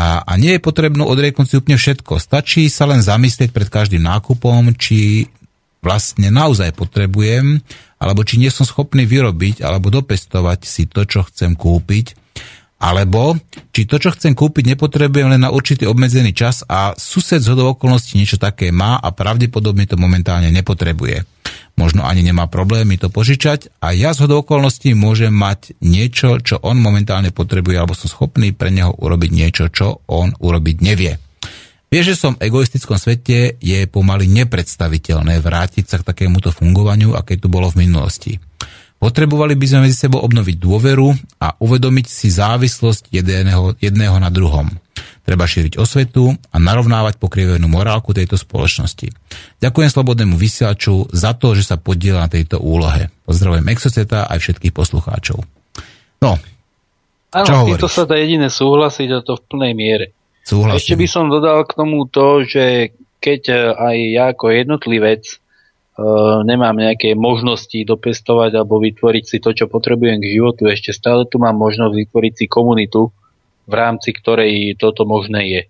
[0.00, 2.16] a, a nie je potrebno odrieknúť si úplne všetko.
[2.16, 5.28] Stačí sa len zamyslieť pred každým nákupom, či
[5.84, 7.60] vlastne naozaj potrebujem,
[8.00, 12.16] alebo či nie som schopný vyrobiť alebo dopestovať si to, čo chcem kúpiť,
[12.80, 13.36] alebo
[13.76, 17.76] či to, čo chcem kúpiť, nepotrebujem len na určitý obmedzený čas a sused z hodou
[17.76, 21.28] okolností niečo také má a pravdepodobne to momentálne nepotrebuje.
[21.80, 26.60] Možno ani nemá problémy to požičať a ja z hodou okolností môžem mať niečo, čo
[26.60, 31.16] on momentálne potrebuje alebo som schopný pre neho urobiť niečo, čo on urobiť nevie.
[31.88, 37.40] Vie, že som v egoistickom svete je pomaly nepredstaviteľné vrátiť sa k takémuto fungovaniu, aké
[37.40, 38.36] tu bolo v minulosti.
[39.00, 41.08] Potrebovali by sme medzi sebou obnoviť dôveru
[41.40, 44.68] a uvedomiť si závislosť jedného, jedného na druhom.
[45.20, 49.12] Treba šíriť osvetu a narovnávať pokrivenú morálku tejto spoločnosti.
[49.60, 53.12] Ďakujem slobodnému vysielaču za to, že sa podiela na tejto úlohe.
[53.28, 55.44] Pozdravujem Exoceta aj všetkých poslucháčov.
[56.24, 56.40] No,
[57.30, 60.06] Áno, čo týmto sa dá jediné súhlasiť a to v plnej miere.
[60.42, 60.80] Súhlasím.
[60.82, 65.40] Ešte by som dodal k tomu to, že keď aj ja ako jednotlivec
[66.00, 70.64] Eh, nemám nejaké možnosti dopestovať alebo vytvoriť si to, čo potrebujem k životu.
[70.72, 73.12] Ešte stále tu mám možnosť vytvoriť si komunitu,
[73.70, 75.62] v rámci ktorej toto možné je.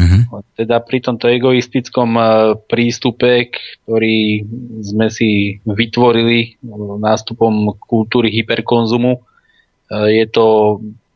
[0.00, 0.40] Uh-huh.
[0.56, 2.26] Teda pri tomto egoistickom eh,
[2.68, 3.52] prístupe,
[3.84, 4.44] ktorý
[4.80, 6.60] sme si vytvorili
[7.00, 10.44] nástupom kultúry hyperkonzumu, eh, je to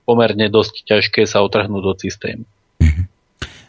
[0.05, 2.45] pomerne dosť ťažké sa otrhnúť do systému.
[2.81, 3.05] Uh-huh.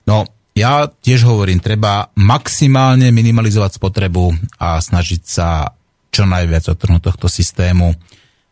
[0.04, 5.72] No, ja tiež hovorím, treba maximálne minimalizovať spotrebu a snažiť sa
[6.12, 7.92] čo najviac odtrhnúť tohto systému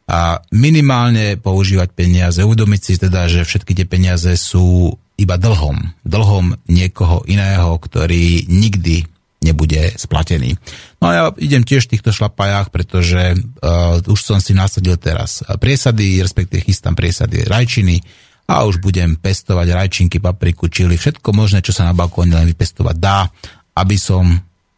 [0.04, 5.80] a minimálne používať peniaze, uvedomiť si teda, že všetky tie peniaze sú iba dlhom.
[6.04, 9.08] Dlhom niekoho iného, ktorý nikdy
[9.44, 10.56] nebude splatený.
[11.04, 15.44] No a ja idem tiež v týchto šlapajách, pretože uh, už som si nasadil teraz
[15.60, 18.00] priesady, respektíve chystám priesady rajčiny,
[18.44, 22.96] a už budem pestovať rajčinky, papriku, čili všetko možné, čo sa na balkóne len vypestovať
[23.00, 23.24] dá,
[23.80, 24.28] aby som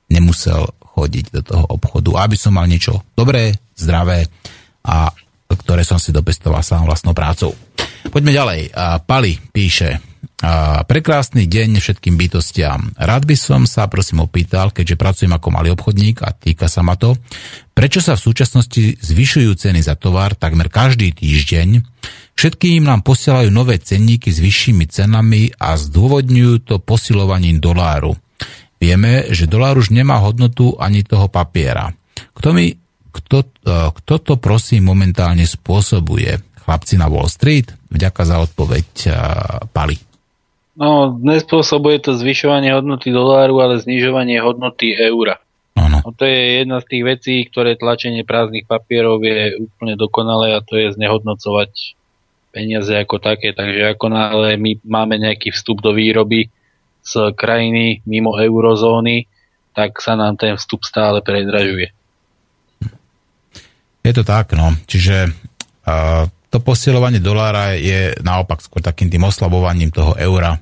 [0.05, 4.29] nemusel chodiť do toho obchodu, aby som mal niečo dobré, zdravé
[4.85, 5.09] a
[5.49, 7.57] ktoré som si dopestoval sám vlastnou prácou.
[8.13, 8.61] Poďme ďalej.
[9.09, 9.97] Pali píše,
[10.85, 12.93] prekrásny deň všetkým bytostiam.
[12.93, 16.93] Rád by som sa prosím opýtal, keďže pracujem ako malý obchodník a týka sa ma
[16.93, 17.17] to,
[17.73, 21.81] prečo sa v súčasnosti zvyšujú ceny za tovar takmer každý týždeň,
[22.35, 28.11] Všetkým nám posielajú nové cenníky s vyššími cenami a zdôvodňujú to posilovaním doláru.
[28.75, 31.95] Vieme, že dolár už nemá hodnotu ani toho papiera.
[32.35, 32.75] Kto, mi,
[33.15, 33.71] kto, e,
[34.03, 36.35] kto to prosím momentálne spôsobuje?
[36.65, 37.71] Chlapci na Wall Street?
[37.93, 39.15] Vďaka za odpoveď, uh,
[39.69, 40.01] Pali.
[40.73, 45.37] No, nespôsobuje to zvyšovanie hodnoty doláru, ale znižovanie hodnoty eura.
[45.77, 46.01] Ano.
[46.01, 50.65] No, to je jedna z tých vecí, ktoré tlačenie prázdnych papierov je úplne dokonalé a
[50.65, 51.71] to je znehodnocovať
[52.55, 56.47] peniaze ako také, takže ako náhle my máme nejaký vstup do výroby
[57.03, 59.27] z krajiny mimo eurozóny,
[59.75, 61.91] tak sa nám ten vstup stále predražuje.
[64.05, 64.69] Je to tak, no.
[64.85, 65.33] Čiže
[65.89, 70.61] uh, to posilovanie dolára je naopak skôr takým tým oslabovaním toho eura.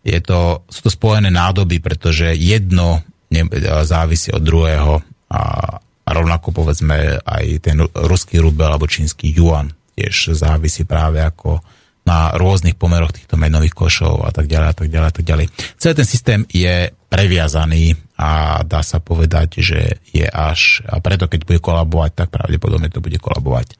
[0.00, 3.44] Je to, sú to spojené nádoby, pretože jedno ne,
[3.84, 5.42] závisí od druhého a,
[5.82, 11.58] a rovnako povedzme aj ten ruský rubel alebo čínsky yuan tiež závisí práve ako
[12.06, 15.46] na rôznych pomeroch týchto menových košov a tak ďalej a tak ďalej a tak ďalej.
[15.76, 21.44] Celý ten systém je previazaný a dá sa povedať, že je až, a preto keď
[21.44, 23.74] bude kolabovať, tak pravdepodobne to bude kolabovať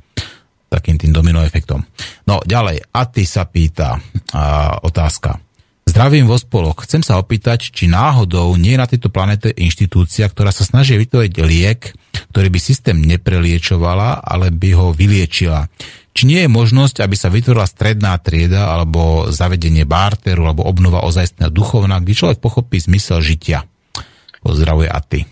[0.66, 1.80] takým tým domino efektom.
[2.26, 3.96] No ďalej, a ty sa pýta
[4.34, 5.38] a, otázka.
[5.86, 6.82] Zdravím vo spoloch.
[6.82, 11.32] Chcem sa opýtať, či náhodou nie je na tejto planete inštitúcia, ktorá sa snaží vytvoriť
[11.46, 11.94] liek,
[12.34, 15.70] ktorý by systém nepreliečovala, ale by ho vyliečila.
[16.16, 21.52] Či nie je možnosť, aby sa vytvorila stredná trieda alebo zavedenie barteru alebo obnova ozajstného
[21.52, 23.68] duchovna, kde človek pochopí zmysel žitia?
[24.40, 25.28] Pozdravuje a ty.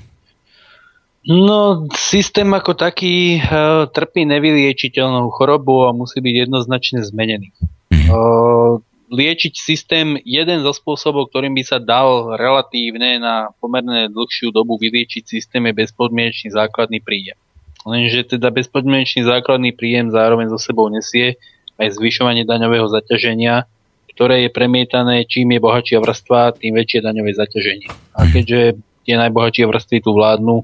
[1.25, 7.49] No, systém ako taký uh, trpí nevyliečiteľnou chorobou a musí byť jednoznačne zmenený.
[7.89, 8.13] Mm.
[8.13, 8.77] Uh,
[9.09, 15.25] liečiť systém, jeden zo spôsobov, ktorým by sa dal relatívne na pomerne dlhšiu dobu vyliečiť
[15.25, 17.41] systém je bezpodmienečný základný príjem
[17.85, 21.37] lenže teda bezpodmienečný základný príjem zároveň so sebou nesie
[21.77, 23.69] aj zvyšovanie daňového zaťaženia,
[24.15, 27.89] ktoré je premietané, čím je bohatšia vrstva, tým väčšie daňové zaťaženie.
[28.15, 30.63] A keďže tie najbohatšie vrstvy tu vládnu,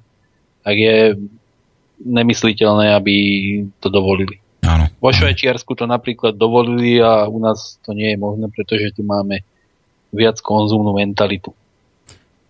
[0.63, 0.99] tak je
[2.01, 3.15] nemysliteľné, aby
[3.83, 4.41] to dovolili.
[4.65, 4.89] Áno.
[5.01, 9.43] Vo Švajčiarsku to napríklad dovolili a u nás to nie je možné, pretože tu máme
[10.15, 11.53] viac konzumnú mentalitu.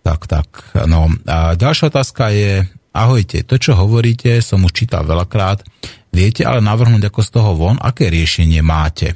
[0.01, 0.47] Tak, tak.
[0.89, 5.63] No a ďalšia otázka je, Ahojte, to čo hovoríte som už čítal veľakrát,
[6.11, 9.15] viete ale navrhnúť ako z toho von, aké riešenie máte.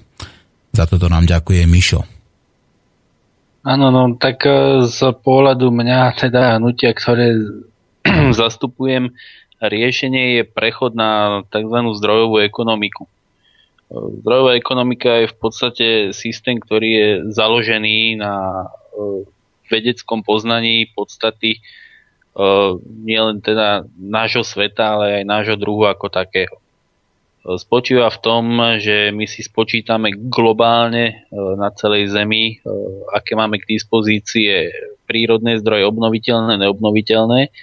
[0.72, 2.07] Za toto nám ďakuje Mišo.
[3.68, 7.35] Áno, no tak e, z pohľadu mňa, teda hnutia, ktoré
[8.39, 9.11] zastupujem,
[9.60, 11.77] riešenie je prechod na tzv.
[11.99, 13.03] zdrojovú ekonomiku.
[13.03, 13.11] E,
[14.23, 18.65] zdrojová ekonomika je v podstate systém, ktorý je založený na e,
[19.68, 21.60] vedeckom poznaní podstaty
[23.03, 26.60] nielen teda nášho sveta, ale aj nášho druhu ako takého
[27.53, 28.45] spočíva v tom,
[28.82, 31.16] že my si spočítame globálne e,
[31.53, 32.66] na celej Zemi, e,
[33.14, 34.74] aké máme k dispozície
[35.06, 37.53] prírodné zdroje, obnoviteľné, neobnoviteľné,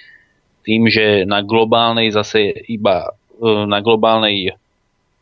[0.63, 4.55] tým, že na globálnej zase iba e, na globálnej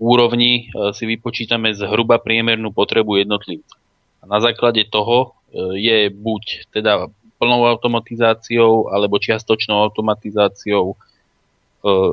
[0.02, 3.78] úrovni si vypočítame zhruba priemernú potrebu jednotlivca.
[4.22, 5.38] A na základe toho
[5.78, 7.06] je buď teda
[7.42, 10.94] plnou automatizáciou alebo čiastočnou automatizáciou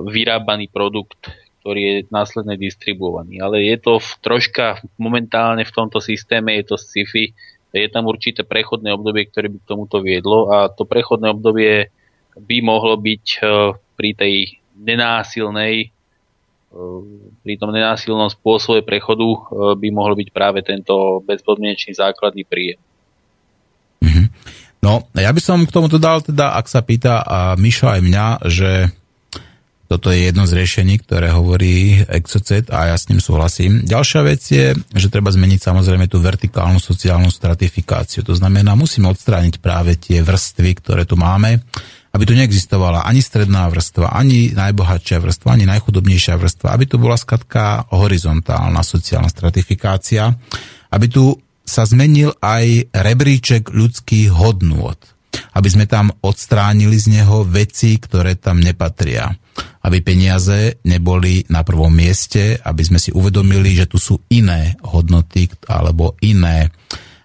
[0.08, 1.28] vyrábaný produkt,
[1.60, 3.44] ktorý je následne distribuovaný.
[3.44, 7.36] Ale je to v, troška momentálne v tomto systéme, je to sci-fi,
[7.76, 11.92] je tam určité prechodné obdobie, ktoré by k tomuto viedlo a to prechodné obdobie
[12.38, 13.38] by mohlo byť e,
[13.98, 14.34] pri tej
[14.78, 15.86] nenásilnej e,
[17.44, 19.38] pri tom nenásilnom spôsobe prechodu e,
[19.76, 22.80] by mohol byť práve tento bezpodmienečný základný príjem.
[24.78, 28.26] No, ja by som k tomu dodal, teda, ak sa pýta a Mišo aj mňa,
[28.46, 28.70] že
[29.88, 33.88] toto je jedno z riešení, ktoré hovorí Exocet a ja s ním súhlasím.
[33.88, 38.20] Ďalšia vec je, že treba zmeniť samozrejme tú vertikálnu sociálnu stratifikáciu.
[38.28, 41.64] To znamená, musíme odstrániť práve tie vrstvy, ktoré tu máme,
[42.12, 47.16] aby tu neexistovala ani stredná vrstva, ani najbohatšia vrstva, ani najchudobnejšia vrstva, aby tu bola
[47.16, 50.36] skatka horizontálna sociálna stratifikácia,
[50.92, 51.32] aby tu
[51.68, 54.96] sa zmenil aj rebríček ľudských hodnôt
[55.54, 59.30] aby sme tam odstránili z neho veci, ktoré tam nepatria.
[59.82, 65.50] Aby peniaze neboli na prvom mieste, aby sme si uvedomili, že tu sú iné hodnoty
[65.66, 66.70] alebo iné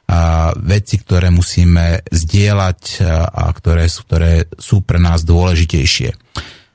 [0.09, 6.22] a, veci, ktoré musíme zdieľať a, ktoré, sú, ktoré sú pre nás dôležitejšie.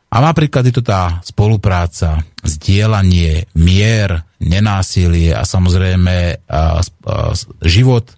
[0.09, 7.23] A napríklad je to tá spolupráca, zdieľanie, mier, nenásilie a samozrejme a, a,
[7.61, 8.09] život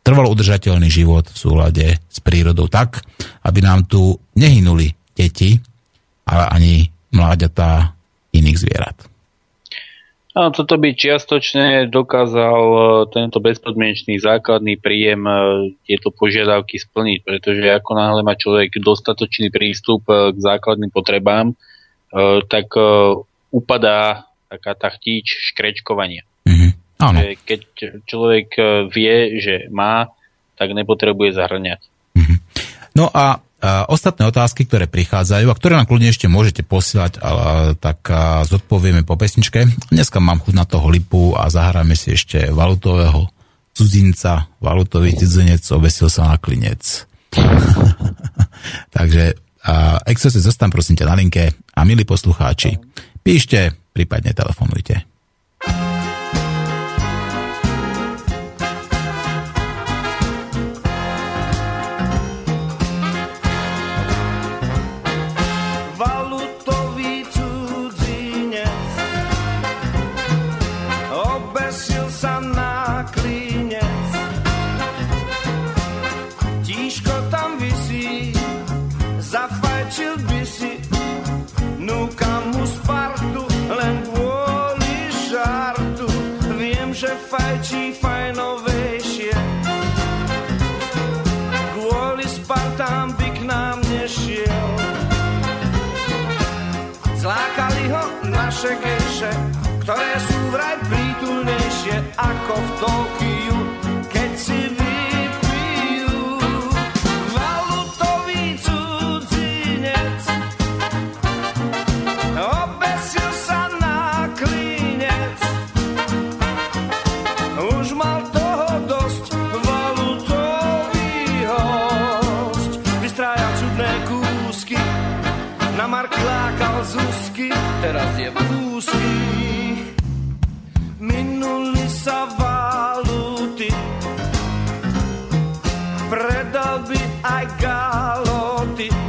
[0.00, 3.02] trvalo udržateľný život v súlade s prírodou tak,
[3.42, 5.58] aby nám tu nehynuli deti,
[6.30, 6.74] ale ani
[7.10, 7.90] mláďatá
[8.30, 8.96] iných zvierat.
[10.36, 15.32] A toto by čiastočne dokázal e, tento bezpodmienečný základný príjem e,
[15.88, 21.56] tieto požiadavky splniť, pretože ako náhle má človek dostatočný prístup e, k základným potrebám,
[22.48, 22.72] tak
[23.50, 26.24] upadá taká tá chtíč škrečkovania.
[26.96, 27.18] Áno.
[27.44, 27.60] Keď
[28.08, 28.56] človek
[28.88, 30.08] vie, že má,
[30.56, 31.80] tak nepotrebuje zahrňať.
[32.16, 32.36] Mhm.
[32.96, 37.72] No a a ostatné otázky, ktoré prichádzajú a ktoré nám kľudne ešte môžete posielať, ale,
[37.80, 39.64] tak a, zodpovieme po pesničke.
[39.88, 43.32] Dneska mám chuť na toho lipu a zahráme si ešte valutového
[43.72, 47.08] cudzinca, valutový cudzinec obesil sa na klinec.
[48.96, 49.46] Takže
[50.06, 52.78] Exo si zostan prosím ťa na linke a milí poslucháči,
[53.26, 55.15] píšte, prípadne telefonujte.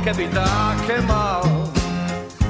[0.08, 1.44] Keby také mal.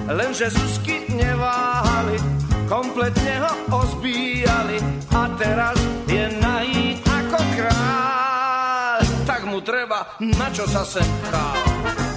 [0.05, 2.21] Lenže Zuzky neváhali,
[2.69, 4.77] kompletne ho ozbíjali
[5.09, 5.73] a teraz
[6.05, 9.01] je nají ako kráľ.
[9.25, 12.16] Tak mu treba, na čo sa sem pchal.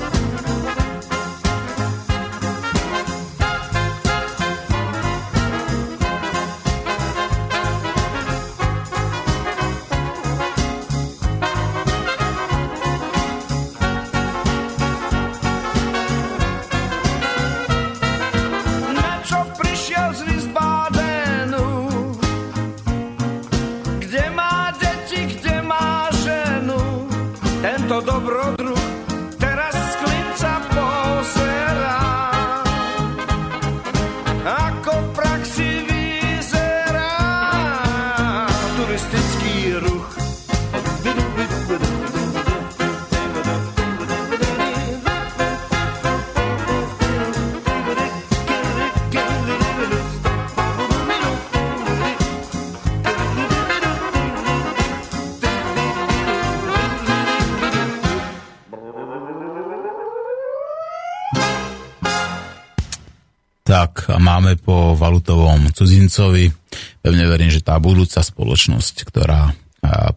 [65.10, 66.54] Valutovom cudzincovi.
[67.02, 69.50] Pevne verím, že tá budúca spoločnosť, ktorá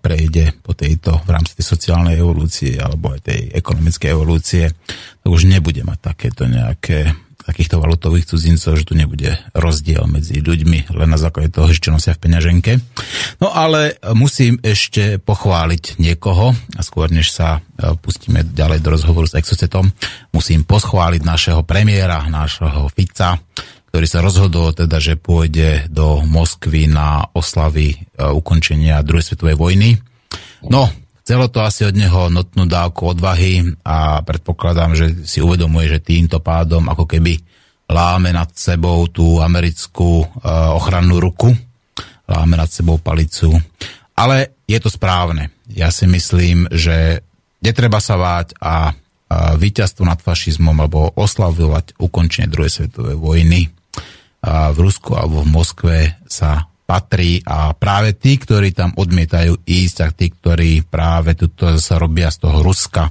[0.04, 4.64] prejde po tejto v rámci tej sociálnej evolúcie alebo aj tej ekonomickej evolúcie,
[5.24, 10.96] to už nebude mať takéto nejaké takýchto valutových cudzincov, že tu nebude rozdiel medzi ľuďmi
[10.96, 12.80] len na základe toho, čo nosia v peňaženke.
[13.44, 19.28] No ale musím ešte pochváliť niekoho a skôr než sa e, pustíme ďalej do rozhovoru
[19.28, 19.92] s Exocetom,
[20.32, 23.36] musím poschváliť našeho premiéra, našeho Fica,
[23.94, 30.02] ktorý sa rozhodol teda, že pôjde do Moskvy na oslavy e, ukončenia druhej svetovej vojny.
[30.66, 30.90] No,
[31.24, 36.44] Chcelo to asi od neho notnú dávku odvahy a predpokladám, že si uvedomuje, že týmto
[36.44, 37.40] pádom ako keby
[37.88, 41.56] láme nad sebou tú americkú uh, ochrannú ruku,
[42.28, 43.56] láme nad sebou palicu.
[44.20, 45.56] Ale je to správne.
[45.72, 47.24] Ja si myslím, že
[47.64, 48.92] netreba sa váť a,
[49.56, 53.72] víťazstvo nad fašizmom alebo oslavovať ukončenie druhej svetovej vojny
[54.44, 55.98] v Rusku alebo v Moskve
[56.28, 61.96] sa patrí a práve tí, ktorí tam odmietajú ísť a tí, ktorí práve tuto sa
[61.96, 63.08] robia z toho Ruska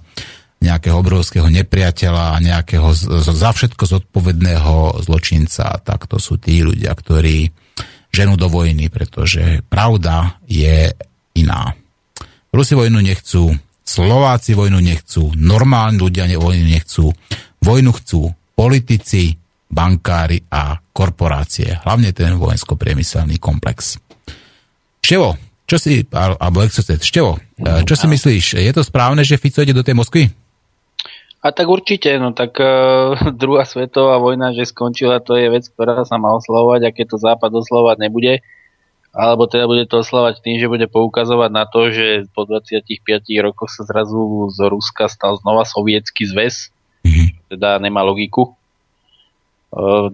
[0.63, 7.51] nejakého obrovského nepriateľa a nejakého za všetko zodpovedného zločinca, tak to sú tí ľudia, ktorí
[8.13, 10.93] ženú do vojny, pretože pravda je
[11.35, 11.75] iná.
[12.53, 17.11] Rusi vojnu nechcú, Slováci vojnu nechcú, normálni ľudia vojnu nechcú,
[17.59, 19.42] vojnu chcú politici,
[19.73, 23.97] bankári a korporácie, hlavne ten vojensko-priemyselný komplex.
[25.01, 29.65] Števo, čo si, alebo Exocet, Števo, mm, čo si myslíš, je to správne, že Fico
[29.65, 30.29] ide do tej Moskvy?
[31.43, 36.05] A tak určite, no tak uh, druhá svetová vojna, že skončila, to je vec, ktorá
[36.05, 38.45] sa má oslavovať a keď to Západ oslavovať nebude,
[39.17, 42.93] alebo teda bude to oslavať tým, že bude poukazovať na to, že po 25
[43.45, 46.73] rokoch sa zrazu z Ruska stal znova sovietský zväz,
[47.05, 47.57] mm-hmm.
[47.57, 48.57] teda nemá logiku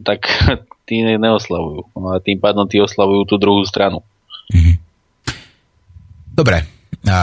[0.06, 0.20] tak
[0.88, 1.92] tí neoslavujú.
[1.98, 4.00] No a tým pádom tí oslavujú tú druhú stranu.
[4.54, 4.74] Mhm.
[6.38, 6.62] Dobre,
[7.10, 7.18] a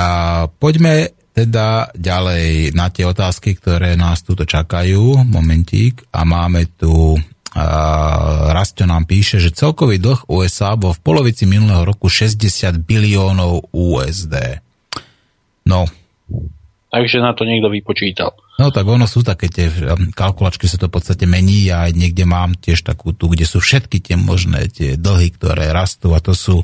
[0.59, 5.23] poďme teda ďalej na tie otázky, ktoré nás tuto čakajú.
[5.23, 6.11] Momentík.
[6.15, 7.15] A máme tu
[8.51, 12.43] Rasto nám píše, že celkový dlh USA bol v polovici minulého roku 60
[12.83, 14.59] biliónov USD.
[15.63, 15.87] No.
[16.95, 18.31] Takže na to niekto vypočítal.
[18.55, 21.91] No tak ono sú také tie um, kalkulačky, sa to v podstate mení a aj
[21.91, 26.23] niekde mám tiež takú tu, kde sú všetky tie možné tie dlhy, ktoré rastú a
[26.23, 26.63] to sú,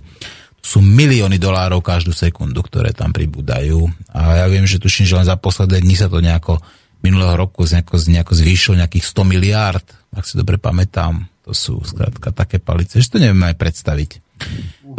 [0.63, 3.91] sú milióny dolárov každú sekundu, ktoré tam pribúdajú.
[4.15, 6.63] A ja viem, že tuším, že len za posledné dní sa to nejako
[7.03, 9.85] minulého roku nejako, nejako zvýšilo nejakých 100 miliárd,
[10.15, 11.27] ak si dobre pamätám.
[11.43, 14.30] To sú skrátka také palice, že to nevieme aj predstaviť.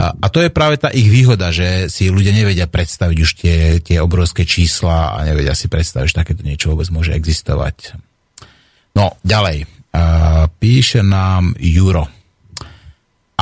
[0.01, 3.59] A, a to je práve tá ich výhoda, že si ľudia nevedia predstaviť už tie,
[3.85, 7.97] tie obrovské čísla a nevedia si predstaviť, že takéto niečo vôbec môže existovať.
[8.97, 9.69] No, ďalej.
[9.93, 12.09] A, píše nám Juro.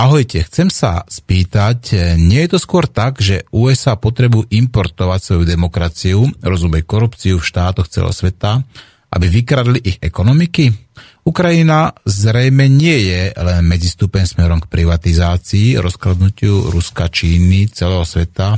[0.00, 6.24] Ahojte, chcem sa spýtať, nie je to skôr tak, že USA potrebujú importovať svoju demokraciu,
[6.40, 8.64] rozumej korupciu v štátoch celého sveta,
[9.12, 10.72] aby vykradli ich ekonomiky?
[11.20, 18.56] Ukrajina zrejme nie je len medzistupeň smerom k privatizácii, rozkladnutiu Ruska, Číny, celého sveta,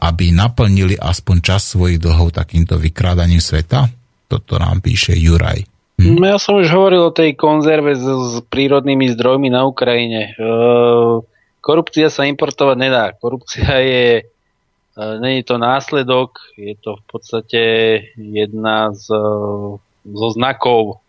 [0.00, 3.84] aby naplnili aspoň čas svojich dlhov takýmto vykrádaním sveta?
[4.24, 5.60] Toto nám píše Juraj.
[6.00, 6.16] Hm.
[6.16, 10.32] No ja som už hovoril o tej konzerve s, s prírodnými zdrojmi na Ukrajine.
[10.32, 10.44] E,
[11.60, 13.12] korupcia sa importovať nedá.
[13.12, 14.06] Korupcia je,
[14.96, 17.62] e, to následok, je to v podstate
[18.16, 19.12] jedna z,
[20.08, 21.04] zo znakov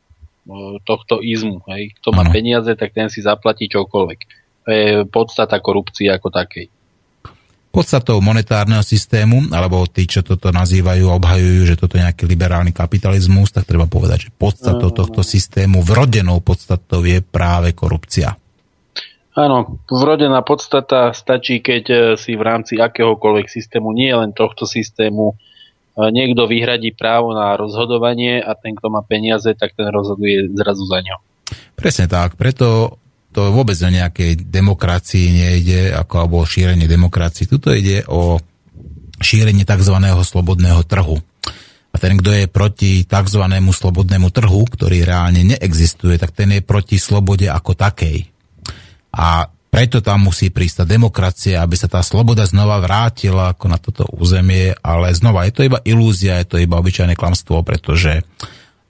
[0.85, 1.63] tohto izmu.
[1.71, 1.97] Hej.
[2.01, 2.33] Kto má ano.
[2.33, 4.19] peniaze, tak ten si zaplatí čokoľvek.
[4.65, 6.69] To je podstata korupcie ako takej.
[7.71, 12.75] Podstatou monetárneho systému, alebo tí, čo toto nazývajú a obhajujú, že toto je nejaký liberálny
[12.75, 18.35] kapitalizmus, tak treba povedať, že podstatou tohto systému, vrodenou podstatou je práve korupcia.
[19.31, 25.39] Áno, vrodená podstata stačí, keď eh, si v rámci akéhokoľvek systému, nie len tohto systému,
[25.97, 30.99] niekto vyhradí právo na rozhodovanie a ten, kto má peniaze, tak ten rozhoduje zrazu za
[31.03, 31.15] ňo.
[31.75, 32.97] Presne tak, preto
[33.31, 37.47] to vôbec o nejakej demokracii nejde, ako alebo o šírenie demokracii.
[37.47, 38.39] Tuto ide o
[39.23, 39.95] šírenie tzv.
[40.23, 41.15] slobodného trhu.
[41.91, 43.43] A ten, kto je proti tzv.
[43.51, 48.31] slobodnému trhu, ktorý reálne neexistuje, tak ten je proti slobode ako takej.
[49.11, 53.79] A preto tam musí prísť tá demokracia, aby sa tá sloboda znova vrátila ako na
[53.79, 58.19] toto územie, ale znova je to iba ilúzia, je to iba obyčajné klamstvo, pretože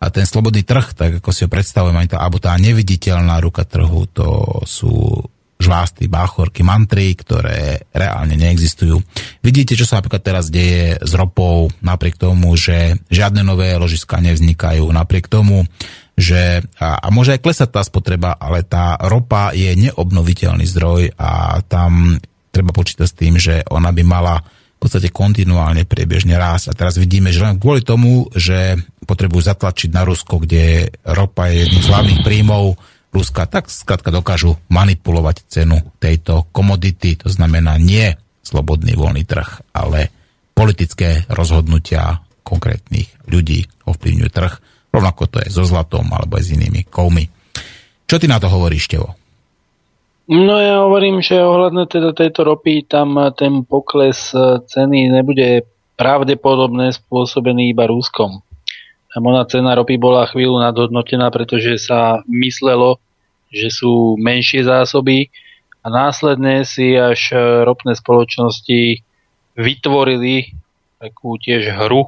[0.01, 4.59] a ten slobodný trh, tak ako si ho predstavujem, alebo tá neviditeľná ruka trhu, to
[4.65, 5.21] sú
[5.61, 8.97] žvásty, báchorky, mantry, ktoré reálne neexistujú.
[9.45, 14.89] Vidíte, čo sa napríklad teraz deje s ropou, napriek tomu, že žiadne nové ložiska nevznikajú,
[14.89, 15.69] napriek tomu,
[16.17, 21.61] že a, a môže aj klesať tá spotreba, ale tá ropa je neobnoviteľný zdroj a
[21.65, 22.19] tam
[22.51, 26.73] treba počítať s tým, že ona by mala v podstate kontinuálne priebežne rásť.
[26.73, 28.75] A teraz vidíme, že len kvôli tomu, že
[29.05, 32.81] potrebujú zatlačiť na Rusko, kde ropa je jedným z hlavných príjmov
[33.11, 40.07] Ruska, tak skrátka dokážu manipulovať cenu tejto komodity, to znamená nie slobodný voľný trh, ale
[40.55, 44.53] politické rozhodnutia konkrétnych ľudí ovplyvňujú trh.
[44.91, 47.25] Rovnako to je so zlatom alebo aj s inými kovmi.
[48.05, 49.15] Čo ty na to hovoríš, Tevo?
[50.31, 54.31] No ja hovorím, že ohľadne teda tejto ropy tam ten pokles
[54.67, 55.67] ceny nebude
[55.99, 58.39] pravdepodobne spôsobený iba Ruskom.
[59.11, 62.99] Tam ona cena ropy bola chvíľu nadhodnotená, pretože sa myslelo,
[63.51, 65.27] že sú menšie zásoby
[65.83, 67.35] a následne si až
[67.67, 69.03] ropné spoločnosti
[69.59, 70.55] vytvorili
[70.95, 72.07] takú tiež hru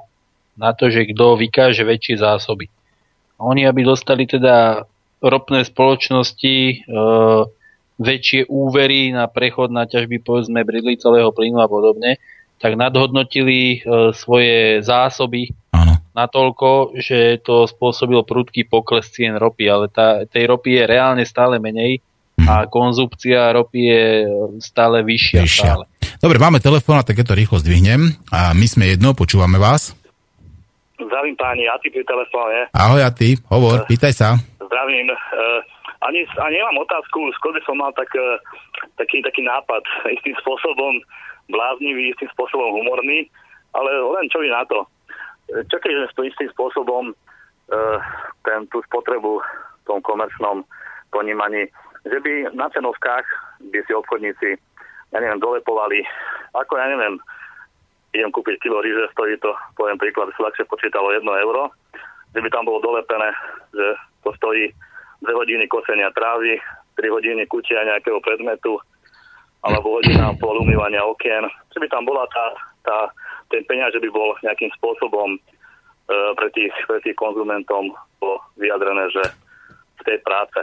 [0.58, 2.70] na to, že kto vykáže väčšie zásoby.
[3.42, 4.86] Oni, aby dostali teda
[5.24, 6.76] ropné spoločnosti e,
[7.98, 12.22] väčšie úvery na prechod na ťažby povedzme bridlicového plynu a podobne,
[12.62, 15.52] tak nadhodnotili e, svoje zásoby
[16.14, 21.58] natoľko, že to spôsobil prudký pokles cien ropy, ale tá, tej ropy je reálne stále
[21.58, 22.00] menej
[22.46, 22.70] a mhm.
[22.70, 24.06] konzupcia ropy je
[24.62, 25.42] stále vyššia.
[25.42, 25.66] vyššia.
[25.66, 25.86] Stále.
[26.22, 28.16] Dobre, máme telefón a takéto rýchlo zdvihnem.
[28.32, 29.92] A my sme jedno, počúvame vás.
[31.08, 32.72] Zdravím páni, Ati pri telefóne.
[32.74, 34.40] Ahoj Ati, hovor, uh, pýtaj sa.
[34.60, 35.12] Zdravím.
[35.12, 35.60] Uh,
[36.04, 38.40] ani, ani nemám otázku, skôr by som mal tak, uh,
[39.00, 39.84] taký, taký nápad,
[40.16, 41.04] istým spôsobom
[41.52, 43.28] bláznivý, istým spôsobom humorný,
[43.76, 44.88] ale len čo vy na to
[45.52, 47.12] čo keď sme istým spôsobom
[48.44, 50.64] ten, tú spotrebu v tom komerčnom
[51.12, 51.68] ponímaní,
[52.08, 53.26] že by na cenovkách
[53.72, 54.50] by si obchodníci,
[55.14, 56.04] ja neviem, dolepovali,
[56.54, 57.16] ako ja neviem,
[58.14, 61.74] idem kúpiť kilo ríže, stojí to, poviem príklad, si ľahšie počítalo 1 euro,
[62.34, 63.34] že by tam bolo dolepené,
[63.74, 63.88] že
[64.22, 64.70] to stojí
[65.26, 66.62] 2 hodiny kosenia trávy,
[66.98, 68.78] 3 hodiny kutia nejakého predmetu,
[69.66, 72.46] alebo hodina pol umývania okien, že by tam bola tá,
[72.86, 72.98] tá
[73.54, 75.40] ten peniaz, že by bol nejakým spôsobom e,
[76.34, 79.24] pre, tých, pre tých konzumentom bolo vyjadrené, že
[80.04, 80.60] tej práce.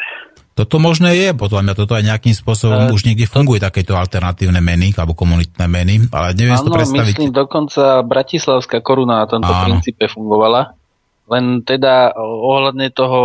[0.54, 4.60] Toto možné je, podľa mňa toto aj nejakým spôsobom uh, už niekde fungujú takéto alternatívne
[4.60, 7.16] meny alebo komunitné meny, ale neviem si to predstaviť.
[7.16, 9.64] myslím, dokonca Bratislavská koruna na tomto áno.
[9.64, 10.76] princípe fungovala.
[11.30, 13.20] Len teda ohľadne toho,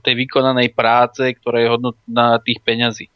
[0.00, 3.10] tej vykonanej práce, ktorá je hodnotná tých peňazí.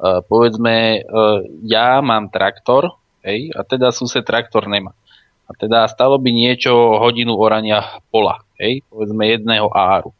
[0.00, 2.96] Uh, povedzme, uh, ja mám traktor,
[3.26, 4.96] hej, a teda sused traktor nemá.
[5.44, 10.16] A teda stalo by niečo hodinu orania pola, hej, povedzme jedného áru.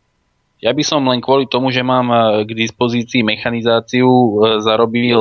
[0.65, 2.17] Ja by som len kvôli tomu, že mám e,
[2.49, 4.33] k dispozícii mechanizáciu, e,
[4.65, 5.21] zarobil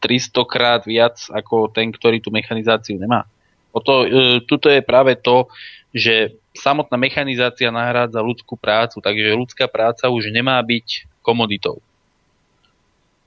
[0.00, 3.28] 300 e, krát viac ako ten, ktorý tú mechanizáciu nemá.
[3.76, 4.06] O to,
[4.46, 5.50] tuto je práve to,
[5.90, 11.82] že samotná mechanizácia nahrádza ľudskú prácu, takže ľudská práca už nemá byť komoditou.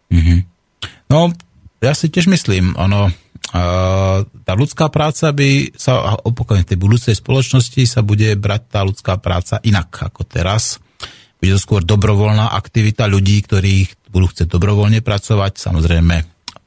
[0.08, 0.40] Mm-hmm.
[1.12, 1.36] No,
[1.84, 3.12] ja si tiež myslím, ono,
[4.48, 9.20] tá ľudská práca by sa, opakujem, v tej budúcej spoločnosti sa bude brať tá ľudská
[9.20, 10.80] práca inak ako teraz.
[11.38, 16.16] Bude to skôr dobrovoľná aktivita ľudí, ktorí budú chcieť dobrovoľne pracovať, samozrejme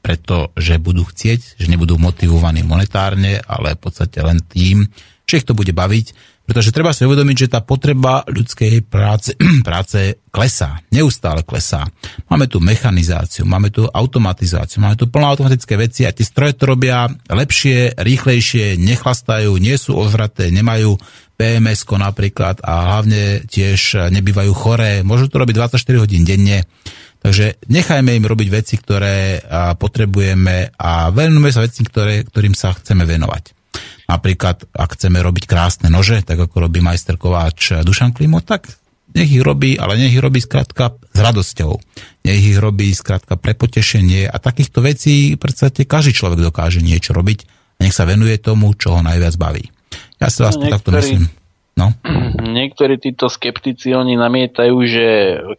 [0.01, 4.89] preto, že budú chcieť, že nebudú motivovaní monetárne, ale v podstate len tým,
[5.29, 9.37] ich to bude baviť pretože treba si uvedomiť, že tá potreba ľudskej práce,
[9.67, 11.87] práce klesá, neustále klesá.
[12.27, 17.07] Máme tu mechanizáciu, máme tu automatizáciu, máme tu automatické veci a tie stroje to robia
[17.31, 20.97] lepšie, rýchlejšie, nechlastajú, nie sú ozraté, nemajú
[21.39, 26.67] PMS napríklad a hlavne tiež nebývajú choré, môžu to robiť 24 hodín denne.
[27.21, 29.45] Takže nechajme im robiť veci, ktoré
[29.77, 33.60] potrebujeme a venujme sa veci, ktoré, ktorým sa chceme venovať.
[34.11, 38.67] Napríklad, ak chceme robiť krásne nože, tak ako robí majster kováč Dušan Klimo, tak
[39.15, 41.71] nech ich robí, ale nech ich robí skrátka s radosťou.
[42.27, 47.15] Nech ich robí skrátka pre potešenie a takýchto vecí v podstate každý človek dokáže niečo
[47.15, 47.39] robiť
[47.79, 49.71] a nech sa venuje tomu, čo ho najviac baví.
[50.19, 51.31] Ja si vás no, takto myslím.
[51.71, 51.95] No.
[52.41, 55.07] Niektorí títo skeptici, oni namietajú, že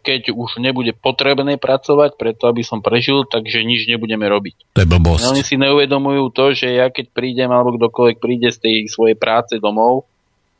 [0.05, 4.77] keď už nebude potrebné pracovať preto, aby som prežil, takže nič nebudeme robiť.
[4.77, 5.25] To je blbosť.
[5.33, 9.57] Oni si neuvedomujú to, že ja keď prídem, alebo kdokoľvek príde z tej svojej práce
[9.57, 10.05] domov,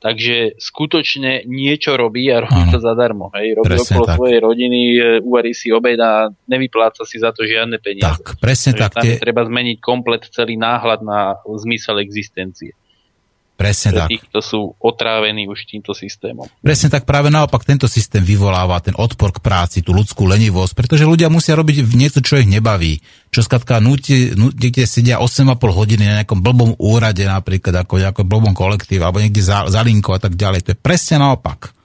[0.04, 2.76] Takže skutočne niečo robí a robí ano.
[2.76, 3.32] to zadarmo.
[3.40, 3.64] Hej.
[3.64, 4.18] Robí presne okolo tak.
[4.20, 8.20] svojej rodiny, e, uvarí si obed a nevypláca si za to žiadne peniaze.
[8.20, 8.92] Tak, presne Takže tak.
[9.00, 9.16] Tam tie...
[9.16, 12.76] treba zmeniť komplet celý náhľad na zmysel existencie.
[13.54, 14.10] Presne tak.
[14.10, 16.50] Tých, sú otrávení už týmto systémom.
[16.66, 21.06] Presne tak, práve naopak tento systém vyvoláva ten odpor k práci, tú ľudskú lenivosť, pretože
[21.06, 22.98] ľudia musia robiť niečo, čo ich nebaví.
[23.30, 28.58] Čo skratka nutí, niekde sedia 8,5 hodiny na nejakom blbom úrade napríklad, ako nejakom blbom
[28.58, 30.60] kolektív, alebo niekde za, za linko a tak ďalej.
[30.66, 31.78] To je presne naopak.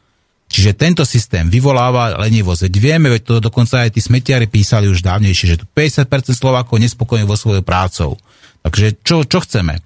[0.48, 2.72] Čiže tento systém vyvoláva lenivosť.
[2.72, 6.80] Veď vieme, veď to dokonca aj tí smetiari písali už dávnejšie, že tu 50% Slovákov
[6.80, 8.16] nespokojní vo svojou prácou.
[8.64, 9.84] Takže čo, čo chceme?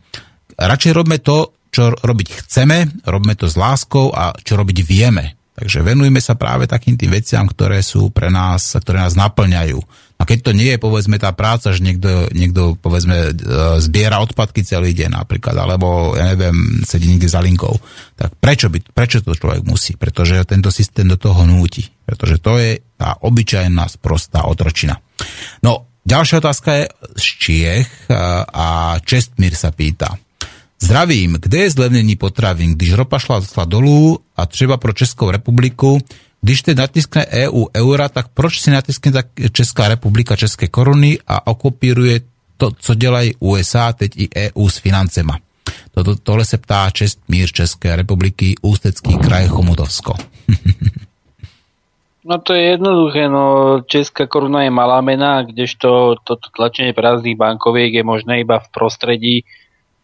[0.54, 5.40] Radšej robme to, čo robiť chceme, robíme to s láskou a čo robiť vieme.
[5.52, 9.80] Takže venujme sa práve takým tým veciam, ktoré sú pre nás, ktoré nás naplňajú.
[10.16, 13.30] A keď to nie je, povedzme, tá práca, že niekto, niekto povedzme, e,
[13.82, 17.74] zbiera odpadky celý deň napríklad, alebo, ja neviem, sedí niekde za linkou,
[18.14, 19.98] tak prečo, by, prečo to človek musí?
[19.98, 21.84] Pretože tento systém do toho núti.
[22.06, 24.94] Pretože to je tá obyčajná sprostá otročina.
[25.66, 26.84] No, ďalšia otázka je
[27.18, 27.90] z Čiech
[28.46, 30.16] a Čestmír sa pýta.
[30.82, 35.98] Zdravím, kde je zlevnení potravín, když ropa šla, šla dolů a třeba pro Českou republiku,
[36.40, 41.46] když teď natiskne EU eura, tak proč si natiskne tak Česká republika české koruny a
[41.46, 42.20] okopíruje
[42.56, 45.38] to, co dělají USA, teď i EU s financema?
[45.94, 50.14] Toto, tohle se ptá Čest mír České republiky, Ústecký kraj Chomutovsko.
[52.24, 57.98] No to je jednoduché, no česká koruna je malá mena, kdežto toto tlačenie prázdnych bankoviek
[57.98, 59.34] je možné iba v prostredí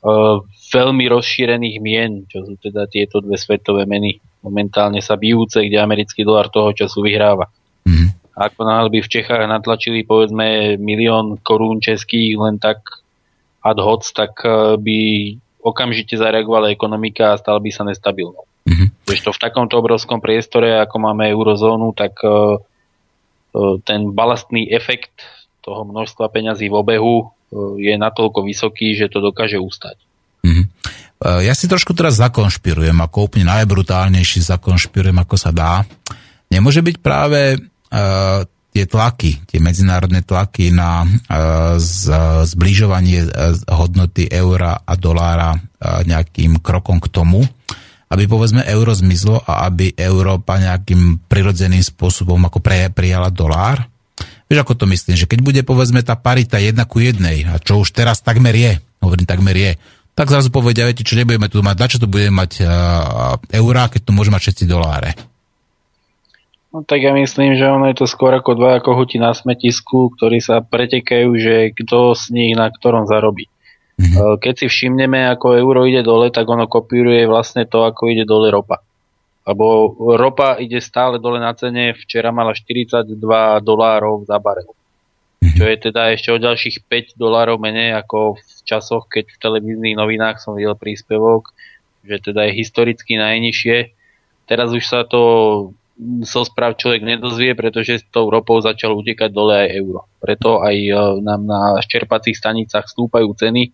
[0.03, 5.83] uh, veľmi rozšírených mien, čo sú teda tieto dve svetové meny momentálne sa bijúce, kde
[5.83, 7.51] americký dolar toho času vyhráva.
[7.83, 8.15] Mm.
[8.39, 13.03] Ako náhle by v Čechách natlačili povedzme milión korún českých len tak
[13.59, 14.99] ad hoc, tak e, by
[15.59, 18.47] okamžite zareagovala ekonomika a stala by sa nestabilnou.
[18.69, 19.25] Mm-hmm.
[19.25, 22.61] to v takomto obrovskom priestore, ako máme eurozónu, tak uh,
[23.89, 25.25] ten balastný efekt
[25.65, 29.97] toho množstva peňazí v obehu uh, je natoľko vysoký, že to dokáže ustať.
[30.45, 30.67] Mm-hmm.
[31.19, 35.83] Ja si trošku teraz zakonšpirujem, ako úplne najbrutálnejší zakonšpirujem, ako sa dá.
[36.47, 42.15] Nemôže byť práve uh, tie tlaky, tie medzinárodné tlaky na uh, z,
[42.55, 43.27] zbližovanie
[43.67, 47.43] hodnoty eura a dolára uh, nejakým krokom k tomu,
[48.09, 53.91] aby povedzme euro zmizlo a aby Európa nejakým prirodzeným spôsobom ako pre, prijala dolár?
[54.49, 57.83] Vieš, ako to myslím, že keď bude povedzme tá parita jedna ku jednej, a čo
[57.83, 59.71] už teraz takmer je, hovorím takmer je,
[60.19, 63.87] tak zrazu povedia, viete, čo nebudeme tu mať, na čo tu budeme mať uh, eurá,
[63.87, 65.15] keď tu môžeme mať všetci doláre.
[66.75, 70.43] No tak ja myslím, že ono je to skôr ako dva kohúti na smetisku, ktorí
[70.43, 73.47] sa pretekajú, že kto z nich na ktorom zarobí.
[73.99, 74.43] Mm-hmm.
[74.43, 78.51] Keď si všimneme, ako euro ide dole, tak ono kopíruje vlastne to, ako ide dole
[78.51, 78.83] ropa.
[79.49, 83.07] Lebo ropa ide stále dole na cene, včera mala 42
[83.65, 84.69] dolárov za barel.
[85.39, 85.55] Mm-hmm.
[85.55, 89.97] Čo je teda ešte o ďalších 5 dolárov menej ako v časoch, keď v televíznych
[89.97, 91.57] novinách som videl príspevok,
[92.05, 93.97] že teda je historicky najnižšie.
[94.45, 95.23] Teraz už sa to
[96.23, 100.07] so správ človek nedozvie, pretože s tou ropou začal utekať dole aj euro.
[100.23, 100.95] Preto aj e,
[101.27, 103.71] nám na čerpacích stanicách stúpajú ceny e,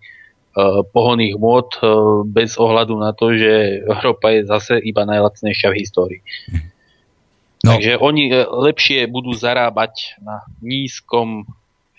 [0.88, 1.84] pohonných môd e,
[2.24, 6.20] bez ohľadu na to, že ropa je zase iba najlacnejšia v histórii.
[7.60, 7.76] No.
[7.76, 11.44] Takže oni lepšie budú zarábať na nízkom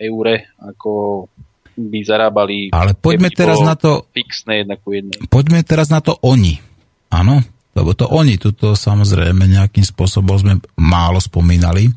[0.02, 1.26] eure ako
[1.76, 5.19] by zarábali Ale poďme teraz na to fixné jedna ku jednej.
[5.27, 6.57] Poďme teraz na to oni.
[7.11, 7.43] Áno,
[7.76, 11.91] lebo to oni, tuto samozrejme nejakým spôsobom sme málo spomínali.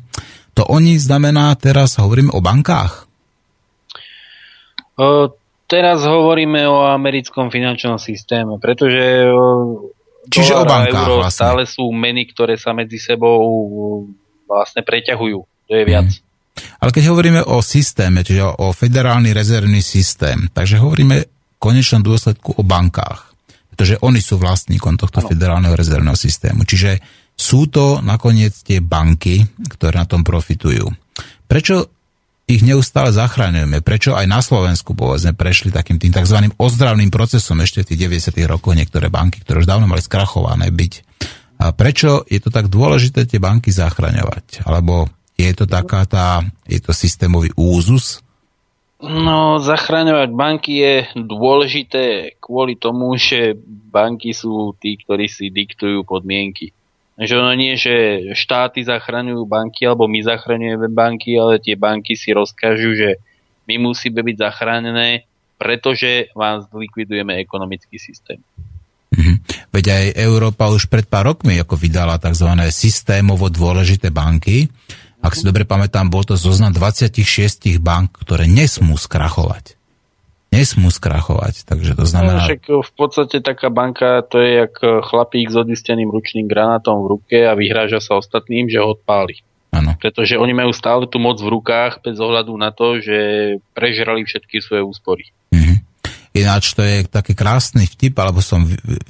[0.59, 3.07] To oni znamená, teraz hovoríme o bankách?
[4.99, 5.31] O,
[5.71, 9.31] teraz hovoríme o americkom finančnom systéme, pretože
[10.29, 11.39] Čiže o bankách euro vlastne.
[11.39, 13.39] stále sú meny, ktoré sa medzi sebou
[14.45, 15.39] vlastne preťahujú.
[15.41, 16.09] To je viac.
[16.11, 16.28] Hmm.
[16.79, 21.29] Ale keď hovoríme o systéme, čiže o federálny rezervný systém, takže hovoríme v
[21.59, 23.35] konečnom dôsledku o bankách,
[23.75, 25.29] pretože oni sú vlastníkom tohto ano.
[25.31, 26.63] federálneho rezervného systému.
[26.63, 26.99] Čiže
[27.39, 30.91] sú to nakoniec tie banky, ktoré na tom profitujú.
[31.47, 31.87] Prečo
[32.49, 33.85] ich neustále zachraňujeme?
[33.85, 36.49] Prečo aj na Slovensku povedzme prešli takým tým tzv.
[36.57, 37.99] ozdravným procesom ešte v tých
[38.33, 38.41] 90.
[38.49, 40.93] rokoch niektoré banky, ktoré už dávno mali skrachované byť?
[41.59, 44.65] A prečo je to tak dôležité tie banky zachraňovať?
[44.65, 48.19] Alebo je to taká tá, je to systémový úzus?
[48.99, 56.75] No, zachraňovať banky je dôležité kvôli tomu, že banky sú tí, ktorí si diktujú podmienky.
[57.15, 62.35] Že ono nie, že štáty zachraňujú banky, alebo my zachraňujeme banky, ale tie banky si
[62.35, 63.23] rozkážu, že
[63.71, 65.23] my musíme byť zachránené,
[65.55, 68.43] pretože vám zlikvidujeme ekonomický systém.
[69.15, 69.37] Mm-hmm.
[69.71, 72.51] Veď aj Európa už pred pár rokmi ako vydala tzv.
[72.71, 74.67] systémovo dôležité banky.
[75.19, 77.19] Ak si dobre pamätám, bol to zoznam 26
[77.83, 79.75] bank, ktoré nesmú skrachovať.
[80.49, 82.41] Nesmú skrachovať, takže to znamená...
[82.41, 87.19] No, však v podstate taká banka, to je jak chlapík s odisteným ručným granátom v
[87.19, 89.45] ruke a vyhráža sa ostatným, že ho odpáli.
[89.69, 89.93] Ano.
[90.01, 93.17] Pretože oni majú stále tú moc v rukách bez ohľadu na to, že
[93.77, 95.29] prežrali všetky svoje úspory.
[95.53, 95.77] Mm-hmm.
[96.33, 98.65] Ináč to je taký krásny vtip, alebo som,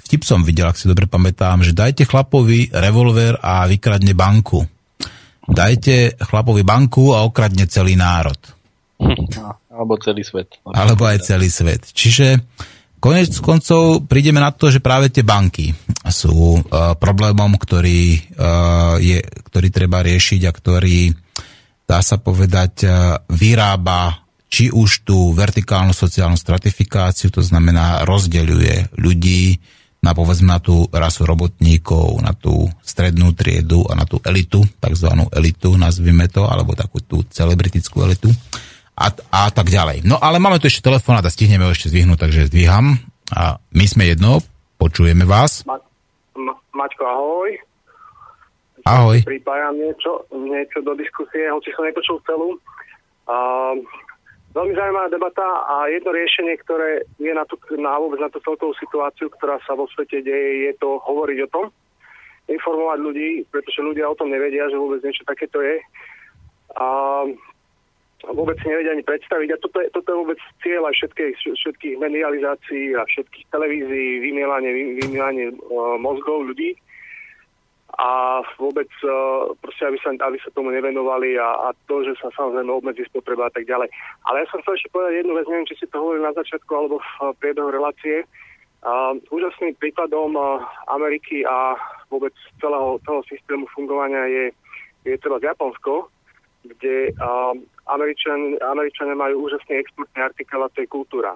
[0.10, 4.68] vtip som videl, ak si dobre pamätám, že dajte chlapovi revolver a vykradne banku.
[5.50, 8.38] Dajte chlapovi banku a okradne celý národ.
[9.74, 10.60] Alebo celý svet.
[10.68, 11.90] Alebo aj celý svet.
[11.90, 12.40] Čiže
[13.00, 15.72] Konec koncov prídeme na to, že práve tie banky
[16.04, 21.08] sú uh, problémom, ktorý, uh, je, ktorý treba riešiť a ktorý,
[21.88, 29.56] dá sa povedať, uh, vyrába či už tú vertikálnu sociálnu stratifikáciu, to znamená rozdeľuje ľudí
[30.00, 35.28] na povedzme na tú rasu robotníkov, na tú strednú triedu a na tú elitu, takzvanú
[35.36, 38.32] elitu, nazvime to, alebo takú tú celebritickú elitu
[38.96, 40.08] a, a tak ďalej.
[40.08, 43.00] No ale máme tu ešte telefón a stihneme ho ešte zdvihnúť, takže zdvíham.
[43.36, 44.40] A my sme jedno,
[44.80, 45.68] počujeme vás.
[45.68, 45.76] Ma,
[46.36, 47.52] ma, Maťko, ahoj.
[48.88, 49.18] Ahoj.
[49.28, 52.56] Pripájam niečo, niečo do diskusie, hoci som nepočul celú.
[53.30, 53.78] Uh,
[54.54, 58.74] veľmi zaujímavá debata a jedno riešenie, ktoré je na, tú, na vôbec na tú celkovú
[58.82, 61.66] situáciu, ktorá sa vo svete deje, je to hovoriť o tom,
[62.50, 65.78] informovať ľudí, pretože ľudia o tom nevedia, že vôbec niečo takéto je.
[66.74, 67.30] Uh,
[68.26, 69.50] vôbec nevedia ani predstaviť.
[69.54, 74.98] A toto je, toto je vôbec cieľ aj všetkých, všetkých medializácií a všetkých televízií, vymielanie,
[74.98, 76.74] vymielanie uh, mozgov ľudí
[78.00, 82.32] a vôbec uh, proste, aby sa, aby sa tomu nevenovali a, a to, že sa
[82.32, 83.92] samozrejme obmedzí spotreba a tak ďalej.
[84.24, 86.72] Ale ja som chcel ešte povedať jednu vec, neviem, či si to hovorili na začiatku
[86.72, 88.24] alebo v uh, priebehu relácie.
[88.80, 90.40] Uh, úžasným príkladom
[90.88, 91.76] Ameriky a
[92.08, 92.32] vôbec
[92.64, 94.46] celého, celého systému fungovania je,
[95.04, 96.08] je treba Japonsko,
[96.64, 97.52] kde uh,
[97.92, 101.36] Američan, Američania majú úžasný exportný artikel a to je kultúra.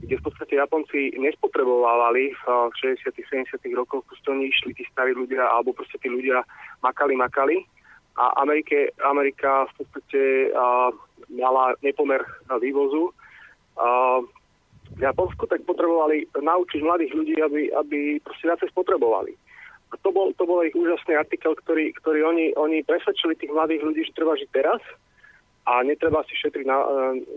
[0.00, 5.44] Kde v podstate Japonci nespotrebovali v 60 70 rokoch, proste oni išli tí starí ľudia,
[5.44, 6.40] alebo proste tí ľudia
[6.80, 7.56] makali, makali.
[8.16, 10.88] A Amerike, Amerika v podstate uh,
[11.28, 12.24] mala nepomer
[12.60, 13.12] vývozu.
[13.76, 14.24] Uh,
[14.96, 19.32] v Japonsku tak potrebovali naučiť mladých ľudí, aby, aby proste viacej spotrebovali.
[19.90, 23.82] A to bol, to bol ich úžasný artikel, ktorý, ktorý oni, oni presvedčili tých mladých
[23.82, 24.82] ľudí, že treba žiť teraz
[25.66, 26.78] a netreba si šetriť na,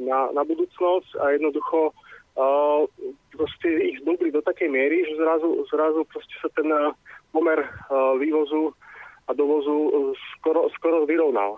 [0.06, 1.94] na, na budúcnosť a jednoducho
[2.38, 2.88] uh,
[3.34, 6.70] proste ich zdobli do takej miery, že zrazu, zrazu proste sa ten
[7.34, 8.74] pomer uh, vývozu
[9.28, 11.56] a dovozu skoro, skoro vyrovnal.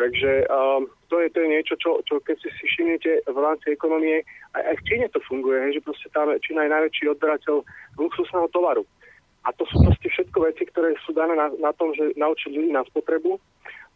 [0.00, 3.76] Takže um, to, je, to je niečo, čo, čo keď si si všimnete v rámci
[3.76, 4.24] ekonomie,
[4.56, 7.60] aj, aj v Číne to funguje, hej, že proste tam Čína je najväčší odberateľ
[8.00, 8.88] luxusného tovaru.
[9.44, 12.72] A to sú proste všetko veci, ktoré sú dané na, na tom, že naučiť ľudí
[12.72, 13.36] na spotrebu.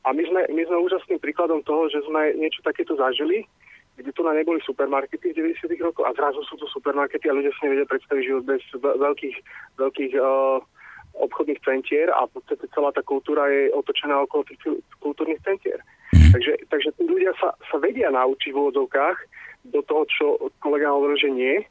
[0.04, 3.48] A my sme, my sme úžasným príkladom toho, že sme niečo takéto zažili,
[3.96, 5.70] kde tu na neboli supermarkety v 90.
[5.80, 9.36] rokoch a zrazu sú tu supermarkety a ľudia si nevedia predstaviť život bez veľkých,
[9.78, 10.58] veľkých uh,
[11.14, 14.58] obchodných centier a v podstate celá tá kultúra je otočená okolo tých
[14.98, 15.78] kultúrnych centier.
[16.34, 19.18] Takže, takže tí ľudia sa, sa vedia naučiť v úvodzovkách
[19.70, 20.26] do toho, čo
[20.58, 21.62] kolega hovoril, že nie,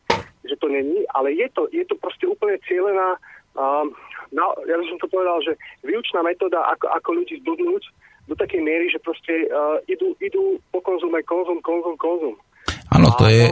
[0.48, 3.20] že to není, ale je to, je to proste úplne cieľená
[3.54, 3.94] Um,
[4.34, 5.54] no, ja by som to povedal, že
[5.86, 7.84] výučná metóda, ako, ako ľudí zdudnúť
[8.28, 12.36] do takej miery, že proste uh, idú, idú po konzume, konzum, konzum, konzum.
[12.92, 13.52] Áno, to je...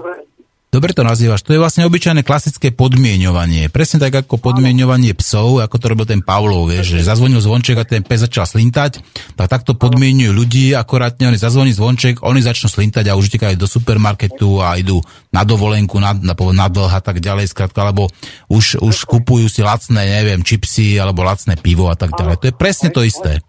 [0.72, 1.43] Dobre to nazývaš.
[1.43, 3.68] To je vlastne obyčajné klasické podmienovanie.
[3.68, 7.84] Presne tak ako podmienovanie psov, ako to robil ten Pavlov, vieš, že zazvonil zvonček a
[7.84, 9.03] ten pes začal slintať,
[9.35, 13.68] tak takto podmienujú ľudí, akorátne oni zazvoní zvonček, oni začnú slintať a už utekajú do
[13.68, 15.03] supermarketu a idú
[15.35, 18.07] na dovolenku, na, na, na dlh a tak ďalej, skrátka, alebo
[18.48, 22.39] už, už kupujú si lacné, neviem, čipsy alebo lacné pivo a tak ďalej.
[22.39, 23.43] To je presne to isté.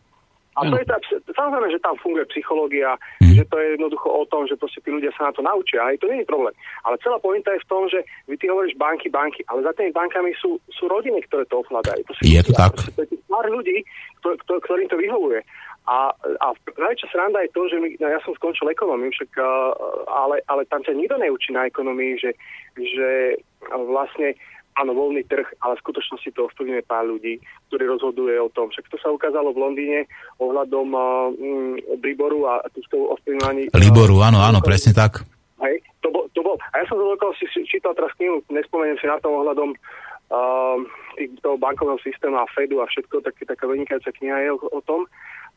[0.52, 1.00] A to je tá,
[1.32, 3.40] samozrejme, že tam funguje psychológia, mm.
[3.40, 5.96] že to je jednoducho o tom, že proste tí ľudia sa na to naučia, aj
[5.96, 6.52] to nie je problém.
[6.84, 9.96] Ale celá pointa je v tom, že vy ty hovoríš banky, banky, ale za tými
[9.96, 12.04] bankami sú, sú rodiny, ktoré to ovládajú.
[12.04, 12.76] To je to tak.
[12.76, 13.80] To je pár ľudí,
[14.20, 15.40] ktor, ktor, ktorým to vyhovuje.
[15.82, 19.34] A, a najväčšia sranda je to, že my, no ja som skončil ekonómiu, však,
[20.06, 22.30] ale, ale tam sa nikto neučí na ekonomii, že,
[22.78, 24.38] že vlastne
[24.78, 28.72] áno, voľný trh, ale v skutočnosti to ovplyvňuje pár ľudí, ktorí rozhoduje o tom.
[28.72, 29.98] Však to sa ukázalo v Londýne
[30.40, 33.72] ohľadom uh, a týchto ovplyvňovaní.
[33.76, 35.24] Liboru, áno, áno, presne tak.
[35.62, 39.06] Hej, to bol, to bol, a ja som to si čítal teraz knihu, nespomeniem si
[39.06, 40.76] na tom ohľadom uh,
[41.44, 45.06] toho bankového systému a Fedu a všetko, tak, taká vynikajúca kniha je o, o tom.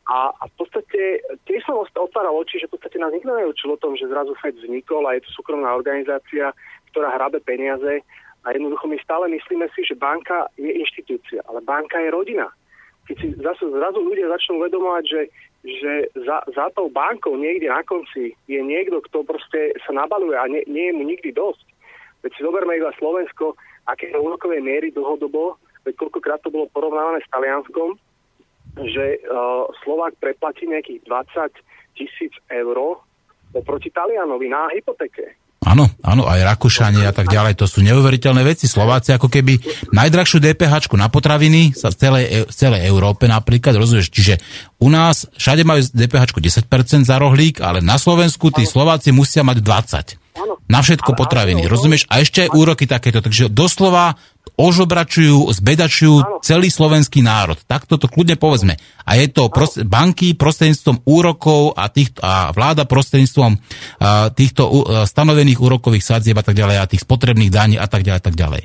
[0.06, 1.18] A, a v podstate
[1.50, 4.54] tiež som otváral oči, že v podstate nás nikto neučil o tom, že zrazu Fed
[4.54, 6.54] vznikol a je to súkromná organizácia,
[6.94, 8.06] ktorá hrabe peniaze
[8.46, 12.46] A jednoducho my stále myslíme si, že banka je inštitúcia, ale banka je rodina.
[13.10, 15.22] Keď si zase zrazu ľudia začnú uvedomovať, že,
[15.66, 15.92] že
[16.22, 20.62] za, za tou bankou niekde na konci je niekto, kto proste sa nabaluje a nie,
[20.70, 21.66] nie je mu nikdy dosť.
[22.22, 27.30] Veď si zoberme iba Slovensko, aké úrokovej miery dlhodobo, veď koľkokrát to bolo porovnávané s
[27.30, 27.98] Talianskom,
[28.86, 33.02] že uh, Slovák preplatí nejakých 20 tisíc eur
[33.54, 35.45] oproti Talianovi na hypotéke.
[35.66, 38.70] Áno, áno, aj Rakúšanie a tak ďalej, to sú neuveriteľné veci.
[38.70, 39.58] Slováci ako keby
[39.90, 44.38] najdrahšiu DPH na potraviny sa v celej, v celej Európe napríklad, rozumieš, čiže
[44.78, 49.58] u nás všade majú DPH 10% za rohlík, ale na Slovensku tí Slováci musia mať
[50.14, 50.25] 20.
[50.68, 52.04] Na všetko potraviny, rozumieš?
[52.12, 54.18] A ešte aj úroky takéto, takže doslova
[54.56, 57.60] ožobračujú, zbedačujú celý slovenský národ.
[57.68, 58.80] Tak toto kľudne povedzme.
[59.04, 63.58] A je to prost, banky prostredníctvom úrokov a, tých, a vláda prostredníctvom a,
[64.32, 64.72] týchto a,
[65.04, 68.36] stanovených úrokových sadzieb a tak ďalej a tých spotrebných daní a tak ďalej a tak
[68.38, 68.62] ďalej.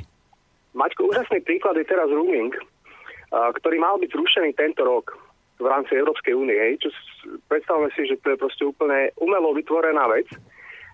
[0.72, 2.56] Maťko, úžasný príklad je teraz rooming,
[3.32, 5.12] a, ktorý mal byť zrušený tento rok
[5.60, 6.58] v rámci Európskej únie.
[6.80, 6.88] Čo
[7.52, 10.26] predstavme si, že to je proste úplne umelo vytvorená vec,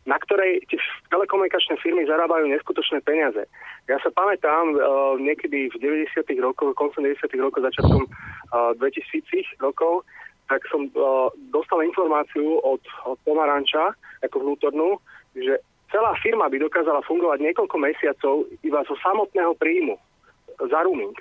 [0.09, 0.65] na ktorej
[1.13, 3.45] telekomunikačné firmy zarábajú neskutočné peniaze.
[3.93, 5.77] Ja sa pamätám uh, niekedy v
[6.09, 6.25] 90.
[6.41, 7.29] rokoch, koncom 90.
[7.37, 10.09] rokov, začiatkom uh, 2000 rokov,
[10.49, 13.93] tak som uh, dostal informáciu od, od Pomaranča
[14.25, 14.97] ako vnútornú,
[15.37, 15.61] že
[15.93, 20.01] celá firma by dokázala fungovať niekoľko mesiacov iba zo samotného príjmu
[20.57, 21.13] za rooming.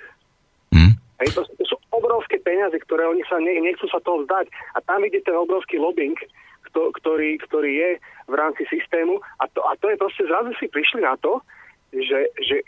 [0.72, 0.96] Mm.
[1.20, 4.48] Hej, to, to sú obrovské peniaze, ktoré oni sa ne, nechcú sa toho vzdať.
[4.76, 6.16] A tam ide ten obrovský lobbying,
[6.68, 7.90] kto, ktorý, ktorý je
[8.28, 9.18] v rámci systému.
[9.40, 11.40] A to, a to je proste, zrazu si prišli na to,
[11.92, 12.60] že, že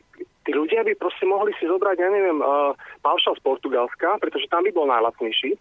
[0.48, 2.72] tí ľudia by proste mohli si zobrať, ja neviem, uh,
[3.04, 5.56] paušal z Portugalska, pretože tam by bol najlacnejší.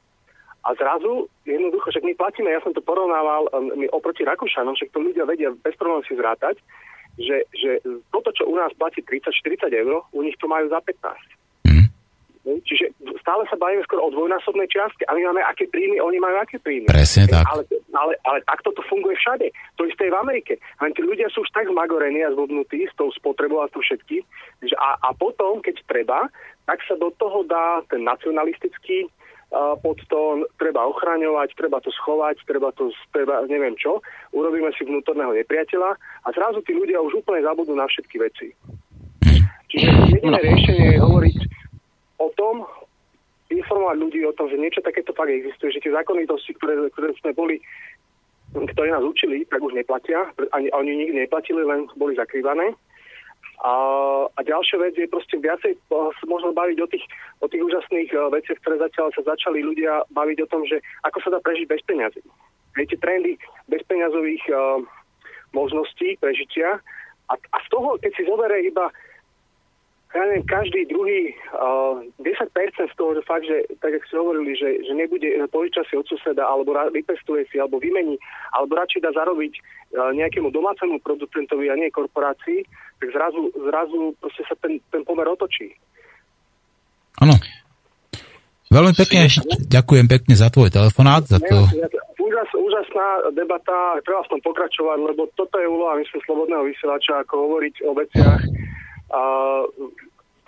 [0.67, 4.99] A zrazu, jednoducho, že my platíme, ja som to porovnával um, oproti Rakúšanom, že to
[4.99, 6.59] ľudia vedia bez problémov si zrátať,
[7.15, 7.79] že, že
[8.11, 11.39] toto, čo u nás platí 30-40 eur, u nich to majú za 15.
[12.65, 12.89] Čiže
[13.21, 16.57] stále sa bavíme skoro o dvojnásobnej čiastke a my máme aké príjmy, oni majú aké
[16.57, 16.89] príjmy.
[16.89, 17.45] Presne tak.
[17.45, 17.63] Ale,
[17.93, 19.53] ale, ale takto to funguje všade.
[19.77, 20.53] To isté je v Amerike.
[20.81, 24.25] Len tí ľudia sú už tak zmagorení a zvodnutí s tou spotrebou a to všetky.
[24.65, 26.31] Že a, a potom, keď treba,
[26.65, 29.05] tak sa do toho dá ten nacionalistický
[29.53, 34.01] uh, podtón, treba ochraňovať, treba to schovať, treba to, treba neviem čo.
[34.33, 38.47] Urobíme si vnútorného nepriateľa a zrazu tí ľudia už úplne zabudnú na všetky veci.
[39.69, 41.37] Čiže jediné riešenie je hovoriť
[42.19, 42.67] o tom,
[43.49, 47.33] informovať ľudí o tom, že niečo takéto fakt existuje, že tie zákonitosti, ktoré, ktoré sme
[47.33, 47.57] boli,
[48.53, 50.29] ktoré nás učili, tak už neplatia.
[50.53, 52.77] Ani, oni nikdy neplatili, len boli zakrývané.
[53.59, 53.73] A,
[54.31, 55.75] a ďalšia vec je proste viacej
[56.23, 57.05] možno baviť o tých,
[57.43, 61.17] o tých úžasných uh, veciach, ktoré zatiaľ sa začali ľudia baviť o tom, že ako
[61.27, 62.23] sa dá prežiť bez peňazí.
[62.77, 63.35] Viete, trendy
[63.67, 64.79] bezpeňazových uh,
[65.51, 66.79] možností prežitia
[67.27, 68.87] a, a z toho, keď si zoberie iba
[70.09, 74.57] ja neviem, každý druhý uh, 10% z toho, že fakt, že tak, jak ste hovorili,
[74.57, 78.17] že, že nebude požičať si od suseda, alebo ra, vypestuje si, alebo vymení,
[78.57, 82.65] alebo radšej dá zarobiť uh, nejakému domácemu producentovi a nie korporácii,
[82.97, 85.77] tak zrazu, zrazu proste sa ten, ten pomer otočí.
[87.21, 87.37] Áno.
[88.73, 89.29] Veľmi pekne,
[89.65, 91.69] ďakujem pekne za tvoj telefonát, za to...
[92.21, 97.49] Úžas, úžasná debata, treba v tom pokračovať, lebo toto je úloha, myslím, slobodného vysielača, ako
[97.49, 98.41] hovoriť o veciach,
[99.09, 99.21] a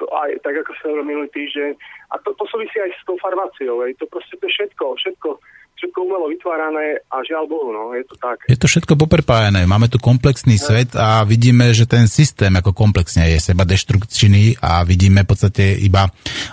[0.02, 1.78] aj tak, ako sa hovoril minulý týždeň.
[2.10, 3.86] A to, to súvisí aj s tou farmáciou.
[3.86, 5.30] Je to proste to všetko, všetko,
[5.78, 8.46] všetko umelo vytvárané a žiaľ Bohu, no, je to tak.
[8.46, 9.66] Je to všetko poprepájené.
[9.66, 10.64] Máme tu komplexný ja.
[10.70, 15.78] svet a vidíme, že ten systém ako komplexne je seba deštrukčný a vidíme v podstate
[15.82, 16.06] iba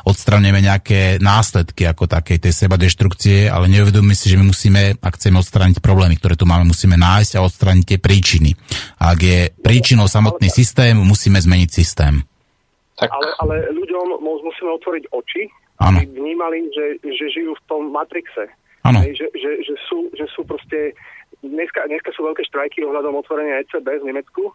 [0.09, 5.21] odstranujeme nejaké následky ako takej tej seba deštrukcie, ale neuvedomíme si, že my musíme, ak
[5.21, 8.51] chceme odstrániť problémy, ktoré tu máme, musíme nájsť a odstrániť tie príčiny.
[9.03, 12.25] A ak je príčinou samotný systém, musíme zmeniť systém.
[12.99, 13.13] Tak.
[13.13, 15.47] Ale, ale ľuďom musíme otvoriť oči,
[15.79, 18.51] aby vnímali, že, že žijú v tom matrixe.
[18.87, 19.03] Ano.
[19.03, 20.95] Že, že, že, sú, že sú proste...
[21.39, 24.51] Dneska, dneska sú veľké štrajky ohľadom otvorenia ECB v Nemecku.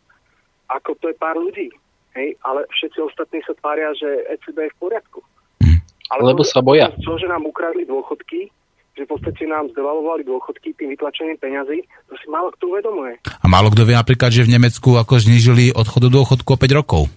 [0.67, 1.71] Ako to je pár ľudí.
[2.17, 2.35] Hej?
[2.43, 5.19] Ale všetci ostatní sa tvária, že ECB je v poriadku.
[5.63, 5.79] Hm.
[6.11, 6.91] Ale Lebo to, sa boja.
[6.91, 8.51] To, že nám ukradli dôchodky,
[8.93, 13.17] že v podstate nám zdevalovali dôchodky tým vytlačením peňazí, to si málo kto uvedomuje.
[13.25, 16.79] A málo kto vie napríklad, že v Nemecku ako znížili odchod do dôchodku o 5
[16.79, 17.09] rokov.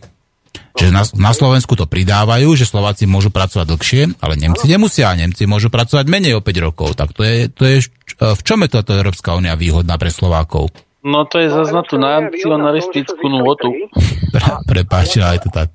[0.76, 5.16] Že na, na Slovensku to pridávajú, že Slováci môžu pracovať dlhšie, ale Nemci nemusia.
[5.16, 6.92] Nemci môžu pracovať menej o 5 rokov.
[7.00, 7.76] Tak to je, to je
[8.16, 10.72] v čom je táto Európska únia výhodná pre Slovákov?
[11.06, 13.70] No to je zase na tú nacionalistickú nôtu.
[14.34, 15.70] Pre, prepáčte, ale je to tak.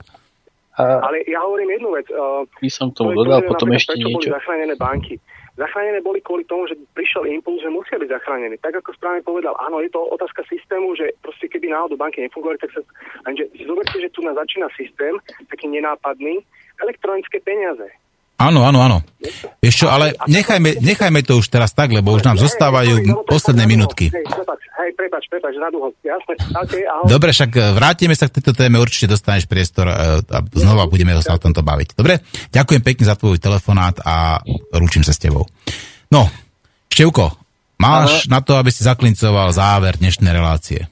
[0.76, 2.08] Ale ja hovorím jednu vec.
[2.12, 4.18] Uh, by som k tomu dodal potom ešte niečo.
[4.18, 5.18] boli zachránené banky.
[5.60, 8.56] Zachránené boli kvôli tomu, že prišiel impuls, že musia byť zachránení.
[8.64, 12.60] Tak ako správne povedal, áno, je to otázka systému, že proste keby náhodou banky nefungovali,
[12.60, 12.80] tak sa...
[13.28, 15.20] Lenže si zoberte, že tu nás začína systém,
[15.52, 16.40] taký nenápadný,
[16.80, 17.92] elektronické peniaze.
[18.42, 18.98] Áno, áno, áno.
[19.62, 24.10] Ešte, ale nechajme, nechajme to už teraz tak, lebo už nám zostávajú posledné minútky.
[24.10, 25.24] Hej, prepač, hej, prepač.
[27.06, 29.94] Dobre, však e, vrátime sa k tejto téme, určite dostaneš priestor e,
[30.26, 31.94] a znova budeme sa o tomto baviť.
[31.94, 32.26] Dobre?
[32.50, 34.42] Ďakujem pekne za tvoj telefonát a
[34.74, 35.46] rúčim sa s tebou.
[36.10, 36.26] No,
[36.90, 37.38] Števko,
[37.78, 38.38] máš Aha.
[38.38, 40.90] na to, aby si zaklincoval záver dnešnej relácie.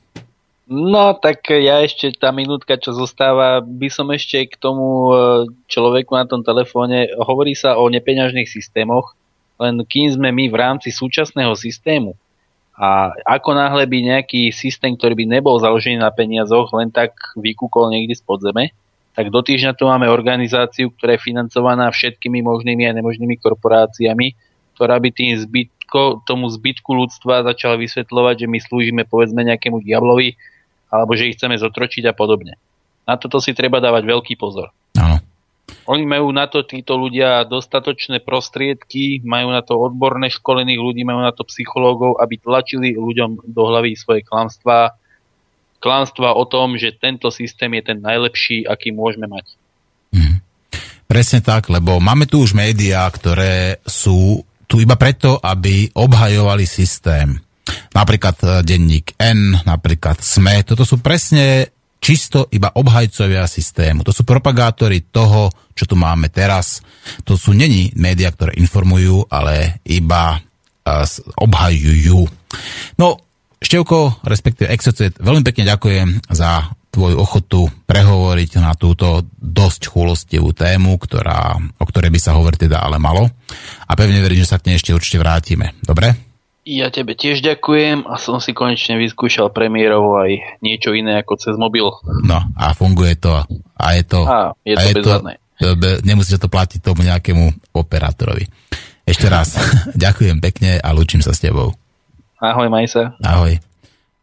[0.70, 5.14] No, tak ja ešte, tá minútka, čo zostáva, by som ešte k tomu e,
[5.66, 9.18] človeku na tom telefóne, hovorí sa o nepeňažných systémoch,
[9.58, 12.14] len kým sme my v rámci súčasného systému.
[12.78, 17.90] A ako náhle by nejaký systém, ktorý by nebol založený na peniazoch, len tak vykúkol
[17.90, 18.70] niekde z podzeme,
[19.18, 24.38] tak do týždňa tu máme organizáciu, ktorá je financovaná všetkými možnými a nemožnými korporáciami,
[24.78, 30.38] ktorá by tým zbytko, tomu zbytku ľudstva začala vysvetľovať, že my slúžime povedzme nejakému diablovi,
[30.90, 32.58] alebo že ich chceme zotročiť a podobne.
[33.06, 34.70] Na toto si treba dávať veľký pozor.
[34.98, 35.22] Áno.
[35.90, 41.22] Oni majú na to títo ľudia dostatočné prostriedky, majú na to odborné školených ľudí, majú
[41.26, 44.94] na to psychológov, aby tlačili ľuďom do hlavy svoje klamstvá,
[45.82, 49.46] klamstvá o tom, že tento systém je ten najlepší, aký môžeme mať.
[50.14, 50.42] Mm.
[51.10, 57.42] Presne tak, lebo máme tu už médiá, ktoré sú tu iba preto, aby obhajovali systém
[57.94, 60.64] napríklad e, denník N, napríklad SME.
[60.64, 64.08] Toto sú presne čisto iba obhajcovia systému.
[64.08, 66.80] To sú propagátori toho, čo tu máme teraz.
[67.28, 71.04] To sú není médiá, ktoré informujú, ale iba uh,
[71.44, 72.24] obhajujú.
[72.96, 73.20] No,
[73.60, 80.98] Števko, respektíve Exocet, veľmi pekne ďakujem za tvoju ochotu prehovoriť na túto dosť chulostivú tému,
[80.98, 83.30] ktorá, o ktorej by sa hovoriť teda ale malo.
[83.86, 85.78] A pevne verím, že sa k nej ešte určite vrátime.
[85.86, 86.29] Dobre?
[86.70, 91.58] Ja tebe tiež ďakujem a som si konečne vyskúšal premiérovo aj niečo iné ako cez
[91.58, 91.90] mobil.
[92.22, 93.42] No a funguje to
[93.74, 94.22] a je to...
[94.22, 95.34] A, je to bezvadné.
[96.06, 98.46] Nemusíte to platiť tomu nejakému operátorovi.
[99.02, 99.58] Ešte raz,
[100.06, 101.74] ďakujem pekne a lúčim sa s tebou.
[102.38, 103.18] Ahoj, maj sa.
[103.26, 103.58] Ahoj.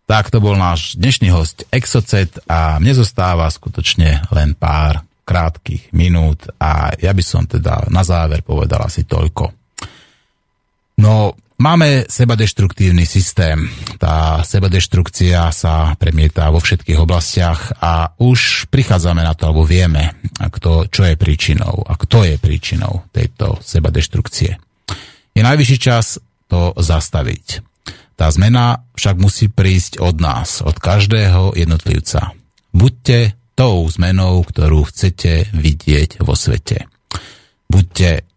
[0.06, 6.46] Tak to bol náš dnešný host Exocet a mne zostáva skutočne len pár krátkých minút
[6.62, 9.50] a ja by som teda na záver povedal asi toľko.
[11.02, 13.72] No, Máme sebadeštruktívny systém.
[13.96, 20.92] Tá sebadeštrukcia sa premietá vo všetkých oblastiach a už prichádzame na to, alebo vieme, kto,
[20.92, 24.52] čo je príčinou a kto je príčinou tejto sebadeštrukcie.
[25.32, 27.64] Je najvyšší čas to zastaviť.
[28.20, 32.36] Tá zmena však musí prísť od nás, od každého jednotlivca.
[32.76, 36.84] Buďte tou zmenou, ktorú chcete vidieť vo svete.
[37.72, 38.28] Buďte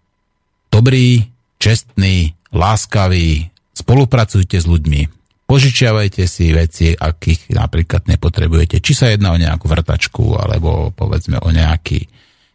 [0.71, 5.01] dobrí, čestní, láskaví, spolupracujte s ľuďmi,
[5.49, 8.77] požičiavajte si veci, akých napríklad nepotrebujete.
[8.81, 12.05] Či sa jedná o nejakú vrtačku, alebo povedzme o nejaký,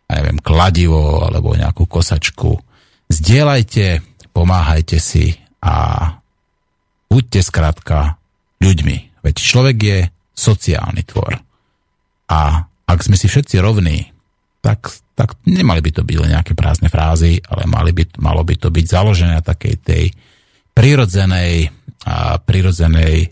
[0.06, 2.54] ja neviem, kladivo, alebo o nejakú kosačku.
[3.10, 6.06] Zdieľajte, pomáhajte si a
[7.10, 8.18] buďte skrátka
[8.62, 9.22] ľuďmi.
[9.26, 9.98] Veď človek je
[10.34, 11.38] sociálny tvor.
[12.30, 12.40] A
[12.84, 14.10] ak sme si všetci rovní,
[14.60, 18.54] tak tak nemali by to byť len nejaké prázdne frázy, ale mali by, malo by
[18.58, 20.04] to byť založené na takej tej
[20.74, 21.70] prirodzenej,
[22.04, 23.30] a prirodzenej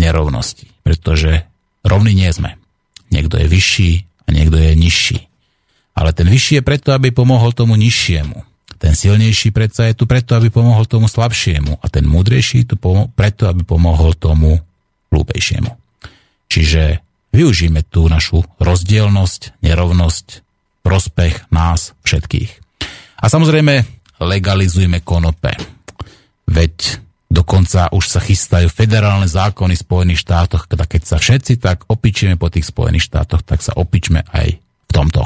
[0.00, 0.66] nerovnosti.
[0.80, 1.44] Pretože
[1.84, 2.56] rovní nie sme.
[3.12, 3.90] Niekto je vyšší
[4.26, 5.18] a niekto je nižší.
[5.92, 8.48] Ale ten vyšší je preto, aby pomohol tomu nižšiemu.
[8.80, 11.84] Ten silnejší predsa je tu preto, aby pomohol tomu slabšiemu.
[11.84, 14.56] A ten múdrejší tu pomo- preto, aby pomohol tomu
[15.12, 15.76] hlúpejšiemu.
[16.48, 17.04] Čiže
[17.36, 20.26] využíme tú našu rozdielnosť, nerovnosť,
[20.80, 22.50] prospech nás všetkých.
[23.20, 23.84] A samozrejme
[24.20, 25.52] legalizujme konope.
[26.48, 27.00] Veď
[27.30, 32.34] dokonca už sa chystajú federálne zákony v Spojených štátoch, teda keď sa všetci tak opičíme
[32.36, 35.22] po tých Spojených štátoch, tak sa opičme aj v tomto.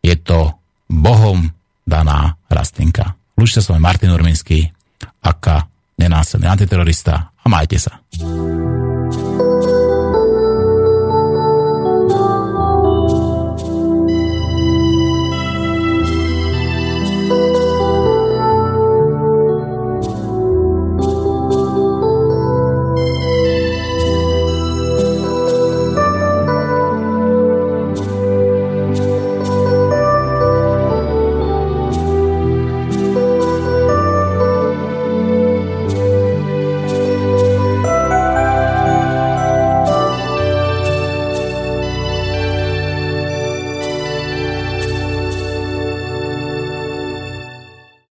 [0.00, 0.54] Je to
[0.88, 1.50] Bohom
[1.84, 3.18] daná rastlinka.
[3.36, 4.70] Lúčte sa s Martin Urminský,
[5.24, 5.68] aká
[6.00, 8.00] nenásilný antiterorista a majte sa.